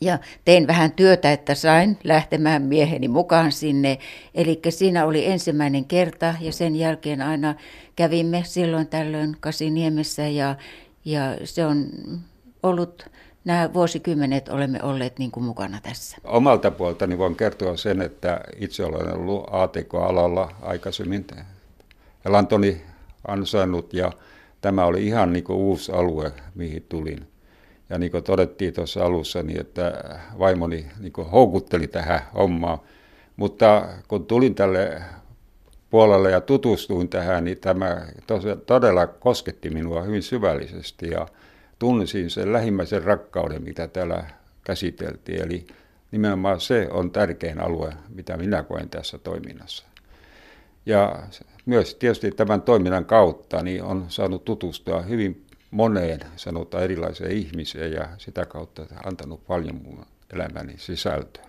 Ja 0.00 0.18
tein 0.44 0.66
vähän 0.66 0.92
työtä, 0.92 1.32
että 1.32 1.54
sain 1.54 1.98
lähtemään 2.04 2.62
mieheni 2.62 3.08
mukaan 3.08 3.52
sinne. 3.52 3.98
Eli 4.34 4.60
siinä 4.68 5.04
oli 5.04 5.26
ensimmäinen 5.26 5.84
kerta 5.84 6.34
ja 6.40 6.52
sen 6.52 6.76
jälkeen 6.76 7.22
aina 7.22 7.54
kävimme 7.96 8.42
silloin 8.44 8.86
tällöin 8.86 9.36
Kasiniemessä 9.40 10.28
ja, 10.28 10.56
ja 11.04 11.20
se 11.44 11.66
on 11.66 11.86
ollut 12.62 13.10
nämä 13.46 13.74
vuosikymmenet 13.74 14.48
olemme 14.48 14.82
olleet 14.82 15.18
niin 15.18 15.30
kuin 15.30 15.44
mukana 15.44 15.78
tässä. 15.82 16.16
Omalta 16.24 16.70
puoltani 16.70 17.18
voin 17.18 17.36
kertoa 17.36 17.76
sen, 17.76 18.02
että 18.02 18.40
itse 18.58 18.84
olen 18.84 19.14
ollut 19.14 19.46
ATK-alalla 19.50 20.52
aikaisemmin 20.62 21.26
Lantoni 22.24 22.82
ansainnut 23.28 23.92
ja 23.94 24.12
tämä 24.60 24.84
oli 24.84 25.06
ihan 25.06 25.32
niin 25.32 25.44
kuin 25.44 25.56
uusi 25.56 25.92
alue, 25.92 26.32
mihin 26.54 26.86
tulin. 26.88 27.28
Ja 27.90 27.98
niin 27.98 28.12
kuin 28.12 28.24
todettiin 28.24 28.74
tuossa 28.74 29.04
alussa, 29.04 29.42
niin 29.42 29.60
että 29.60 30.04
vaimoni 30.38 30.86
niin 31.00 31.12
kuin 31.12 31.30
houkutteli 31.30 31.86
tähän 31.86 32.20
hommaan. 32.34 32.78
Mutta 33.36 33.88
kun 34.08 34.26
tulin 34.26 34.54
tälle 34.54 35.02
puolelle 35.90 36.30
ja 36.30 36.40
tutustuin 36.40 37.08
tähän, 37.08 37.44
niin 37.44 37.58
tämä 37.58 38.06
todella 38.66 39.06
kosketti 39.06 39.70
minua 39.70 40.02
hyvin 40.02 40.22
syvällisesti 40.22 41.08
ja 41.10 41.26
tunsin 41.78 42.30
sen 42.30 42.52
lähimmäisen 42.52 43.02
rakkauden, 43.02 43.62
mitä 43.62 43.88
täällä 43.88 44.24
käsiteltiin. 44.64 45.42
Eli 45.42 45.66
nimenomaan 46.10 46.60
se 46.60 46.88
on 46.90 47.10
tärkein 47.10 47.60
alue, 47.60 47.92
mitä 48.08 48.36
minä 48.36 48.62
koen 48.62 48.90
tässä 48.90 49.18
toiminnassa. 49.18 49.84
Ja 50.86 51.22
myös 51.66 51.94
tietysti 51.94 52.30
tämän 52.30 52.62
toiminnan 52.62 53.04
kautta 53.04 53.62
niin 53.62 53.82
on 53.82 54.04
saanut 54.08 54.44
tutustua 54.44 55.02
hyvin 55.02 55.46
moneen, 55.70 56.20
sanotaan 56.36 56.84
erilaiseen 56.84 57.32
ihmiseen 57.32 57.92
ja 57.92 58.08
sitä 58.18 58.46
kautta 58.46 58.82
antanut 59.04 59.46
paljon 59.46 59.80
mun 59.84 60.06
elämäni 60.32 60.74
sisältöä. 60.76 61.44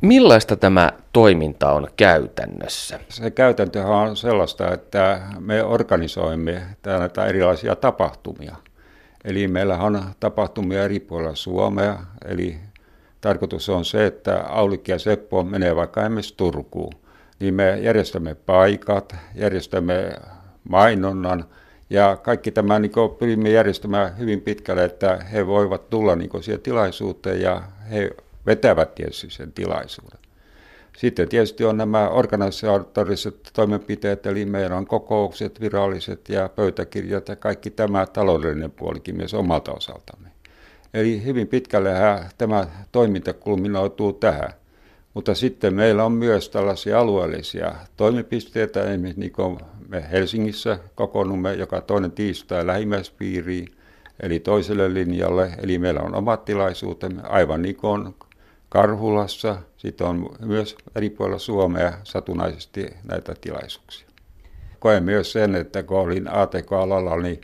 Millaista 0.00 0.56
tämä 0.56 0.92
toiminta 1.12 1.72
on 1.72 1.88
käytännössä? 1.96 3.00
Se 3.08 3.30
käytäntö 3.30 3.86
on 3.86 4.16
sellaista, 4.16 4.74
että 4.74 5.20
me 5.40 5.62
organisoimme 5.62 6.62
näitä 6.86 7.26
erilaisia 7.26 7.76
tapahtumia. 7.76 8.56
Eli 9.26 9.48
meillä 9.48 9.78
on 9.78 10.02
tapahtumia 10.20 10.84
eri 10.84 11.00
puolilla 11.00 11.34
Suomea, 11.34 11.98
eli 12.24 12.56
tarkoitus 13.20 13.68
on 13.68 13.84
se, 13.84 14.06
että 14.06 14.40
Aulikki 14.42 14.92
ja 14.92 14.98
Seppo 14.98 15.42
menee 15.42 15.76
vaikka 15.76 16.02
esimerkiksi 16.02 16.34
Turkuun, 16.36 16.92
niin 17.40 17.54
me 17.54 17.78
järjestämme 17.78 18.34
paikat, 18.34 19.14
järjestämme 19.34 20.12
mainonnan, 20.68 21.44
ja 21.90 22.16
kaikki 22.16 22.50
tämä 22.50 22.78
niin 22.78 22.92
pyrimme 23.18 23.50
järjestämään 23.50 24.18
hyvin 24.18 24.40
pitkälle, 24.40 24.84
että 24.84 25.16
he 25.32 25.46
voivat 25.46 25.90
tulla 25.90 26.16
niin 26.16 26.30
siihen 26.40 26.60
tilaisuuteen 26.60 27.40
ja 27.40 27.62
he 27.90 28.10
vetävät 28.46 28.94
tietysti 28.94 29.30
sen 29.30 29.52
tilaisuuden. 29.52 30.25
Sitten 30.96 31.28
tietysti 31.28 31.64
on 31.64 31.76
nämä 31.76 32.08
organisatoriset 32.08 33.50
toimenpiteet, 33.52 34.26
eli 34.26 34.44
meidän 34.44 34.72
on 34.72 34.86
kokoukset, 34.86 35.60
viralliset 35.60 36.28
ja 36.28 36.48
pöytäkirjat 36.48 37.28
ja 37.28 37.36
kaikki 37.36 37.70
tämä 37.70 38.06
taloudellinen 38.06 38.70
puolikin 38.70 39.16
myös 39.16 39.34
omalta 39.34 39.72
osaltamme. 39.72 40.28
Eli 40.94 41.24
hyvin 41.24 41.48
pitkälle 41.48 41.90
tämä 42.38 42.66
toiminta 42.92 43.32
kulminoituu 43.32 44.12
tähän. 44.12 44.50
Mutta 45.14 45.34
sitten 45.34 45.74
meillä 45.74 46.04
on 46.04 46.12
myös 46.12 46.48
tällaisia 46.48 47.00
alueellisia 47.00 47.74
toimipisteitä, 47.96 48.82
esimerkiksi 48.82 49.20
niin 49.20 49.32
kuin 49.32 49.58
me 49.88 50.04
Helsingissä 50.10 50.78
kokoonnumme 50.94 51.54
joka 51.54 51.80
toinen 51.80 52.12
tiistai 52.12 52.66
lähimmäispiiriin, 52.66 53.68
eli 54.20 54.40
toiselle 54.40 54.94
linjalle. 54.94 55.52
Eli 55.62 55.78
meillä 55.78 56.00
on 56.00 56.14
omat 56.14 56.44
tilaisuutemme, 56.44 57.22
aivan 57.22 57.62
niin 57.62 57.76
kuin 57.76 58.14
Karhulassa. 58.68 59.56
Sitten 59.76 60.06
on 60.06 60.30
myös 60.40 60.76
eri 60.94 61.10
puolilla 61.10 61.38
Suomea 61.38 61.92
satunnaisesti 62.04 62.86
näitä 63.08 63.34
tilaisuuksia. 63.40 64.06
Koen 64.78 65.02
myös 65.02 65.32
sen, 65.32 65.54
että 65.54 65.82
kun 65.82 65.98
olin 65.98 66.34
ATK-alalla, 66.34 67.16
niin 67.16 67.40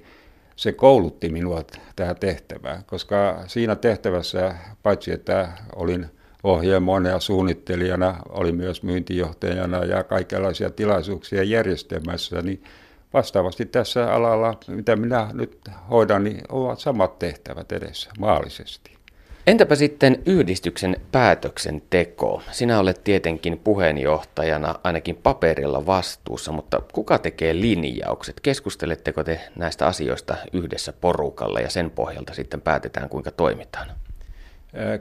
se 0.56 0.72
koulutti 0.72 1.28
minua 1.28 1.62
tähän 1.96 2.16
tehtävään, 2.16 2.84
koska 2.84 3.44
siinä 3.46 3.76
tehtävässä, 3.76 4.54
paitsi 4.82 5.12
että 5.12 5.48
olin 5.76 6.06
ohjelmoina 6.42 7.08
ja 7.08 7.20
suunnittelijana, 7.20 8.16
oli 8.28 8.52
myös 8.52 8.82
myyntijohtajana 8.82 9.84
ja 9.84 10.04
kaikenlaisia 10.04 10.70
tilaisuuksia 10.70 11.42
järjestämässä, 11.42 12.42
niin 12.42 12.64
vastaavasti 13.12 13.66
tässä 13.66 14.14
alalla, 14.14 14.58
mitä 14.68 14.96
minä 14.96 15.30
nyt 15.32 15.68
hoidan, 15.90 16.24
niin 16.24 16.40
ovat 16.48 16.78
samat 16.78 17.18
tehtävät 17.18 17.72
edessä 17.72 18.10
maallisesti. 18.18 19.01
Entäpä 19.46 19.74
sitten 19.74 20.22
yhdistyksen 20.26 20.96
päätöksenteko? 21.12 22.42
Sinä 22.50 22.78
olet 22.78 23.04
tietenkin 23.04 23.58
puheenjohtajana 23.58 24.74
ainakin 24.84 25.16
paperilla 25.16 25.86
vastuussa, 25.86 26.52
mutta 26.52 26.82
kuka 26.92 27.18
tekee 27.18 27.54
linjaukset? 27.54 28.40
Keskusteletteko 28.40 29.24
te 29.24 29.40
näistä 29.56 29.86
asioista 29.86 30.36
yhdessä 30.52 30.92
porukalla 30.92 31.60
ja 31.60 31.70
sen 31.70 31.90
pohjalta 31.90 32.34
sitten 32.34 32.60
päätetään, 32.60 33.08
kuinka 33.08 33.30
toimitaan? 33.30 33.88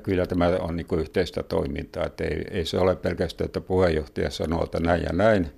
Kyllä 0.03 0.25
tämä 0.25 0.47
on 0.59 0.75
niin 0.75 0.99
yhteistä 0.99 1.43
toimintaa, 1.43 2.05
että 2.05 2.23
ei, 2.23 2.45
ei 2.51 2.65
se 2.65 2.77
ole 2.77 2.95
pelkästään, 2.95 3.45
että 3.45 3.61
puheenjohtaja 3.61 4.29
sanoo, 4.29 4.63
että 4.63 4.79
näin 4.79 5.03
ja 5.03 5.13
näin, 5.13 5.51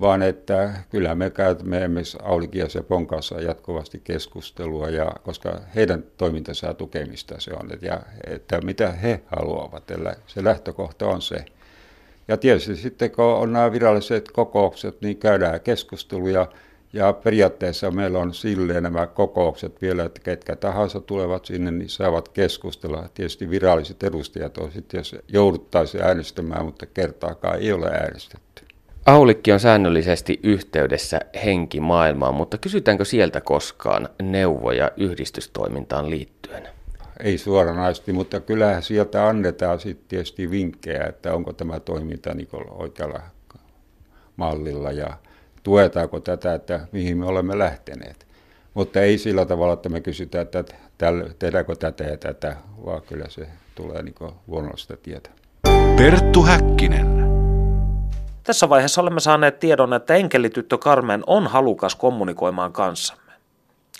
vaan 0.00 0.22
että 0.22 0.72
kyllä 0.90 1.14
me 1.14 1.30
käytämme 1.30 1.78
esimerkiksi 1.78 2.18
Aulikin 2.22 2.60
ja 2.60 2.68
Sepon 2.68 3.06
kanssa 3.06 3.40
jatkuvasti 3.40 4.00
keskustelua, 4.04 4.90
ja, 4.90 5.12
koska 5.22 5.60
heidän 5.74 6.04
toimintansa 6.16 6.74
tukemista 6.74 7.34
se 7.38 7.52
on, 7.52 7.70
ja, 7.82 8.00
että 8.26 8.60
mitä 8.60 8.92
he 8.92 9.20
haluavat, 9.26 9.90
eli 9.90 10.08
se 10.26 10.44
lähtökohta 10.44 11.06
on 11.06 11.22
se. 11.22 11.44
Ja 12.28 12.36
tietysti 12.36 12.76
sitten 12.76 13.10
kun 13.10 13.24
on 13.24 13.52
nämä 13.52 13.72
viralliset 13.72 14.30
kokoukset, 14.30 15.00
niin 15.00 15.16
käydään 15.16 15.60
keskusteluja, 15.60 16.46
ja 16.92 17.12
periaatteessa 17.12 17.90
meillä 17.90 18.18
on 18.18 18.34
silleen 18.34 18.82
nämä 18.82 19.06
kokoukset 19.06 19.82
vielä, 19.82 20.04
että 20.04 20.20
ketkä 20.20 20.56
tahansa 20.56 21.00
tulevat 21.00 21.44
sinne, 21.44 21.70
niin 21.70 21.88
saavat 21.88 22.28
keskustella. 22.28 23.08
Tietysti 23.14 23.50
viralliset 23.50 24.02
edustajat 24.02 24.58
on 24.58 24.72
sitten, 24.72 24.98
jos 24.98 25.16
jouduttaisiin 25.28 26.04
äänestämään, 26.04 26.64
mutta 26.64 26.86
kertaakaan 26.86 27.58
ei 27.58 27.72
ole 27.72 27.86
äänestetty. 27.86 28.65
Aulikki 29.06 29.52
on 29.52 29.60
säännöllisesti 29.60 30.40
yhteydessä 30.42 31.20
henkimaailmaan, 31.44 32.34
mutta 32.34 32.58
kysytäänkö 32.58 33.04
sieltä 33.04 33.40
koskaan 33.40 34.08
neuvoja 34.22 34.90
yhdistystoimintaan 34.96 36.10
liittyen? 36.10 36.68
Ei 37.20 37.38
suoranaisesti, 37.38 38.12
mutta 38.12 38.40
kyllähän 38.40 38.82
sieltä 38.82 39.28
annetaan 39.28 39.80
sitten 39.80 40.08
tietysti 40.08 40.50
vinkkejä, 40.50 41.04
että 41.04 41.34
onko 41.34 41.52
tämä 41.52 41.80
toiminta 41.80 42.34
niin 42.34 42.48
oikealla 42.70 43.20
mallilla 44.36 44.92
ja 44.92 45.16
tuetaanko 45.62 46.20
tätä, 46.20 46.54
että 46.54 46.88
mihin 46.92 47.18
me 47.18 47.26
olemme 47.26 47.58
lähteneet. 47.58 48.26
Mutta 48.74 49.00
ei 49.00 49.18
sillä 49.18 49.46
tavalla, 49.46 49.72
että 49.72 49.88
me 49.88 50.00
kysytään, 50.00 50.42
että 50.42 50.64
tehdäänkö 51.38 51.76
tätä 51.76 52.04
ja 52.04 52.16
tätä, 52.16 52.56
vaan 52.84 53.02
kyllä 53.02 53.28
se 53.28 53.46
tulee 53.74 54.02
niin 54.02 54.14
luonnollista 54.46 54.96
tietä. 54.96 55.30
Perttu 55.96 56.42
Häkkinen. 56.42 57.25
Tässä 58.46 58.68
vaiheessa 58.68 59.00
olemme 59.00 59.20
saaneet 59.20 59.60
tiedon, 59.60 59.94
että 59.94 60.14
enkelityttö 60.14 60.78
Carmen 60.78 61.22
on 61.26 61.46
halukas 61.46 61.94
kommunikoimaan 61.94 62.72
kanssamme. 62.72 63.32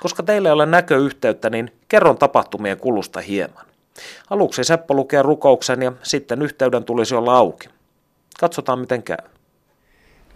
Koska 0.00 0.22
teillä 0.22 0.48
ei 0.48 0.52
ole 0.52 0.66
näköyhteyttä, 0.66 1.50
niin 1.50 1.72
kerron 1.88 2.18
tapahtumien 2.18 2.76
kulusta 2.76 3.20
hieman. 3.20 3.66
Aluksi 4.30 4.64
Seppo 4.64 4.94
lukee 4.94 5.22
rukouksen 5.22 5.82
ja 5.82 5.92
sitten 6.02 6.42
yhteyden 6.42 6.84
tulisi 6.84 7.14
olla 7.14 7.36
auki. 7.36 7.68
Katsotaan 8.40 8.78
miten 8.78 9.02
käy. 9.02 9.16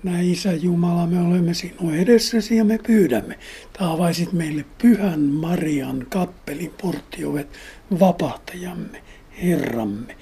Näin 0.03 0.33
Isä 0.33 0.53
Jumala, 0.53 1.07
me 1.07 1.29
olemme 1.29 1.55
sinun 1.55 1.95
edessäsi 1.95 2.57
ja 2.57 2.65
me 2.65 2.79
pyydämme, 2.87 3.39
että 3.65 3.91
avaisit 3.91 4.33
meille 4.33 4.65
Pyhän 4.83 5.21
Marian 5.21 6.07
kappelin 6.09 6.75
porttiovet 6.83 7.49
vapahtajamme, 8.01 9.03
Herramme, 9.43 10.17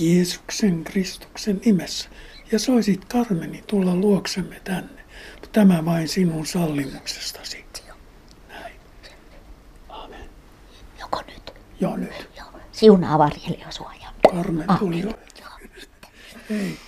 Jeesuksen 0.00 0.84
Kristuksen 0.84 1.60
nimessä. 1.64 2.08
Ja 2.52 2.58
soisit 2.58 3.04
Karmeni 3.04 3.64
tulla 3.66 3.94
luoksemme 3.94 4.60
tänne. 4.64 5.02
Tämä 5.52 5.84
vain 5.84 6.08
sinun 6.08 6.46
sallimuksestasi. 6.46 7.64
Näin. 8.48 8.72
Amen. 9.88 10.30
Joko 11.00 11.22
nyt? 11.26 11.54
Jo 11.80 11.96
nyt. 11.96 12.30
Joo. 12.38 12.46
Siunaa 12.72 13.18
varjeli 13.18 13.60
ja 13.60 13.70
suojaa. 13.70 14.12
Karmen 14.30 14.66
tuli 14.78 15.00
jo. 15.00 15.10
Ei. 16.50 16.78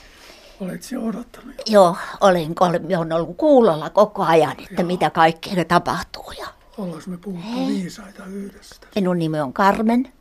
Oletko 0.61 1.09
odottanut? 1.09 1.55
Joo, 1.67 1.97
olen, 2.21 2.55
olen 2.99 3.13
ollut 3.13 3.37
kuulolla 3.37 3.91
koko 3.91 4.23
ajan, 4.23 4.53
että 4.53 4.83
Joo. 4.83 4.87
mitä 4.87 5.11
kaikkea 5.11 5.65
tapahtuu. 5.65 6.33
Ja... 6.39 6.47
Ollaanko 6.79 7.11
me 7.11 7.17
puhuttu 7.17 7.67
viisaita 7.67 8.25
yhdessä? 8.25 8.77
Minun 8.95 9.19
nimi 9.19 9.41
on 9.41 9.53
Carmen. 9.53 10.13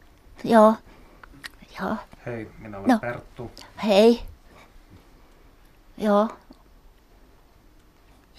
Joo. 0.44 0.76
Joo. 1.80 1.96
Hei, 2.26 2.52
minä 2.60 2.78
olen 2.78 2.90
no. 2.90 3.00
Perttu. 3.00 3.52
Hei. 3.84 4.33
Joo. 5.98 6.30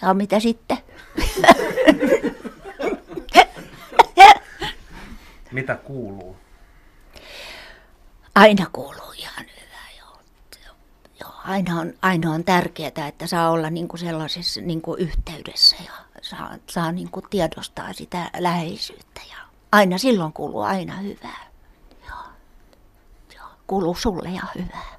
Ja 0.02 0.14
mitä 0.14 0.40
sitten? 0.40 0.78
mitä 5.52 5.74
kuuluu? 5.74 6.36
Aina 8.34 8.66
kuuluu 8.72 9.12
ihan 9.18 9.44
aina 11.44 11.80
on, 11.80 11.92
aina 12.02 12.30
on 12.30 12.44
tärkeää, 12.44 13.08
että 13.08 13.26
saa 13.26 13.50
olla 13.50 13.70
niin 13.70 13.88
kuin 13.88 14.00
sellaisessa 14.00 14.60
niin 14.60 14.82
kuin 14.82 15.00
yhteydessä 15.00 15.76
ja 15.84 15.92
saa, 16.22 16.54
saa 16.70 16.92
niin 16.92 17.10
kuin 17.10 17.26
tiedostaa 17.30 17.92
sitä 17.92 18.30
läheisyyttä. 18.38 19.20
Ja 19.30 19.36
aina 19.72 19.98
silloin 19.98 20.32
kuuluu 20.32 20.60
aina 20.60 20.96
hyvää. 20.96 21.46
Ja, 22.06 22.14
ja 23.34 23.42
kuuluu 23.66 23.94
sulle 23.94 24.28
ja 24.28 24.42
hyvää. 24.54 24.93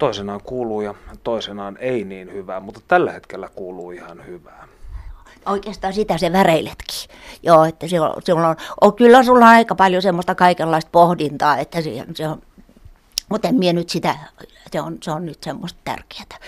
Toisenaan 0.00 0.40
kuuluu 0.44 0.80
ja 0.80 0.94
toisenaan 1.24 1.76
ei 1.80 2.04
niin 2.04 2.32
hyvää, 2.32 2.60
mutta 2.60 2.80
tällä 2.88 3.12
hetkellä 3.12 3.48
kuuluu 3.54 3.90
ihan 3.90 4.26
hyvää. 4.26 4.68
Oikeastaan 5.46 5.92
sitä 5.92 6.18
se 6.18 6.32
väreiletkin. 6.32 7.10
Joo, 7.42 7.64
että 7.64 7.88
se 7.88 8.00
on, 8.00 8.14
se 8.24 8.32
on, 8.32 8.56
on, 8.80 8.94
kyllä 8.94 9.22
sulla 9.22 9.44
on 9.44 9.52
aika 9.52 9.74
paljon 9.74 10.02
semmoista 10.02 10.34
kaikenlaista 10.34 10.88
pohdintaa, 10.92 11.58
että 11.58 11.80
se, 11.80 12.04
se 12.14 12.28
on, 12.28 12.42
mutta 13.28 13.48
en 13.48 13.54
mie 13.54 13.72
nyt 13.72 13.88
sitä 13.88 14.16
se 14.72 14.80
on, 14.80 14.98
se 15.02 15.10
on 15.10 15.26
nyt 15.26 15.42
semmoista 15.42 15.80
tärkeää 15.84 16.38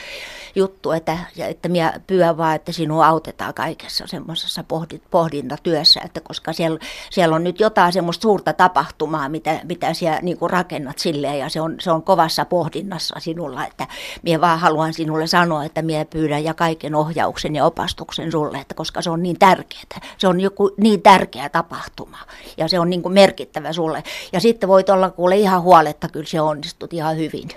juttu, 0.54 0.92
että, 0.92 1.18
että 1.38 1.68
minä 1.68 2.00
pyydän 2.06 2.36
vaan, 2.36 2.54
että 2.54 2.72
sinua 2.72 3.06
autetaan 3.06 3.54
kaikessa 3.54 4.06
semmoisessa 4.06 4.64
pohdintatyössä, 5.10 6.00
että 6.04 6.20
koska 6.20 6.52
siellä, 6.52 6.78
siellä 7.10 7.36
on 7.36 7.44
nyt 7.44 7.60
jotain 7.60 7.92
semmoista 7.92 8.22
suurta 8.22 8.52
tapahtumaa, 8.52 9.28
mitä, 9.28 9.60
mitä 9.64 9.94
siellä 9.94 10.18
niin 10.22 10.38
kuin 10.38 10.50
rakennat 10.50 10.98
silleen 10.98 11.38
ja 11.38 11.48
se 11.48 11.60
on, 11.60 11.76
se 11.80 11.90
on 11.90 12.02
kovassa 12.02 12.44
pohdinnassa 12.44 13.14
sinulla, 13.18 13.66
että 13.66 13.86
minä 14.22 14.40
vaan 14.40 14.58
haluan 14.58 14.94
sinulle 14.94 15.26
sanoa, 15.26 15.64
että 15.64 15.82
minä 15.82 16.04
pyydän 16.04 16.44
ja 16.44 16.54
kaiken 16.54 16.94
ohjauksen 16.94 17.54
ja 17.54 17.64
opastuksen 17.64 18.32
sulle, 18.32 18.58
että 18.58 18.74
koska 18.74 19.02
se 19.02 19.10
on 19.10 19.22
niin 19.22 19.38
tärkeää, 19.38 20.00
se 20.18 20.28
on 20.28 20.40
joku 20.40 20.70
niin 20.76 21.02
tärkeä 21.02 21.48
tapahtuma 21.48 22.18
ja 22.56 22.68
se 22.68 22.78
on 22.78 22.90
niin 22.90 23.02
kuin 23.02 23.14
merkittävä 23.14 23.72
sulle. 23.72 24.02
Ja 24.32 24.40
sitten 24.40 24.68
voit 24.68 24.90
olla 24.90 25.10
kuule 25.10 25.36
ihan 25.36 25.62
huoletta, 25.62 26.08
kyllä 26.08 26.26
se 26.26 26.40
onnistut 26.40 26.92
ihan 26.92 27.16
hyvin 27.16 27.48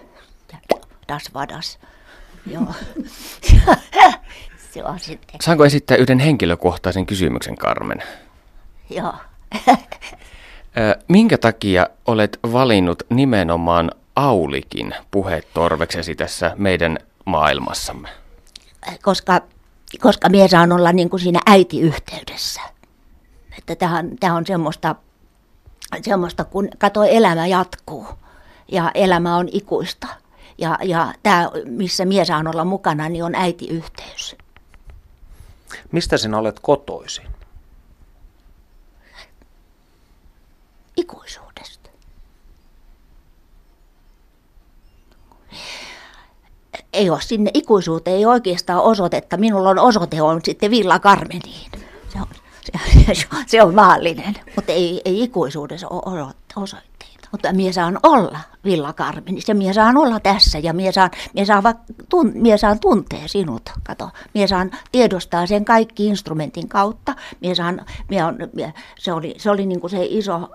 das 1.07 1.33
vadas. 1.33 1.79
Joo. 2.53 2.73
se 4.73 4.83
on 4.83 4.99
sitten. 4.99 5.35
Saanko 5.41 5.65
esittää 5.65 5.97
yhden 5.97 6.19
henkilökohtaisen 6.19 7.05
kysymyksen, 7.05 7.55
Carmen? 7.55 8.03
Joo. 8.89 9.13
Minkä 11.07 11.37
takia 11.37 11.87
olet 12.05 12.39
valinnut 12.51 13.03
nimenomaan 13.09 13.91
Aulikin 14.15 14.95
puhetorveksesi 15.11 16.15
tässä 16.15 16.51
meidän 16.57 16.97
maailmassamme? 17.25 18.09
Koska, 19.01 19.41
koska 20.01 20.29
mies 20.29 20.51
saan 20.51 20.71
olla 20.71 20.91
niin 20.91 21.09
kuin 21.09 21.19
siinä 21.19 21.39
äitiyhteydessä. 21.45 22.61
Että 23.57 23.75
tähän, 23.75 24.11
tämä 24.19 24.35
on 24.35 24.45
semmoista, 24.45 24.95
semmoista, 26.01 26.43
kun 26.43 26.69
kato 26.77 27.03
elämä 27.03 27.47
jatkuu 27.47 28.07
ja 28.71 28.91
elämä 28.93 29.37
on 29.37 29.49
ikuista– 29.51 30.07
ja, 30.57 30.77
ja 30.83 31.13
tämä, 31.23 31.49
missä 31.65 32.05
mies 32.05 32.27
saan 32.27 32.47
olla 32.47 32.65
mukana, 32.65 33.09
niin 33.09 33.23
on 33.23 33.35
äitiyhteys. 33.35 34.35
Mistä 35.91 36.17
sinä 36.17 36.37
olet 36.37 36.59
kotoisin? 36.59 37.27
Ikuisuudesta. 40.97 41.89
Ei 46.93 47.09
ole 47.09 47.21
sinne 47.21 47.51
ikuisuuteen, 47.53 48.17
ei 48.17 48.25
oikeastaan 48.25 48.81
osoitetta. 48.81 49.37
Minulla 49.37 49.69
on 49.69 49.79
osoite 49.79 50.21
on 50.21 50.41
sitten 50.43 50.71
Villa 50.71 50.99
Carmeniin. 50.99 51.71
Se 52.09 52.21
on, 52.21 52.27
se, 53.13 53.27
se 53.47 53.63
on 53.63 53.75
maallinen, 53.75 54.35
mutta 54.55 54.71
ei, 54.71 55.01
ei 55.05 55.23
ikuisuudessa 55.23 55.87
ole 55.87 56.33
osoitteita. 56.55 57.27
Mutta 57.31 57.53
minä 57.53 57.71
saan 57.71 57.99
olla 58.03 58.39
Villa 58.65 58.93
Karmenissa 58.93 59.51
ja 59.51 59.55
minä 59.55 59.73
saan 59.73 59.97
olla 59.97 60.19
tässä 60.19 60.59
ja 60.59 60.73
minä 60.73 60.91
saan, 60.91 61.11
minä 61.33 61.45
saan, 61.45 61.63
tun, 62.09 62.31
minä 62.35 62.57
saan 62.57 62.79
tuntea 62.79 63.27
sinut. 63.27 63.69
Kato, 63.83 64.09
minä 64.33 64.47
saan 64.47 64.71
tiedostaa 64.91 65.47
sen 65.47 65.65
kaikki 65.65 66.07
instrumentin 66.07 66.67
kautta. 66.67 67.15
Minä 67.41 67.55
saan, 67.55 67.85
minä 68.09 68.27
on, 68.27 68.37
minä, 68.53 68.73
se 68.99 69.13
oli, 69.13 69.35
se 69.37 69.49
oli 69.49 69.65
niin 69.65 69.81
kuin 69.81 69.91
se 69.91 70.05
iso 70.09 70.49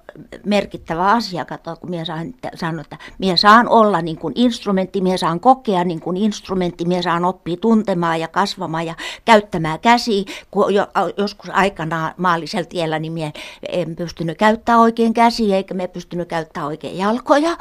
merkittävä 0.44 1.10
asia, 1.10 1.44
kato, 1.44 1.76
kun 1.76 1.90
minä 1.90 2.04
saan 2.04 2.34
sanoa, 2.54 2.80
että 2.80 2.98
minä 3.18 3.36
saan 3.36 3.68
olla 3.68 4.02
niin 4.02 4.18
kuin 4.18 4.34
instrumentti, 4.36 5.00
minä 5.00 5.16
saan 5.16 5.40
kokea 5.40 5.84
niin 5.84 6.00
kuin 6.00 6.16
instrumentti, 6.16 6.84
minä 6.84 7.02
saan 7.02 7.24
oppia 7.24 7.56
tuntemaan 7.56 8.20
ja 8.20 8.28
kasvamaan 8.28 8.86
ja 8.86 8.94
käyttämään 9.24 9.80
käsiä. 9.80 10.24
Kun 10.50 10.74
jo, 10.74 10.86
joskus 11.16 11.50
aikanaan 11.50 12.14
maallisella 12.16 12.66
tiellä, 12.68 12.98
niin 12.98 13.12
minä 13.12 13.32
en 13.68 13.96
pystynyt 13.96 14.38
käyttämään 14.38 14.80
oikein 14.80 15.14
käsiä, 15.14 15.56
eikä 15.56 15.74
me 15.74 15.88
pystynyt 15.88 16.28
käyttämään 16.28 16.68
oikein 16.68 16.98
jalkoja. 16.98 17.56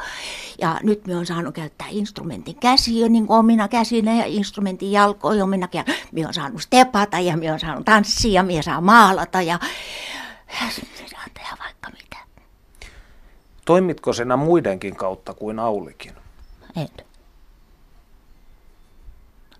Ja 0.60 0.80
nyt 0.82 1.06
minä 1.06 1.16
olen 1.16 1.26
saanut 1.26 1.54
käyttää 1.54 1.86
instrumentin 1.90 2.56
käsiä 2.56 3.08
niin 3.08 3.26
kuin 3.26 3.38
omina 3.38 3.68
käsinä 3.68 4.14
ja 4.14 4.24
instrumentin 4.26 4.92
jalkoja 4.92 5.44
omina 5.44 5.68
käsinä. 5.68 5.96
Minä 6.12 6.26
olen 6.26 6.34
saanut 6.34 6.62
stepata 6.62 7.18
ja 7.18 7.36
minä 7.36 7.52
olen 7.52 7.60
saanut 7.60 7.84
tanssia 7.84 8.32
ja 8.32 8.42
minä 8.42 8.62
saan 8.62 8.84
maalata 8.84 9.42
ja, 9.42 9.58
ja 10.48 10.70
saan 11.10 11.30
tehdä 11.34 11.56
vaikka 11.64 11.90
mitä. 11.90 12.16
Toimitko 13.64 14.12
sinä 14.12 14.36
muidenkin 14.36 14.96
kautta 14.96 15.34
kuin 15.34 15.58
Aulikin? 15.58 16.12
En. 16.76 16.88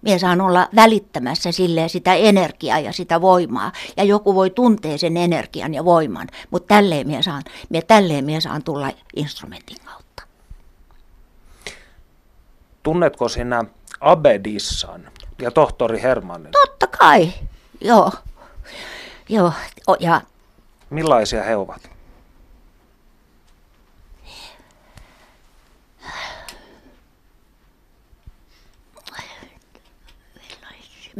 Minä 0.02 0.18
saan 0.18 0.40
olla 0.40 0.68
välittämässä 0.76 1.52
sille 1.52 1.88
sitä 1.88 2.14
energiaa 2.14 2.78
ja 2.78 2.92
sitä 2.92 3.20
voimaa. 3.20 3.72
Ja 3.96 4.04
joku 4.04 4.34
voi 4.34 4.50
tuntea 4.50 4.98
sen 4.98 5.16
energian 5.16 5.74
ja 5.74 5.84
voiman, 5.84 6.28
mutta 6.50 6.74
tälleen 6.74 7.06
minä 7.06 7.22
saan, 7.22 7.42
minä, 7.68 7.82
tälleen 7.86 8.24
minä 8.24 8.40
saan 8.40 8.62
tulla 8.62 8.90
instrumentin 9.16 9.76
kautta. 9.84 10.09
Tunnetko 12.82 13.28
sinä 13.28 13.64
Abedissan 14.00 15.10
ja 15.38 15.50
tohtori 15.50 16.02
Hermannin? 16.02 16.52
Totta 16.52 16.86
kai, 16.86 17.32
joo. 17.80 18.12
joo. 19.28 19.52
Ja... 20.00 20.20
Millaisia 20.90 21.42
he 21.42 21.56
ovat? 21.56 21.90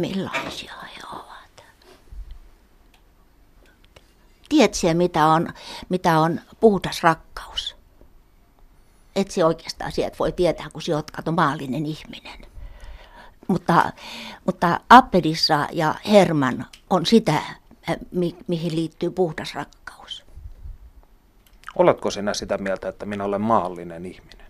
millaisia 0.00 0.72
he 0.96 1.02
ovat. 1.12 1.64
Tiedätkö, 4.48 4.94
mitä 4.94 5.26
on, 5.26 5.48
mitä 5.88 6.18
on 6.18 6.40
puhdas 6.60 7.02
rakkaus? 7.02 7.49
Et 9.20 9.30
se 9.30 9.44
oikeastaan 9.44 9.92
sieltä 9.92 10.16
voi 10.18 10.32
tietää, 10.32 10.70
kun 10.72 10.82
sinä 10.82 10.96
olet 10.96 11.10
kato 11.10 11.32
maallinen 11.32 11.86
ihminen. 11.86 12.40
Mutta, 13.48 13.92
mutta 14.46 14.80
Appedissa 14.88 15.68
ja 15.72 15.94
Herman 16.06 16.66
on 16.90 17.06
sitä, 17.06 17.42
mi- 18.12 18.36
mihin 18.46 18.76
liittyy 18.76 19.10
puhdas 19.10 19.54
rakkaus. 19.54 20.24
Oletko 21.76 22.10
sinä 22.10 22.34
sitä 22.34 22.58
mieltä, 22.58 22.88
että 22.88 23.06
minä 23.06 23.24
olen 23.24 23.40
maallinen 23.40 24.06
ihminen? 24.06 24.46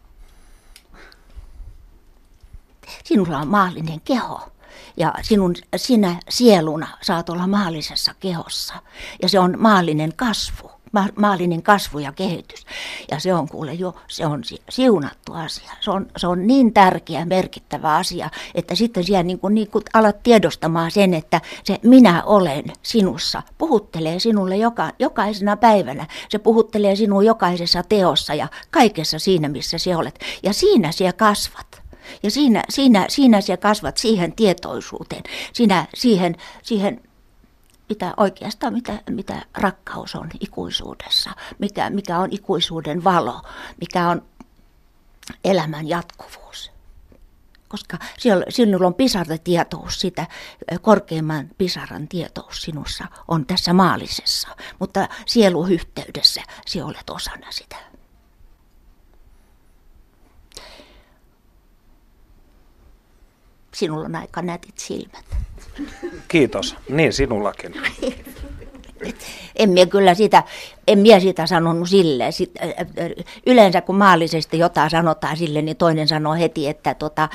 Sinulla 3.04 3.38
on 3.38 3.48
maallinen 3.48 4.00
keho 4.00 4.52
ja 4.96 5.14
sinun, 5.22 5.54
sinä 5.76 6.20
sieluna 6.28 6.88
saat 7.02 7.28
olla 7.28 7.46
maallisessa 7.46 8.14
kehossa. 8.20 8.74
Ja 9.22 9.28
se 9.28 9.38
on 9.38 9.54
maallinen 9.58 10.12
kasvu. 10.16 10.79
Maallinen 11.16 11.62
kasvu 11.62 11.98
ja 11.98 12.12
kehitys. 12.12 12.66
Ja 13.10 13.20
se 13.20 13.34
on 13.34 13.48
kuule 13.48 13.74
jo, 13.74 13.94
se 14.08 14.26
on 14.26 14.42
siunattu 14.68 15.32
asia. 15.32 15.72
Se 15.80 15.90
on, 15.90 16.06
se 16.16 16.26
on 16.26 16.46
niin 16.46 16.72
tärkeä, 16.72 17.24
merkittävä 17.24 17.96
asia, 17.96 18.30
että 18.54 18.74
sitten 18.74 19.04
siellä 19.04 19.22
niin 19.22 19.38
kuin, 19.38 19.54
niin 19.54 19.70
kuin 19.70 19.84
alat 19.94 20.22
tiedostamaan 20.22 20.90
sen, 20.90 21.14
että 21.14 21.40
se 21.64 21.78
minä 21.82 22.22
olen 22.24 22.64
sinussa 22.82 23.42
puhuttelee 23.58 24.18
sinulle 24.18 24.56
joka, 24.56 24.90
jokaisena 24.98 25.56
päivänä. 25.56 26.06
Se 26.28 26.38
puhuttelee 26.38 26.96
sinua 26.96 27.22
jokaisessa 27.22 27.82
teossa 27.82 28.34
ja 28.34 28.48
kaikessa 28.70 29.18
siinä, 29.18 29.48
missä 29.48 29.78
sinä 29.78 29.98
olet. 29.98 30.18
Ja 30.42 30.52
siinä 30.52 30.92
sinä 30.92 31.12
kasvat. 31.12 31.82
Ja 32.22 32.30
siinä, 32.30 32.64
siinä, 32.68 33.06
siinä 33.08 33.40
sinä 33.40 33.56
kasvat 33.56 33.96
siihen 33.96 34.32
tietoisuuteen, 34.32 35.22
siinä, 35.52 35.86
siihen, 35.94 36.36
siihen 36.62 37.00
mitä 37.90 38.14
oikeastaan 38.16 38.72
mitä, 38.72 39.02
mitä 39.10 39.42
rakkaus 39.54 40.14
on 40.14 40.30
ikuisuudessa, 40.40 41.30
mikä, 41.58 41.90
mikä 41.90 42.18
on 42.18 42.28
ikuisuuden 42.30 43.04
valo, 43.04 43.42
mikä 43.80 44.08
on 44.08 44.22
elämän 45.44 45.88
jatkuvuus. 45.88 46.70
Koska 47.68 47.98
sinulla 48.48 48.86
on 48.86 48.94
pisaratietous, 48.94 50.00
sitä 50.00 50.26
korkeimman 50.80 51.50
pisaran 51.58 52.08
tietous 52.08 52.62
sinussa 52.62 53.04
on 53.28 53.46
tässä 53.46 53.72
maallisessa, 53.72 54.48
mutta 54.78 55.08
sieluhyhteydessä 55.26 56.42
sinä 56.66 56.86
olet 56.86 57.10
osana 57.10 57.46
sitä. 57.50 57.76
Sinulla 63.74 64.04
on 64.04 64.16
aika 64.16 64.42
nätit 64.42 64.78
silmät. 64.78 65.24
Kiitos. 66.30 66.76
Niin 66.88 67.12
sinullakin. 67.12 67.74
En 69.56 69.70
minä 69.70 69.86
kyllä 69.86 70.14
sitä, 70.14 70.42
en 70.88 70.98
minä 70.98 71.20
sitä 71.20 71.46
sanonut 71.46 71.88
silleen. 71.88 72.32
Yleensä 73.46 73.80
kun 73.80 73.96
maallisesti 73.96 74.58
jotain 74.58 74.90
sanotaan 74.90 75.36
sille, 75.36 75.62
niin 75.62 75.76
toinen 75.76 76.08
sanoo 76.08 76.34
heti, 76.34 76.68
että, 76.68 76.94
tota, 76.94 77.28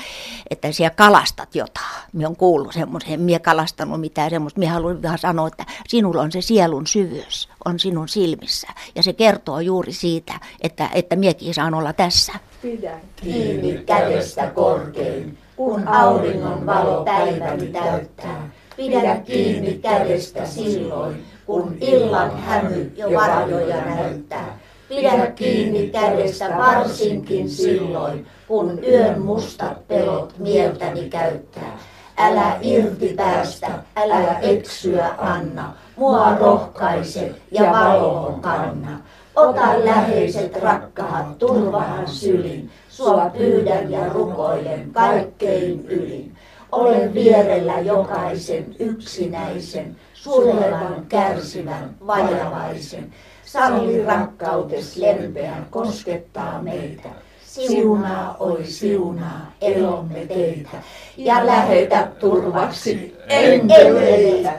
että 0.50 0.72
siellä 0.72 0.94
kalastat 0.96 1.54
jotain. 1.54 2.02
Minä 2.12 2.28
olen 2.28 2.36
kuullut 2.36 2.72
semmoisen, 2.72 3.12
en 3.12 3.20
minä 3.20 3.38
kalastanut 3.38 4.00
mitään 4.00 4.30
semmoista. 4.30 4.60
Minä 4.60 4.72
haluan 4.72 5.02
vähän 5.02 5.18
sanoa, 5.18 5.48
että 5.48 5.64
sinulla 5.88 6.22
on 6.22 6.32
se 6.32 6.40
sielun 6.40 6.86
syvyys, 6.86 7.48
on 7.64 7.78
sinun 7.78 8.08
silmissä. 8.08 8.68
Ja 8.94 9.02
se 9.02 9.12
kertoo 9.12 9.60
juuri 9.60 9.92
siitä, 9.92 10.40
että, 10.60 10.88
että 10.94 11.16
minäkin 11.16 11.54
saan 11.54 11.74
olla 11.74 11.92
tässä. 11.92 12.32
Pidä 12.62 12.98
kiinni 13.16 13.82
kädestä 13.86 14.46
korkein 14.46 15.38
kun 15.56 15.88
auringon 15.88 16.66
valo 16.66 17.04
päiväni 17.04 17.66
täyttää. 17.66 18.50
Pidä 18.76 19.16
kiinni 19.24 19.72
kädestä 19.72 20.46
silloin, 20.46 21.24
kun 21.46 21.76
illan 21.80 22.38
hämy 22.38 22.92
jo 22.96 23.10
varjoja 23.14 23.76
näyttää. 23.84 24.58
Pidä 24.88 25.26
kiinni 25.34 25.88
kädestä 25.88 26.54
varsinkin 26.58 27.50
silloin, 27.50 28.26
kun 28.48 28.78
yön 28.84 29.20
mustat 29.20 29.88
pelot 29.88 30.38
mieltäni 30.38 31.08
käyttää. 31.08 31.78
Älä 32.18 32.58
irti 32.60 33.14
päästä, 33.16 33.68
älä 33.96 34.38
eksyä 34.38 35.10
anna, 35.18 35.74
mua 35.96 36.36
rohkaise 36.40 37.34
ja 37.50 37.72
valoon 37.72 38.40
kanna. 38.40 39.00
Ota 39.36 39.84
läheiset 39.84 40.56
rakkaat 40.56 41.38
turvahan 41.38 42.08
sylin, 42.08 42.70
sua 42.88 43.30
pyydän 43.38 43.90
ja 43.90 44.08
rukoilen 44.08 44.90
kaikkein 44.92 45.86
ylin. 45.88 46.35
Olen 46.72 47.14
vierellä 47.14 47.80
jokaisen 47.80 48.76
yksinäisen, 48.78 49.96
surevan, 50.14 51.06
kärsivän, 51.08 51.96
vajavaisen. 52.06 53.12
Salli 53.44 54.04
rakkautes 54.04 54.96
lempeän 54.96 55.66
koskettaa 55.70 56.62
meitä. 56.62 57.08
Siunaa, 57.44 58.36
oi 58.38 58.64
siunaa, 58.64 59.52
elomme 59.60 60.26
teitä. 60.26 60.82
Ja 61.16 61.46
lähetä 61.46 62.08
turvaksi 62.18 63.16
enkeleitä. 63.28 64.52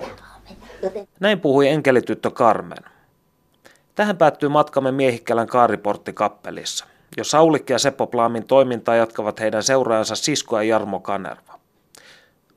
Näin 1.20 1.40
puhui 1.40 1.68
enkelityttö 1.68 2.32
Carmen. 2.32 2.84
Tähän 3.96 4.18
päättyy 4.18 4.50
matkamme 4.50 4.92
Miehikkälän 4.92 5.48
kaariporttikappelissa, 5.48 6.86
jossa 7.18 7.38
Aulikki 7.38 7.74
ja 7.74 7.80
Seppo 7.80 8.08
Plaamin 8.08 8.46
toimintaa 8.46 8.96
jatkavat 8.96 9.40
heidän 9.40 9.64
seuraajansa 9.64 10.16
Sisko 10.16 10.58
ja 10.58 10.64
Jarmo 10.64 11.00
Kanerva. 11.00 11.57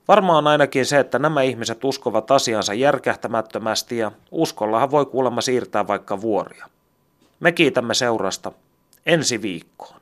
Varmaan 0.07 0.47
ainakin 0.47 0.85
se, 0.85 0.99
että 0.99 1.19
nämä 1.19 1.41
ihmiset 1.41 1.83
uskovat 1.83 2.31
asiansa 2.31 2.73
järkähtämättömästi 2.73 3.97
ja 3.97 4.11
uskollahan 4.31 4.91
voi 4.91 5.05
kuulemma 5.05 5.41
siirtää 5.41 5.87
vaikka 5.87 6.21
vuoria. 6.21 6.69
Me 7.39 7.51
kiitämme 7.51 7.93
seurasta 7.93 8.51
ensi 9.05 9.41
viikkoon. 9.41 10.00